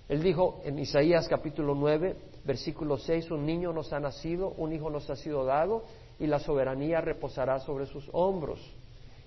Él 0.08 0.22
dijo 0.22 0.62
en 0.64 0.78
Isaías 0.78 1.28
capítulo 1.28 1.74
9, 1.74 2.16
versículo 2.46 2.98
6, 2.98 3.32
un 3.32 3.46
niño 3.46 3.74
nos 3.74 3.92
ha 3.92 4.00
nacido, 4.00 4.50
un 4.58 4.74
hijo 4.74 4.90
nos 4.90 5.10
ha 5.10 5.16
sido 5.16 5.46
dado 5.46 5.84
y 6.20 6.28
la 6.28 6.40
soberanía 6.40 7.02
reposará 7.02 7.60
sobre 7.60 7.88
sus 7.88 8.08
hombros. 8.12 8.60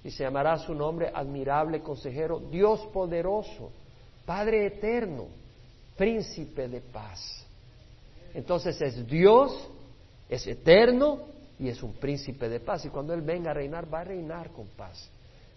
Y 0.05 0.11
se 0.11 0.25
llamará 0.25 0.59
su 0.59 0.75
nombre 0.75 1.11
admirable 1.13 1.81
consejero, 1.81 2.39
Dios 2.39 2.81
poderoso, 2.93 3.71
Padre 4.25 4.67
eterno, 4.67 5.27
príncipe 5.97 6.69
de 6.69 6.81
paz. 6.81 7.42
Entonces 8.35 8.81
es 8.81 9.07
Dios, 9.07 9.69
es 10.29 10.47
eterno 10.47 11.21
y 11.59 11.69
es 11.69 11.83
un 11.83 11.95
príncipe 11.95 12.49
de 12.49 12.61
paz. 12.61 12.85
Y 12.85 12.89
cuando 12.89 13.15
Él 13.15 13.23
venga 13.23 13.51
a 13.51 13.55
reinar, 13.55 13.93
va 13.93 14.01
a 14.01 14.05
reinar 14.05 14.51
con 14.51 14.67
paz. 14.69 15.11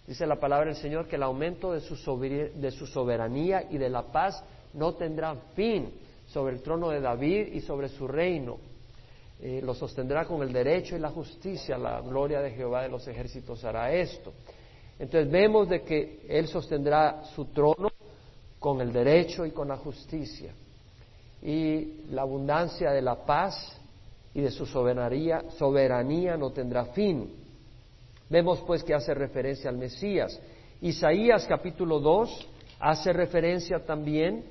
Dice 0.05 0.27
la 0.27 0.39
palabra 0.39 0.67
del 0.67 0.75
Señor 0.75 1.07
que 1.07 1.15
el 1.15 1.23
aumento 1.23 1.71
de 1.71 1.81
su, 1.81 1.95
de 2.19 2.71
su 2.71 2.85
soberanía 2.85 3.67
y 3.71 3.77
de 3.77 3.89
la 3.89 4.03
paz 4.03 4.43
no 4.73 4.93
tendrá 4.93 5.35
fin 5.55 5.91
sobre 6.27 6.53
el 6.53 6.61
trono 6.61 6.89
de 6.89 7.01
David 7.01 7.53
y 7.53 7.61
sobre 7.61 7.89
su 7.89 8.07
reino. 8.07 8.57
Eh, 9.41 9.61
lo 9.63 9.73
sostendrá 9.73 10.25
con 10.25 10.41
el 10.43 10.53
derecho 10.53 10.95
y 10.95 10.99
la 10.99 11.09
justicia. 11.09 11.77
La 11.77 12.01
gloria 12.01 12.39
de 12.39 12.51
Jehová 12.51 12.83
de 12.83 12.89
los 12.89 13.07
ejércitos 13.07 13.63
hará 13.63 13.91
esto. 13.91 14.33
Entonces 14.99 15.29
vemos 15.29 15.67
de 15.67 15.81
que 15.81 16.25
Él 16.27 16.47
sostendrá 16.47 17.23
su 17.35 17.45
trono 17.45 17.89
con 18.59 18.79
el 18.81 18.93
derecho 18.93 19.45
y 19.45 19.51
con 19.51 19.67
la 19.67 19.77
justicia. 19.77 20.53
Y 21.41 22.05
la 22.11 22.23
abundancia 22.23 22.91
de 22.91 23.01
la 23.01 23.25
paz 23.25 23.79
y 24.33 24.41
de 24.41 24.51
su 24.51 24.65
soberanía, 24.65 25.43
soberanía 25.57 26.37
no 26.37 26.51
tendrá 26.51 26.85
fin. 26.85 27.29
Vemos 28.29 28.61
pues 28.65 28.83
que 28.83 28.93
hace 28.93 29.13
referencia 29.13 29.69
al 29.69 29.77
Mesías. 29.77 30.39
Isaías 30.81 31.45
capítulo 31.47 31.99
2 31.99 32.47
hace 32.79 33.13
referencia 33.13 33.85
también 33.85 34.43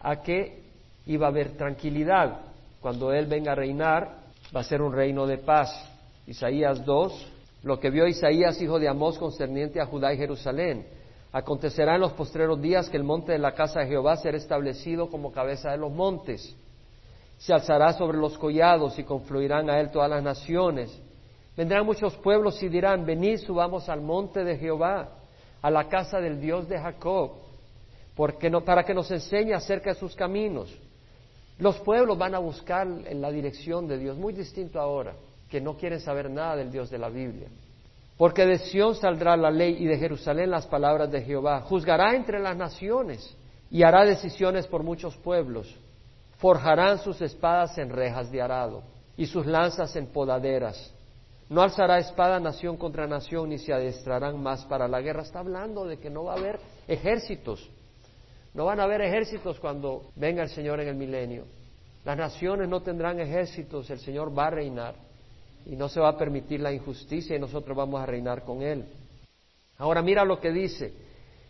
a 0.00 0.22
que 0.22 0.62
iba 1.06 1.26
a 1.26 1.30
haber 1.30 1.56
tranquilidad. 1.56 2.40
Cuando 2.80 3.12
Él 3.12 3.26
venga 3.26 3.52
a 3.52 3.56
reinar, 3.56 4.18
va 4.54 4.60
a 4.60 4.64
ser 4.64 4.80
un 4.80 4.92
reino 4.92 5.26
de 5.26 5.38
paz. 5.38 5.70
Isaías 6.26 6.84
2, 6.84 7.26
lo 7.64 7.80
que 7.80 7.90
vio 7.90 8.06
Isaías, 8.06 8.60
hijo 8.62 8.78
de 8.78 8.88
Amós, 8.88 9.18
concerniente 9.18 9.80
a 9.80 9.86
Judá 9.86 10.12
y 10.12 10.18
Jerusalén. 10.18 10.86
Acontecerá 11.32 11.96
en 11.96 12.00
los 12.00 12.12
postreros 12.12 12.60
días 12.60 12.88
que 12.88 12.96
el 12.96 13.04
monte 13.04 13.32
de 13.32 13.38
la 13.38 13.52
casa 13.52 13.80
de 13.80 13.86
Jehová 13.86 14.16
será 14.16 14.38
establecido 14.38 15.10
como 15.10 15.30
cabeza 15.30 15.70
de 15.70 15.76
los 15.76 15.92
montes. 15.92 16.56
Se 17.36 17.52
alzará 17.52 17.92
sobre 17.92 18.18
los 18.18 18.38
collados 18.38 18.98
y 18.98 19.04
confluirán 19.04 19.68
a 19.68 19.78
él 19.78 19.90
todas 19.90 20.08
las 20.08 20.22
naciones. 20.22 20.90
Vendrán 21.56 21.84
muchos 21.84 22.16
pueblos 22.16 22.62
y 22.62 22.68
dirán, 22.68 23.04
venid, 23.04 23.38
subamos 23.38 23.88
al 23.88 24.00
monte 24.00 24.42
de 24.42 24.56
Jehová, 24.56 25.08
a 25.60 25.70
la 25.70 25.88
casa 25.88 26.18
del 26.18 26.40
Dios 26.40 26.68
de 26.68 26.78
Jacob, 26.78 27.32
porque 28.14 28.48
no, 28.48 28.64
para 28.64 28.84
que 28.84 28.94
nos 28.94 29.10
enseñe 29.10 29.52
acerca 29.52 29.90
de 29.90 29.98
sus 29.98 30.14
caminos. 30.14 30.74
Los 31.58 31.78
pueblos 31.80 32.16
van 32.16 32.34
a 32.34 32.38
buscar 32.38 32.86
en 32.86 33.20
la 33.20 33.30
dirección 33.30 33.86
de 33.86 33.98
Dios, 33.98 34.16
muy 34.16 34.32
distinto 34.32 34.80
ahora, 34.80 35.14
que 35.50 35.60
no 35.60 35.76
quieren 35.76 36.00
saber 36.00 36.30
nada 36.30 36.56
del 36.56 36.70
Dios 36.70 36.88
de 36.90 36.98
la 36.98 37.08
Biblia. 37.08 37.48
Porque 38.18 38.44
de 38.44 38.58
Sión 38.58 38.96
saldrá 38.96 39.36
la 39.36 39.50
ley 39.50 39.76
y 39.78 39.86
de 39.86 39.96
Jerusalén 39.96 40.50
las 40.50 40.66
palabras 40.66 41.10
de 41.10 41.22
Jehová. 41.22 41.60
Juzgará 41.60 42.16
entre 42.16 42.40
las 42.40 42.56
naciones 42.56 43.36
y 43.70 43.84
hará 43.84 44.04
decisiones 44.04 44.66
por 44.66 44.82
muchos 44.82 45.16
pueblos. 45.18 45.72
Forjarán 46.38 46.98
sus 46.98 47.22
espadas 47.22 47.78
en 47.78 47.90
rejas 47.90 48.30
de 48.32 48.42
arado 48.42 48.82
y 49.16 49.26
sus 49.26 49.46
lanzas 49.46 49.94
en 49.94 50.08
podaderas. 50.08 50.92
No 51.48 51.62
alzará 51.62 51.98
espada 51.98 52.40
nación 52.40 52.76
contra 52.76 53.06
nación 53.06 53.50
ni 53.50 53.58
se 53.58 53.72
adestrarán 53.72 54.42
más 54.42 54.64
para 54.64 54.88
la 54.88 55.00
guerra. 55.00 55.22
Está 55.22 55.38
hablando 55.38 55.84
de 55.84 55.98
que 55.98 56.10
no 56.10 56.24
va 56.24 56.34
a 56.34 56.38
haber 56.38 56.58
ejércitos. 56.88 57.70
No 58.52 58.64
van 58.64 58.80
a 58.80 58.84
haber 58.84 59.00
ejércitos 59.00 59.60
cuando 59.60 60.10
venga 60.16 60.42
el 60.42 60.48
Señor 60.48 60.80
en 60.80 60.88
el 60.88 60.96
milenio. 60.96 61.44
Las 62.04 62.16
naciones 62.16 62.68
no 62.68 62.82
tendrán 62.82 63.20
ejércitos, 63.20 63.88
el 63.90 64.00
Señor 64.00 64.36
va 64.36 64.46
a 64.46 64.50
reinar 64.50 65.07
y 65.66 65.76
no 65.76 65.88
se 65.88 66.00
va 66.00 66.10
a 66.10 66.18
permitir 66.18 66.60
la 66.60 66.72
injusticia 66.72 67.36
y 67.36 67.38
nosotros 67.38 67.76
vamos 67.76 68.00
a 68.00 68.06
reinar 68.06 68.44
con 68.44 68.62
Él. 68.62 68.84
Ahora 69.78 70.02
mira 70.02 70.24
lo 70.24 70.40
que 70.40 70.50
dice. 70.50 70.92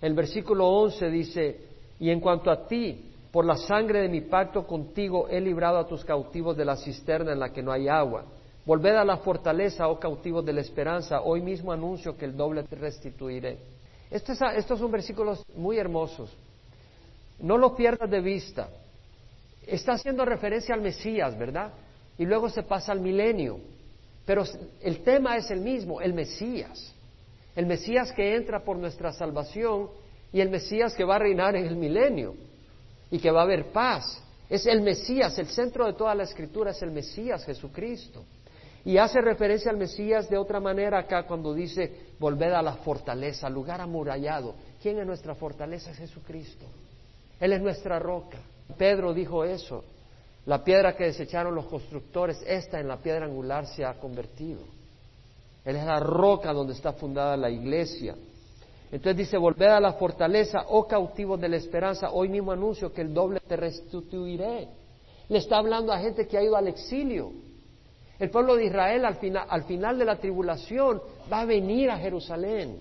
El 0.01 0.15
versículo 0.15 0.69
11 0.69 1.11
dice, 1.11 1.61
y 1.99 2.11
en 2.11 2.21
cuanto 2.21 2.51
a 2.51 2.67
ti, 2.67 3.13
por 3.33 3.45
la 3.45 3.57
sangre 3.57 4.01
de 4.01 4.09
mi 4.09 4.23
pacto 4.23 4.67
contigo 4.67 5.29
he 5.29 5.41
librado 5.41 5.79
a 5.79 5.87
tus 5.87 6.05
cautivos 6.05 6.57
de 6.57 6.65
la 6.65 6.77
cisterna 6.77 7.33
en 7.33 7.41
la 7.41 7.53
que 7.53 7.63
no 7.63 7.73
hay 7.73 7.89
agua. 7.89 8.25
Volved 8.65 8.97
a 8.97 9.05
la 9.05 9.17
fortaleza, 9.19 9.89
oh 9.89 9.99
cautivos 9.99 10.45
de 10.45 10.53
la 10.53 10.61
esperanza. 10.61 11.23
Hoy 11.23 11.41
mismo 11.41 11.73
anuncio 11.73 12.17
que 12.17 12.27
el 12.27 12.37
doble 12.37 12.65
te 12.65 12.77
restituiré. 12.77 13.59
estos 14.11 14.79
son 14.79 14.91
versículos 14.91 15.43
muy 15.57 15.79
hermosos. 15.79 16.37
No 17.41 17.57
lo 17.57 17.75
pierdas 17.75 18.11
de 18.11 18.21
vista. 18.21 18.69
Está 19.67 19.93
haciendo 19.93 20.25
referencia 20.25 20.75
al 20.75 20.81
Mesías, 20.81 21.39
¿verdad? 21.39 21.73
Y 22.19 22.25
luego 22.25 22.49
se 22.49 22.63
pasa 22.63 22.93
al 22.93 23.01
milenio. 23.01 23.59
Pero 24.29 24.45
el 24.83 25.03
tema 25.03 25.39
es 25.39 25.51
el 25.51 25.63
mismo, 25.63 26.03
el 26.03 26.13
Mesías. 26.13 26.95
El 27.57 27.65
Mesías 27.65 28.13
que 28.13 28.37
entra 28.37 28.63
por 28.63 28.77
nuestra 28.77 29.11
salvación 29.11 29.89
y 30.31 30.43
el 30.43 30.51
Mesías 30.51 30.95
que 30.95 31.03
va 31.03 31.17
a 31.17 31.21
reinar 31.21 31.57
en 31.57 31.65
el 31.65 31.77
milenio 31.77 32.35
y 33.11 33.21
que 33.21 33.31
va 33.31 33.41
a 33.41 33.45
haber 33.45 33.73
paz. 33.73 34.23
Es 34.51 34.67
el 34.67 34.83
Mesías, 34.83 35.39
el 35.39 35.47
centro 35.47 35.87
de 35.87 35.95
toda 35.95 36.15
la 36.15 36.25
escritura 36.25 36.73
es 36.73 36.83
el 36.83 36.91
Mesías 36.91 37.43
Jesucristo. 37.47 38.23
Y 38.85 38.99
hace 38.99 39.23
referencia 39.23 39.71
al 39.71 39.79
Mesías 39.79 40.29
de 40.29 40.37
otra 40.37 40.61
manera 40.61 40.99
acá 40.99 41.27
cuando 41.27 41.55
dice, 41.55 41.91
volved 42.19 42.53
a 42.53 42.61
la 42.61 42.75
fortaleza, 42.75 43.49
lugar 43.49 43.81
amurallado. 43.81 44.57
¿Quién 44.83 44.99
es 44.99 45.07
nuestra 45.07 45.37
fortaleza? 45.37 45.93
Es 45.93 45.97
Jesucristo. 45.97 46.67
Él 47.41 47.55
es 47.55 47.63
nuestra 47.63 47.99
roca. 47.99 48.37
Pedro 48.77 49.15
dijo 49.15 49.43
eso. 49.43 49.85
La 50.49 50.65
piedra 50.65 50.97
que 50.97 51.05
desecharon 51.05 51.55
los 51.55 51.67
constructores, 51.67 52.43
esta 52.47 52.81
en 52.81 52.89
la 52.89 52.97
piedra 52.97 53.27
angular 53.27 53.67
se 53.67 53.85
ha 53.85 53.93
convertido. 54.01 54.61
Él 55.63 55.77
es 55.77 55.85
la 55.85 56.01
roca 56.01 56.55
donde 56.55 56.73
está 56.73 56.95
fundada 56.95 57.37
la 57.37 57.51
iglesia. 57.51 58.17
Entonces 58.91 59.15
dice, 59.19 59.37
volved 59.37 59.67
a 59.67 59.79
la 59.79 59.93
fortaleza, 59.93 60.65
oh 60.69 60.87
cautivos 60.87 61.39
de 61.39 61.51
la 61.51 61.57
esperanza, 61.59 62.13
hoy 62.13 62.31
mismo 62.31 62.51
anuncio 62.51 62.95
que 62.95 63.03
el 63.03 63.13
doble 63.13 63.41
te 63.41 63.57
restituiré. 63.57 64.69
Le 65.29 65.37
está 65.37 65.59
hablando 65.59 65.93
a 65.93 65.99
gente 65.99 66.27
que 66.27 66.39
ha 66.39 66.43
ido 66.43 66.57
al 66.57 66.69
exilio. 66.69 67.31
El 68.19 68.31
pueblo 68.31 68.57
de 68.57 68.65
Israel 68.65 69.05
al 69.05 69.19
al 69.51 69.65
final 69.65 69.99
de 69.99 70.05
la 70.07 70.17
tribulación 70.17 71.03
va 71.31 71.43
a 71.43 71.45
venir 71.45 71.91
a 71.91 71.99
Jerusalén 71.99 72.81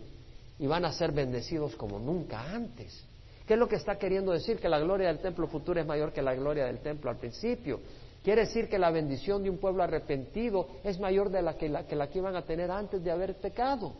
y 0.57 0.67
van 0.67 0.85
a 0.85 0.93
ser 0.93 1.11
bendecidos 1.11 1.75
como 1.75 1.99
nunca 1.99 2.49
antes. 2.49 3.06
¿Qué 3.47 3.53
es 3.53 3.59
lo 3.59 3.69
que 3.69 3.77
está 3.77 3.97
queriendo 3.97 4.33
decir? 4.33 4.59
Que 4.59 4.67
la 4.67 4.79
gloria 4.79 5.07
del 5.07 5.19
templo 5.19 5.47
futuro 5.47 5.79
es 5.79 5.87
mayor 5.87 6.11
que 6.11 6.21
la 6.21 6.35
gloria 6.35 6.65
del 6.65 6.79
templo 6.79 7.09
al 7.09 7.17
principio. 7.17 7.79
Quiere 8.21 8.41
decir 8.41 8.67
que 8.67 8.77
la 8.77 8.91
bendición 8.91 9.41
de 9.41 9.49
un 9.49 9.57
pueblo 9.57 9.83
arrepentido 9.83 10.67
es 10.83 10.99
mayor 10.99 11.29
de 11.29 11.41
la 11.41 11.57
que 11.57 11.69
la 11.69 11.87
que, 11.87 11.95
la 11.95 12.09
que 12.09 12.19
iban 12.19 12.35
a 12.35 12.41
tener 12.41 12.69
antes 12.69 13.01
de 13.01 13.09
haber 13.09 13.35
pecado. 13.35 13.93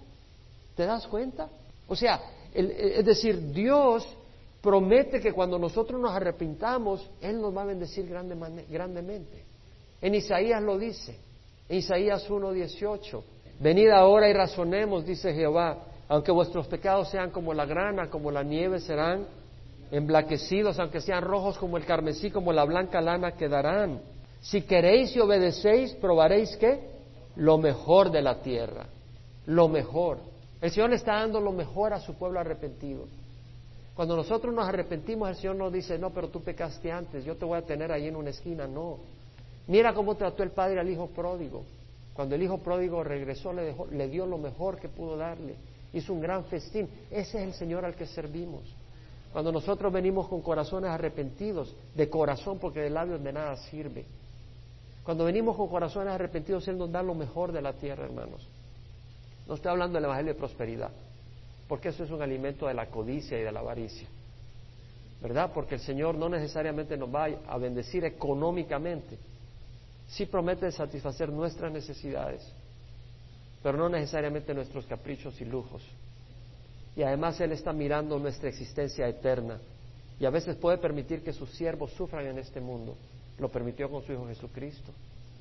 ¿Te 0.76 0.86
das 0.86 1.08
cuenta? 1.08 1.50
O 1.88 1.96
sea, 1.96 2.22
es 2.54 3.06
decir, 3.06 3.54
Dios 3.54 4.06
promete 4.62 5.22
que 5.22 5.32
cuando 5.32 5.58
nosotros 5.58 6.02
nos 6.02 6.12
arrepintamos, 6.12 7.10
Él 7.22 7.40
nos 7.40 7.56
va 7.56 7.62
a 7.62 7.66
bendecir 7.66 8.06
grandemente. 8.06 9.46
En 10.02 10.14
Isaías 10.14 10.62
lo 10.62 10.78
dice, 10.78 11.18
en 11.70 11.78
Isaías 11.78 12.30
1.18, 12.30 13.24
venid 13.62 13.90
ahora 13.92 14.30
y 14.30 14.34
razonemos, 14.34 15.06
dice 15.06 15.34
Jehová, 15.34 15.86
aunque 16.10 16.32
vuestros 16.32 16.68
pecados 16.68 17.10
sean 17.10 17.32
como 17.32 17.54
la 17.54 17.66
grana, 17.66 18.10
como 18.10 18.32
la 18.32 18.44
nieve, 18.44 18.80
serán 18.80 19.26
emblaquecidos, 19.92 20.80
aunque 20.80 21.02
sean 21.02 21.24
rojos 21.24 21.58
como 21.58 21.78
el 21.78 21.86
carmesí, 21.86 22.32
como 22.32 22.54
la 22.54 22.64
blanca 22.64 23.02
lana 23.02 23.34
quedarán. 23.34 24.02
Si 24.40 24.62
queréis 24.62 25.16
y 25.16 25.20
obedecéis, 25.20 25.94
probaréis 25.96 26.56
que 26.58 26.80
lo 27.36 27.58
mejor 27.58 28.12
de 28.12 28.22
la 28.22 28.42
tierra, 28.42 28.86
lo 29.46 29.68
mejor. 29.68 30.20
El 30.62 30.72
Señor 30.72 30.94
está 30.94 31.16
dando 31.16 31.42
lo 31.42 31.52
mejor 31.52 31.94
a 31.94 32.00
su 32.00 32.14
pueblo 32.16 32.40
arrepentido. 32.40 33.06
Cuando 33.94 34.16
nosotros 34.16 34.54
nos 34.54 34.68
arrepentimos, 34.68 35.30
el 35.30 35.36
Señor 35.36 35.56
nos 35.56 35.74
dice, 35.74 35.98
no, 35.98 36.12
pero 36.12 36.30
tú 36.30 36.42
pecaste 36.42 36.92
antes, 36.92 37.26
yo 37.26 37.36
te 37.36 37.46
voy 37.46 37.58
a 37.58 37.64
tener 37.64 37.92
ahí 37.92 38.08
en 38.08 38.16
una 38.16 38.30
esquina. 38.30 38.68
No. 38.68 38.98
Mira 39.68 39.94
cómo 39.94 40.16
trató 40.16 40.44
el 40.44 40.52
Padre 40.52 40.80
al 40.80 40.90
Hijo 40.90 41.08
pródigo. 41.08 41.64
Cuando 42.14 42.36
el 42.36 42.44
Hijo 42.44 42.60
pródigo 42.60 43.04
regresó, 43.04 43.52
le, 43.54 43.64
dejó, 43.64 43.88
le 43.88 44.08
dio 44.08 44.26
lo 44.26 44.38
mejor 44.38 44.80
que 44.80 44.88
pudo 44.88 45.18
darle 45.18 45.56
hizo 45.94 46.14
un 46.14 46.22
gran 46.22 46.46
festín. 46.46 46.90
Ese 47.10 47.38
es 47.40 47.48
el 47.48 47.54
Señor 47.54 47.86
al 47.86 47.96
que 47.96 48.06
servimos. 48.06 48.64
Cuando 49.32 49.52
nosotros 49.52 49.92
venimos 49.92 50.28
con 50.28 50.42
corazones 50.42 50.90
arrepentidos, 50.90 51.76
de 51.96 52.10
corazón, 52.10 52.60
porque 52.60 52.80
de 52.80 52.90
labios 52.90 53.24
de 53.24 53.34
nada 53.34 53.56
sirve. 53.70 54.06
Cuando 55.04 55.26
venimos 55.26 55.56
con 55.56 55.68
corazones 55.70 56.14
arrepentidos, 56.14 56.68
Él 56.68 56.78
nos 56.78 56.92
da 56.92 57.02
lo 57.02 57.14
mejor 57.14 57.52
de 57.52 57.62
la 57.62 57.74
tierra, 57.74 58.06
hermanos. 58.06 58.48
No 59.48 59.56
estoy 59.56 59.72
hablando 59.72 59.96
del 59.96 60.06
Evangelio 60.06 60.34
de 60.34 60.40
prosperidad, 60.40 60.92
porque 61.68 61.90
eso 61.90 62.04
es 62.04 62.12
un 62.12 62.22
alimento 62.22 62.68
de 62.68 62.74
la 62.74 62.88
codicia 62.88 63.40
y 63.40 63.44
de 63.44 63.52
la 63.52 63.62
avaricia. 63.62 64.08
¿Verdad? 65.22 65.52
Porque 65.54 65.76
el 65.76 65.82
Señor 65.82 66.16
no 66.16 66.30
necesariamente 66.30 66.98
nos 66.98 67.14
va 67.14 67.26
a 67.48 67.58
bendecir 67.58 68.06
económicamente. 68.06 69.18
Sí 70.08 70.26
promete 70.26 70.72
satisfacer 70.72 71.30
nuestras 71.30 71.72
necesidades, 71.72 72.46
pero 73.62 73.78
no 73.78 73.90
necesariamente 73.90 74.54
nuestros 74.54 74.86
caprichos 74.86 75.40
y 75.42 75.46
lujos. 75.46 75.84
Y 76.96 77.04
además 77.04 77.40
Él 77.42 77.52
está 77.52 77.74
mirando 77.74 78.18
nuestra 78.18 78.50
existencia 78.50 79.08
eterna. 79.08 79.60
Y 80.20 80.26
a 80.26 80.32
veces 80.32 80.56
puede 80.56 80.80
permitir 80.80 81.24
que 81.24 81.32
sus 81.32 81.50
siervos 81.52 81.92
sufran 81.94 82.26
en 82.26 82.40
este 82.40 82.60
mundo. 82.60 82.96
Lo 83.38 83.50
permitió 83.50 83.90
con 83.90 84.02
su 84.02 84.14
Hijo 84.14 84.28
Jesucristo. 84.28 84.92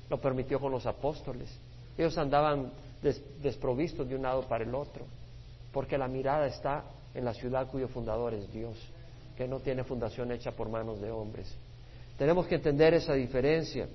Lo 0.09 0.19
permitió 0.19 0.59
con 0.59 0.71
los 0.71 0.85
apóstoles. 0.85 1.49
Ellos 1.97 2.15
andaban 2.17 2.71
desprovistos 3.41 4.07
de 4.07 4.15
un 4.15 4.21
lado 4.21 4.43
para 4.43 4.63
el 4.63 4.75
otro. 4.75 5.05
Porque 5.73 5.97
la 5.97 6.07
mirada 6.07 6.45
está 6.45 6.83
en 7.15 7.25
la 7.25 7.33
ciudad 7.33 7.67
cuyo 7.67 7.87
fundador 7.87 8.35
es 8.35 8.51
Dios, 8.53 8.77
que 9.35 9.47
no 9.47 9.59
tiene 9.59 9.83
fundación 9.83 10.31
hecha 10.31 10.51
por 10.51 10.69
manos 10.69 11.01
de 11.01 11.09
hombres. 11.09 11.51
Tenemos 12.17 12.45
que 12.45 12.55
entender 12.55 12.93
esa 12.93 13.13
diferencia. 13.13 13.87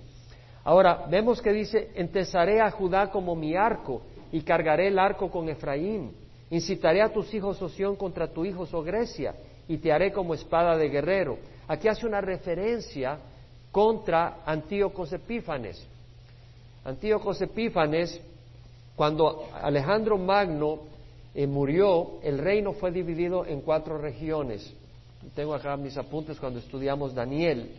Ahora, 0.65 1.07
vemos 1.09 1.41
que 1.41 1.53
dice, 1.53 1.91
entesaré 1.95 2.61
a 2.61 2.71
Judá 2.71 3.11
como 3.11 3.37
mi 3.37 3.55
arco 3.55 4.03
y 4.33 4.41
cargaré 4.41 4.89
el 4.89 4.99
arco 4.99 5.31
con 5.31 5.49
Efraín. 5.49 6.11
Incitaré 6.51 7.03
a 7.03 7.13
tus 7.13 7.33
hijos, 7.33 7.61
Osión, 7.63 7.97
contra 7.97 8.29
tu 8.29 8.45
hijo, 8.45 8.67
oh 8.73 8.83
Grecia, 8.83 9.35
y 9.69 9.79
te 9.79 9.93
haré 9.93 10.13
como 10.13 10.35
espada 10.35 10.77
de 10.77 10.89
guerrero. 10.89 11.39
Aquí 11.69 11.89
hace 11.89 12.07
una 12.07 12.21
referencia 12.21 13.19
contra 13.71 14.43
Antíocos 14.45 15.13
Epífanes. 15.13 15.87
Antíocos 16.85 17.41
Epífanes, 17.41 18.21
cuando 18.97 19.45
Alejandro 19.55 20.19
Magno 20.19 20.81
eh, 21.35 21.47
murió, 21.47 22.21
el 22.23 22.39
reino 22.39 22.73
fue 22.73 22.91
dividido 22.91 23.47
en 23.47 23.61
cuatro 23.61 23.97
regiones. 23.99 24.75
Tengo 25.35 25.55
acá 25.55 25.77
mis 25.77 25.97
apuntes 25.97 26.39
cuando 26.39 26.59
estudiamos 26.59 27.15
Daniel. 27.15 27.71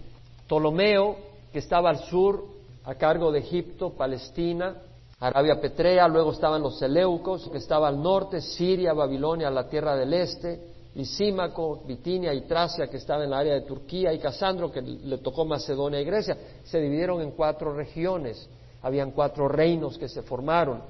Ptolomeo, 0.45 1.17
que 1.51 1.59
estaba 1.59 1.89
al 1.89 1.99
sur, 2.05 2.45
a 2.85 2.95
cargo 2.95 3.31
de 3.31 3.39
Egipto, 3.39 3.91
Palestina, 3.91 4.77
Arabia 5.23 5.55
Petrea, 5.55 6.05
luego 6.09 6.33
estaban 6.33 6.61
los 6.61 6.77
Seleucos, 6.77 7.47
que 7.49 7.57
estaba 7.57 7.87
al 7.87 8.03
norte, 8.03 8.41
Siria, 8.41 8.91
Babilonia, 8.91 9.49
la 9.49 9.69
tierra 9.69 9.95
del 9.95 10.13
este, 10.13 10.59
Lisímaco, 10.95 11.81
Bitinia 11.87 12.33
y 12.33 12.41
Tracia, 12.41 12.87
que 12.87 12.97
estaba 12.97 13.23
en 13.23 13.29
la 13.29 13.39
área 13.39 13.53
de 13.53 13.61
Turquía, 13.61 14.11
y 14.11 14.19
Casandro, 14.19 14.69
que 14.69 14.81
le 14.81 15.19
tocó 15.19 15.45
Macedonia 15.45 16.01
y 16.01 16.03
Grecia, 16.03 16.37
se 16.65 16.81
dividieron 16.81 17.21
en 17.21 17.31
cuatro 17.31 17.73
regiones, 17.73 18.49
habían 18.81 19.11
cuatro 19.11 19.47
reinos 19.47 19.97
que 19.97 20.09
se 20.09 20.23
formaron, 20.23 20.81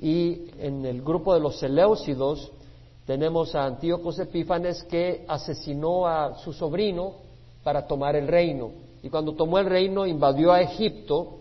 y 0.00 0.46
en 0.58 0.86
el 0.86 1.02
grupo 1.02 1.34
de 1.34 1.40
los 1.40 1.58
Seleucidos 1.58 2.50
tenemos 3.04 3.54
a 3.54 3.66
Antíocos 3.66 4.18
Epífanes 4.18 4.84
que 4.84 5.26
asesinó 5.28 6.06
a 6.06 6.38
su 6.38 6.54
sobrino 6.54 7.16
para 7.62 7.86
tomar 7.86 8.16
el 8.16 8.26
reino, 8.26 8.70
y 9.02 9.10
cuando 9.10 9.34
tomó 9.34 9.58
el 9.58 9.66
reino 9.66 10.06
invadió 10.06 10.50
a 10.50 10.62
Egipto, 10.62 11.40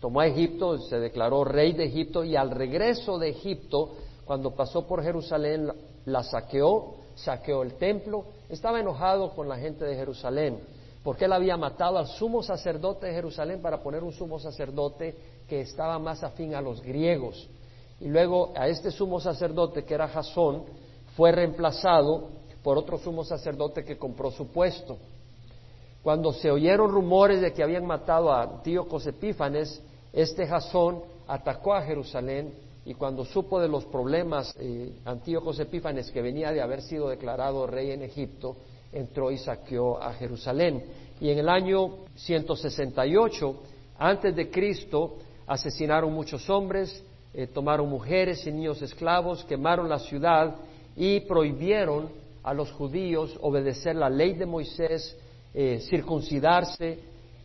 Tomó 0.00 0.20
a 0.20 0.26
Egipto, 0.26 0.78
se 0.78 1.00
declaró 1.00 1.44
rey 1.44 1.72
de 1.72 1.84
Egipto 1.84 2.22
y 2.22 2.36
al 2.36 2.50
regreso 2.50 3.18
de 3.18 3.30
Egipto, 3.30 3.96
cuando 4.24 4.54
pasó 4.54 4.86
por 4.86 5.02
Jerusalén, 5.02 5.72
la 6.04 6.22
saqueó, 6.22 6.94
saqueó 7.16 7.62
el 7.62 7.74
templo, 7.74 8.26
estaba 8.48 8.78
enojado 8.78 9.34
con 9.34 9.48
la 9.48 9.56
gente 9.56 9.84
de 9.84 9.96
Jerusalén, 9.96 10.60
porque 11.02 11.24
él 11.24 11.32
había 11.32 11.56
matado 11.56 11.98
al 11.98 12.06
sumo 12.06 12.42
sacerdote 12.42 13.06
de 13.06 13.14
Jerusalén 13.14 13.60
para 13.60 13.82
poner 13.82 14.04
un 14.04 14.12
sumo 14.12 14.38
sacerdote 14.38 15.16
que 15.48 15.62
estaba 15.62 15.98
más 15.98 16.22
afín 16.22 16.54
a 16.54 16.60
los 16.60 16.80
griegos. 16.80 17.48
Y 18.00 18.06
luego 18.06 18.52
a 18.54 18.68
este 18.68 18.92
sumo 18.92 19.18
sacerdote, 19.18 19.84
que 19.84 19.94
era 19.94 20.06
Jasón, 20.06 20.62
fue 21.16 21.32
reemplazado 21.32 22.28
por 22.62 22.78
otro 22.78 22.98
sumo 22.98 23.24
sacerdote 23.24 23.84
que 23.84 23.98
compró 23.98 24.30
su 24.30 24.48
puesto. 24.48 24.98
Cuando 26.02 26.32
se 26.32 26.50
oyeron 26.50 26.92
rumores 26.92 27.40
de 27.40 27.52
que 27.52 27.62
habían 27.62 27.84
matado 27.84 28.30
a 28.30 28.42
Antíocos 28.42 29.06
Epífanes, 29.06 29.82
este 30.12 30.46
Jasón 30.46 31.02
atacó 31.26 31.74
a 31.74 31.82
Jerusalén 31.82 32.52
y 32.84 32.94
cuando 32.94 33.24
supo 33.24 33.60
de 33.60 33.68
los 33.68 33.84
problemas 33.84 34.54
eh, 34.58 34.92
Antíocos 35.04 35.60
Epífanes, 35.60 36.10
que 36.10 36.22
venía 36.22 36.52
de 36.52 36.62
haber 36.62 36.80
sido 36.80 37.10
declarado 37.10 37.66
rey 37.66 37.90
en 37.90 38.02
Egipto, 38.02 38.56
entró 38.92 39.30
y 39.30 39.36
saqueó 39.36 40.02
a 40.02 40.14
Jerusalén. 40.14 40.84
Y 41.20 41.30
en 41.30 41.38
el 41.38 41.48
año 41.48 42.06
168, 42.16 43.56
antes 43.98 44.34
de 44.34 44.50
Cristo, 44.50 45.16
asesinaron 45.46 46.12
muchos 46.12 46.48
hombres, 46.48 47.04
eh, 47.34 47.46
tomaron 47.46 47.90
mujeres 47.90 48.46
y 48.46 48.52
niños 48.52 48.80
esclavos, 48.80 49.44
quemaron 49.44 49.88
la 49.88 49.98
ciudad 49.98 50.56
y 50.96 51.20
prohibieron 51.20 52.08
a 52.42 52.54
los 52.54 52.72
judíos 52.72 53.36
obedecer 53.42 53.96
la 53.96 54.08
ley 54.08 54.32
de 54.32 54.46
Moisés, 54.46 55.14
eh, 55.52 55.80
circuncidarse, 55.90 56.98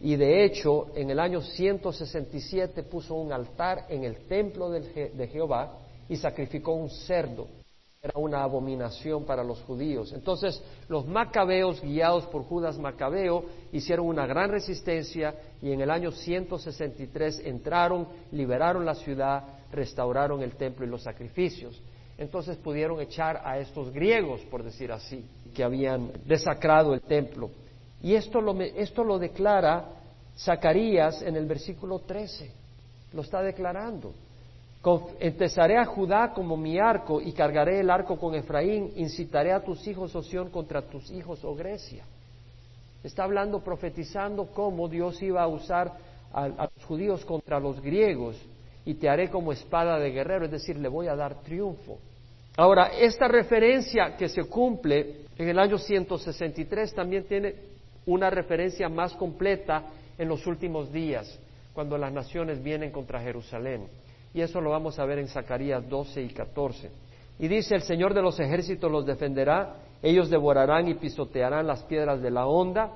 y 0.03 0.17
de 0.17 0.43
hecho 0.43 0.87
en 0.95 1.09
el 1.09 1.19
año 1.19 1.41
167 1.41 2.83
puso 2.83 3.15
un 3.15 3.31
altar 3.31 3.85
en 3.87 4.03
el 4.03 4.27
templo 4.27 4.69
de 4.69 5.29
Jehová 5.31 5.77
y 6.09 6.17
sacrificó 6.17 6.73
un 6.73 6.89
cerdo. 6.89 7.47
Era 8.01 8.19
una 8.19 8.43
abominación 8.43 9.23
para 9.23 9.45
los 9.45 9.61
judíos. 9.61 10.11
Entonces 10.11 10.61
los 10.89 11.07
macabeos, 11.07 11.81
guiados 11.81 12.25
por 12.25 12.43
Judas 12.43 12.77
Macabeo, 12.77 13.45
hicieron 13.71 14.07
una 14.07 14.27
gran 14.27 14.51
resistencia 14.51 15.35
y 15.61 15.71
en 15.71 15.79
el 15.79 15.89
año 15.89 16.11
163 16.11 17.39
entraron, 17.45 18.05
liberaron 18.33 18.85
la 18.85 18.95
ciudad, 18.95 19.45
restauraron 19.71 20.41
el 20.41 20.57
templo 20.57 20.85
y 20.85 20.89
los 20.89 21.03
sacrificios. 21.03 21.81
Entonces 22.17 22.57
pudieron 22.57 22.99
echar 22.99 23.41
a 23.45 23.57
estos 23.57 23.93
griegos, 23.93 24.41
por 24.51 24.63
decir 24.63 24.91
así, 24.91 25.25
que 25.55 25.63
habían 25.63 26.11
desacrado 26.25 26.93
el 26.93 26.99
templo. 26.99 27.51
Y 28.03 28.15
esto 28.15 28.41
lo, 28.41 28.59
esto 28.61 29.03
lo 29.03 29.17
declara 29.17 29.85
Zacarías 30.37 31.21
en 31.21 31.35
el 31.35 31.45
versículo 31.45 31.99
13. 31.99 32.51
Lo 33.13 33.21
está 33.21 33.41
declarando. 33.41 34.13
Entesaré 35.19 35.77
a 35.77 35.85
Judá 35.85 36.33
como 36.33 36.57
mi 36.57 36.77
arco 36.77 37.21
y 37.21 37.31
cargaré 37.31 37.79
el 37.79 37.89
arco 37.89 38.17
con 38.17 38.35
Efraín. 38.35 38.91
Incitaré 38.97 39.53
a 39.53 39.61
tus 39.61 39.87
hijos, 39.87 40.13
Osión, 40.13 40.49
contra 40.49 40.81
tus 40.81 41.09
hijos, 41.11 41.43
oh 41.45 41.55
Grecia. 41.55 42.03
Está 43.01 43.23
hablando, 43.23 43.61
profetizando 43.61 44.47
cómo 44.47 44.89
Dios 44.89 45.21
iba 45.23 45.41
a 45.41 45.47
usar 45.47 45.93
a 46.33 46.47
los 46.47 46.85
judíos 46.85 47.23
contra 47.23 47.59
los 47.59 47.79
griegos 47.81 48.35
y 48.85 48.95
te 48.95 49.07
haré 49.07 49.29
como 49.29 49.51
espada 49.51 49.99
de 49.99 50.11
guerrero, 50.11 50.45
es 50.45 50.51
decir, 50.51 50.77
le 50.77 50.89
voy 50.89 51.07
a 51.07 51.15
dar 51.15 51.41
triunfo. 51.43 51.99
Ahora, 52.57 52.87
esta 52.99 53.27
referencia 53.27 54.17
que 54.17 54.27
se 54.27 54.43
cumple 54.45 55.21
en 55.37 55.47
el 55.47 55.59
año 55.59 55.77
163 55.77 56.93
también 56.93 57.25
tiene 57.25 57.72
una 58.05 58.29
referencia 58.29 58.89
más 58.89 59.13
completa 59.13 59.83
en 60.17 60.27
los 60.27 60.45
últimos 60.47 60.91
días, 60.91 61.39
cuando 61.73 61.97
las 61.97 62.11
naciones 62.11 62.61
vienen 62.61 62.91
contra 62.91 63.21
Jerusalén. 63.21 63.87
Y 64.33 64.41
eso 64.41 64.61
lo 64.61 64.71
vamos 64.71 64.99
a 64.99 65.05
ver 65.05 65.19
en 65.19 65.27
Zacarías 65.27 65.87
12 65.87 66.21
y 66.21 66.29
14. 66.29 66.91
Y 67.39 67.47
dice, 67.47 67.75
el 67.75 67.81
Señor 67.81 68.13
de 68.13 68.21
los 68.21 68.39
ejércitos 68.39 68.91
los 68.91 69.05
defenderá, 69.05 69.75
ellos 70.01 70.29
devorarán 70.29 70.87
y 70.87 70.95
pisotearán 70.95 71.65
las 71.65 71.83
piedras 71.83 72.21
de 72.21 72.31
la 72.31 72.45
onda, 72.45 72.91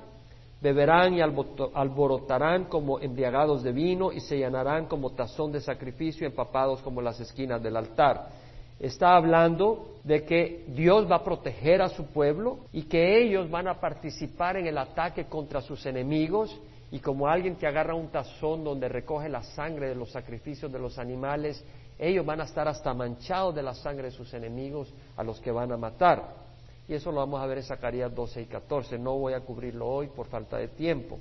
beberán 0.60 1.14
y 1.14 1.20
alborotarán 1.20 2.64
como 2.64 2.98
embriagados 3.00 3.62
de 3.62 3.72
vino 3.72 4.12
y 4.12 4.20
se 4.20 4.38
llenarán 4.38 4.86
como 4.86 5.10
tazón 5.10 5.52
de 5.52 5.60
sacrificio, 5.60 6.26
empapados 6.26 6.82
como 6.82 7.00
las 7.00 7.20
esquinas 7.20 7.62
del 7.62 7.76
altar 7.76 8.47
está 8.80 9.16
hablando 9.16 9.96
de 10.04 10.24
que 10.24 10.64
Dios 10.68 11.10
va 11.10 11.16
a 11.16 11.24
proteger 11.24 11.82
a 11.82 11.88
su 11.88 12.06
pueblo 12.06 12.60
y 12.72 12.84
que 12.84 13.22
ellos 13.22 13.50
van 13.50 13.68
a 13.68 13.80
participar 13.80 14.56
en 14.56 14.66
el 14.66 14.78
ataque 14.78 15.26
contra 15.26 15.60
sus 15.60 15.84
enemigos 15.86 16.56
y 16.90 17.00
como 17.00 17.28
alguien 17.28 17.56
que 17.56 17.66
agarra 17.66 17.94
un 17.94 18.08
tazón 18.08 18.64
donde 18.64 18.88
recoge 18.88 19.28
la 19.28 19.42
sangre 19.42 19.88
de 19.88 19.94
los 19.94 20.10
sacrificios 20.10 20.72
de 20.72 20.78
los 20.78 20.98
animales, 20.98 21.62
ellos 21.98 22.24
van 22.24 22.40
a 22.40 22.44
estar 22.44 22.66
hasta 22.68 22.94
manchados 22.94 23.54
de 23.54 23.62
la 23.62 23.74
sangre 23.74 24.04
de 24.04 24.10
sus 24.12 24.32
enemigos 24.32 24.92
a 25.16 25.22
los 25.22 25.40
que 25.40 25.50
van 25.50 25.72
a 25.72 25.76
matar. 25.76 26.48
Y 26.86 26.94
eso 26.94 27.12
lo 27.12 27.18
vamos 27.18 27.42
a 27.42 27.46
ver 27.46 27.58
en 27.58 27.64
Zacarías 27.64 28.14
12 28.14 28.42
y 28.42 28.46
14. 28.46 28.98
No 28.98 29.18
voy 29.18 29.34
a 29.34 29.40
cubrirlo 29.40 29.86
hoy 29.86 30.06
por 30.06 30.28
falta 30.28 30.56
de 30.56 30.68
tiempo. 30.68 31.18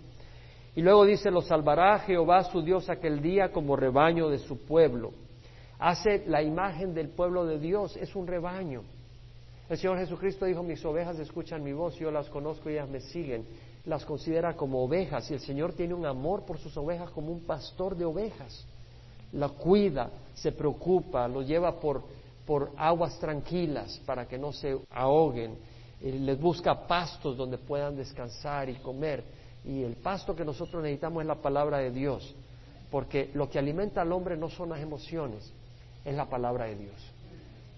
Y 0.76 0.82
luego 0.82 1.04
dice, 1.04 1.30
lo 1.32 1.42
salvará 1.42 2.00
Jehová 2.00 2.44
su 2.46 2.62
Dios 2.62 2.90
aquel 2.90 3.22
día 3.22 3.52
como 3.52 3.76
rebaño 3.76 4.30
de 4.30 4.38
su 4.38 4.60
pueblo 4.66 5.12
hace 5.80 6.24
la 6.28 6.42
imagen 6.42 6.94
del 6.94 7.10
pueblo 7.10 7.46
de 7.46 7.60
Dios, 7.60 7.96
es 7.98 8.16
un 8.16 8.28
rebaño. 8.28 8.84
El 9.70 9.78
Señor 9.78 9.98
Jesucristo 9.98 10.46
dijo, 10.46 10.64
mis 10.64 10.84
ovejas 10.86 11.20
escuchan 11.20 11.64
mi 11.64 11.74
voz, 11.74 11.96
yo 11.96 12.10
las 12.10 12.30
conozco 12.30 12.70
y 12.70 12.74
ellas 12.74 12.90
me 12.90 13.02
siguen. 13.02 13.46
Las 13.86 14.06
considera 14.06 14.56
como 14.56 14.84
ovejas 14.84 15.30
y 15.30 15.34
el 15.34 15.40
Señor 15.42 15.74
tiene 15.74 15.94
un 15.94 16.06
amor 16.06 16.44
por 16.46 16.58
sus 16.58 16.76
ovejas 16.78 17.10
como 17.12 17.32
un 17.32 17.42
pastor 17.42 17.96
de 17.96 18.06
ovejas. 18.06 18.66
La 19.34 19.50
cuida, 19.50 20.10
se 20.34 20.54
preocupa, 20.54 21.28
lo 21.28 21.42
lleva 21.42 21.80
por, 21.80 22.04
por 22.46 22.72
aguas 22.78 23.20
tranquilas 23.20 24.02
para 24.06 24.26
que 24.26 24.38
no 24.38 24.54
se 24.54 24.80
ahoguen, 24.92 25.58
les 26.02 26.40
busca 26.40 26.88
pastos 26.88 27.36
donde 27.36 27.58
puedan 27.58 27.96
descansar 27.96 28.70
y 28.70 28.76
comer. 28.76 29.24
Y 29.66 29.84
el 29.84 29.96
pasto 29.96 30.34
que 30.34 30.46
nosotros 30.46 30.82
necesitamos 30.82 31.22
es 31.22 31.28
la 31.28 31.42
palabra 31.42 31.80
de 31.80 31.92
Dios, 31.92 32.36
porque 32.90 33.32
lo 33.34 33.50
que 33.50 33.60
alimenta 33.60 34.02
al 34.02 34.14
hombre 34.14 34.38
no 34.38 34.50
son 34.50 34.70
las 34.70 34.80
emociones, 34.80 35.52
es 36.08 36.16
la 36.16 36.26
palabra 36.26 36.66
de 36.66 36.76
Dios. 36.76 37.14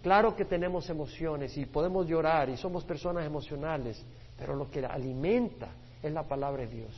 Claro 0.03 0.35
que 0.35 0.45
tenemos 0.45 0.87
emociones 0.89 1.57
y 1.57 1.65
podemos 1.65 2.07
llorar 2.07 2.47
y 2.49 2.57
somos 2.57 2.83
personas 2.85 3.25
emocionales, 3.25 4.05
pero 4.37 4.55
lo 4.55 4.69
que 4.69 4.85
alimenta 4.85 5.69
es 6.01 6.13
la 6.13 6.23
palabra 6.23 6.61
de 6.61 6.67
Dios. 6.67 6.91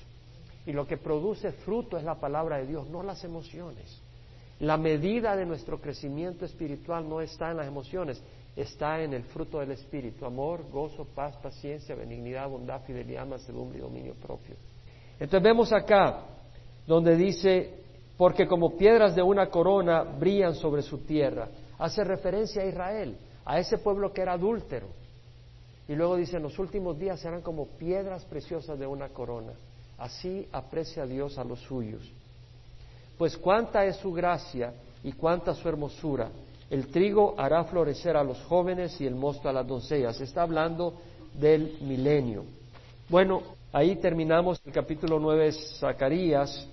Y 0.66 0.74
lo 0.74 0.86
que 0.86 0.98
produce 0.98 1.54
fruto 1.54 1.98
es 1.98 2.04
la 2.04 2.16
palabra 2.16 2.58
de 2.58 2.68
Dios, 2.68 2.88
no 2.90 3.02
las 3.02 3.24
emociones. 3.24 4.02
La 4.60 4.78
medida 4.78 5.36
de 5.38 5.46
nuestro 5.46 5.80
crecimiento 5.80 6.44
espiritual 6.44 7.08
no 7.08 7.22
está 7.22 7.50
en 7.50 7.58
las 7.58 7.68
emociones, 7.68 8.22
está 8.56 9.02
en 9.02 9.14
el 9.14 9.24
fruto 9.24 9.60
del 9.60 9.72
Espíritu, 9.72 10.26
amor, 10.26 10.70
gozo, 10.70 11.06
paz, 11.16 11.36
paciencia, 11.38 11.96
benignidad, 11.96 12.50
bondad, 12.50 12.82
fidelidad, 12.84 13.26
mansedumbre 13.26 13.80
y 13.80 13.82
dominio 13.82 14.14
propio. 14.16 14.56
Entonces 15.18 15.42
vemos 15.42 15.72
acá 15.72 16.26
donde 16.86 17.16
dice, 17.16 17.81
porque 18.22 18.46
como 18.46 18.78
piedras 18.78 19.16
de 19.16 19.24
una 19.24 19.48
corona 19.48 20.04
brillan 20.04 20.54
sobre 20.54 20.84
su 20.84 21.00
tierra, 21.00 21.48
hace 21.80 22.04
referencia 22.04 22.62
a 22.62 22.68
Israel, 22.68 23.18
a 23.44 23.58
ese 23.58 23.80
pueblo 23.80 24.14
que 24.14 24.22
era 24.22 24.34
adúltero. 24.34 24.86
Y 25.88 25.96
luego 25.96 26.18
dice, 26.18 26.38
en 26.38 26.44
los 26.44 26.60
últimos 26.60 27.00
días 27.00 27.20
serán 27.20 27.42
como 27.42 27.66
piedras 27.66 28.24
preciosas 28.26 28.78
de 28.78 28.86
una 28.86 29.10
corona. 29.10 29.54
Así 29.98 30.48
aprecia 30.52 31.08
Dios 31.08 31.40
a 31.40 31.44
los 31.44 31.62
suyos. 31.62 32.08
Pues 33.18 33.36
cuánta 33.36 33.86
es 33.86 33.96
su 33.96 34.12
gracia 34.12 34.72
y 35.04 35.14
cuánta 35.14 35.56
su 35.56 35.68
hermosura. 35.68 36.30
El 36.70 36.92
trigo 36.92 37.34
hará 37.40 37.64
florecer 37.64 38.16
a 38.16 38.24
los 38.24 38.40
jóvenes 38.44 39.02
y 39.02 39.08
el 39.08 39.16
mosto 39.16 39.50
a 39.50 39.54
las 39.54 39.66
doncellas. 39.66 40.22
Está 40.22 40.44
hablando 40.44 40.94
del 41.34 41.76
milenio. 41.82 42.46
Bueno, 43.10 43.42
ahí 43.74 43.96
terminamos 43.96 44.62
el 44.64 44.72
capítulo 44.72 45.20
9 45.20 45.46
de 45.46 45.52
Zacarías. 45.80 46.68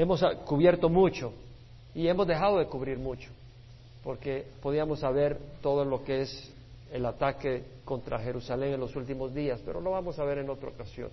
Hemos 0.00 0.24
cubierto 0.46 0.88
mucho 0.88 1.34
y 1.94 2.08
hemos 2.08 2.26
dejado 2.26 2.58
de 2.58 2.64
cubrir 2.64 2.96
mucho, 2.96 3.28
porque 4.02 4.46
podíamos 4.62 5.00
saber 5.00 5.36
todo 5.60 5.84
lo 5.84 6.02
que 6.04 6.22
es 6.22 6.50
el 6.90 7.04
ataque 7.04 7.64
contra 7.84 8.18
Jerusalén 8.18 8.72
en 8.72 8.80
los 8.80 8.96
últimos 8.96 9.34
días, 9.34 9.60
pero 9.62 9.78
lo 9.78 9.90
vamos 9.90 10.18
a 10.18 10.24
ver 10.24 10.38
en 10.38 10.48
otra 10.48 10.70
ocasión. 10.70 11.10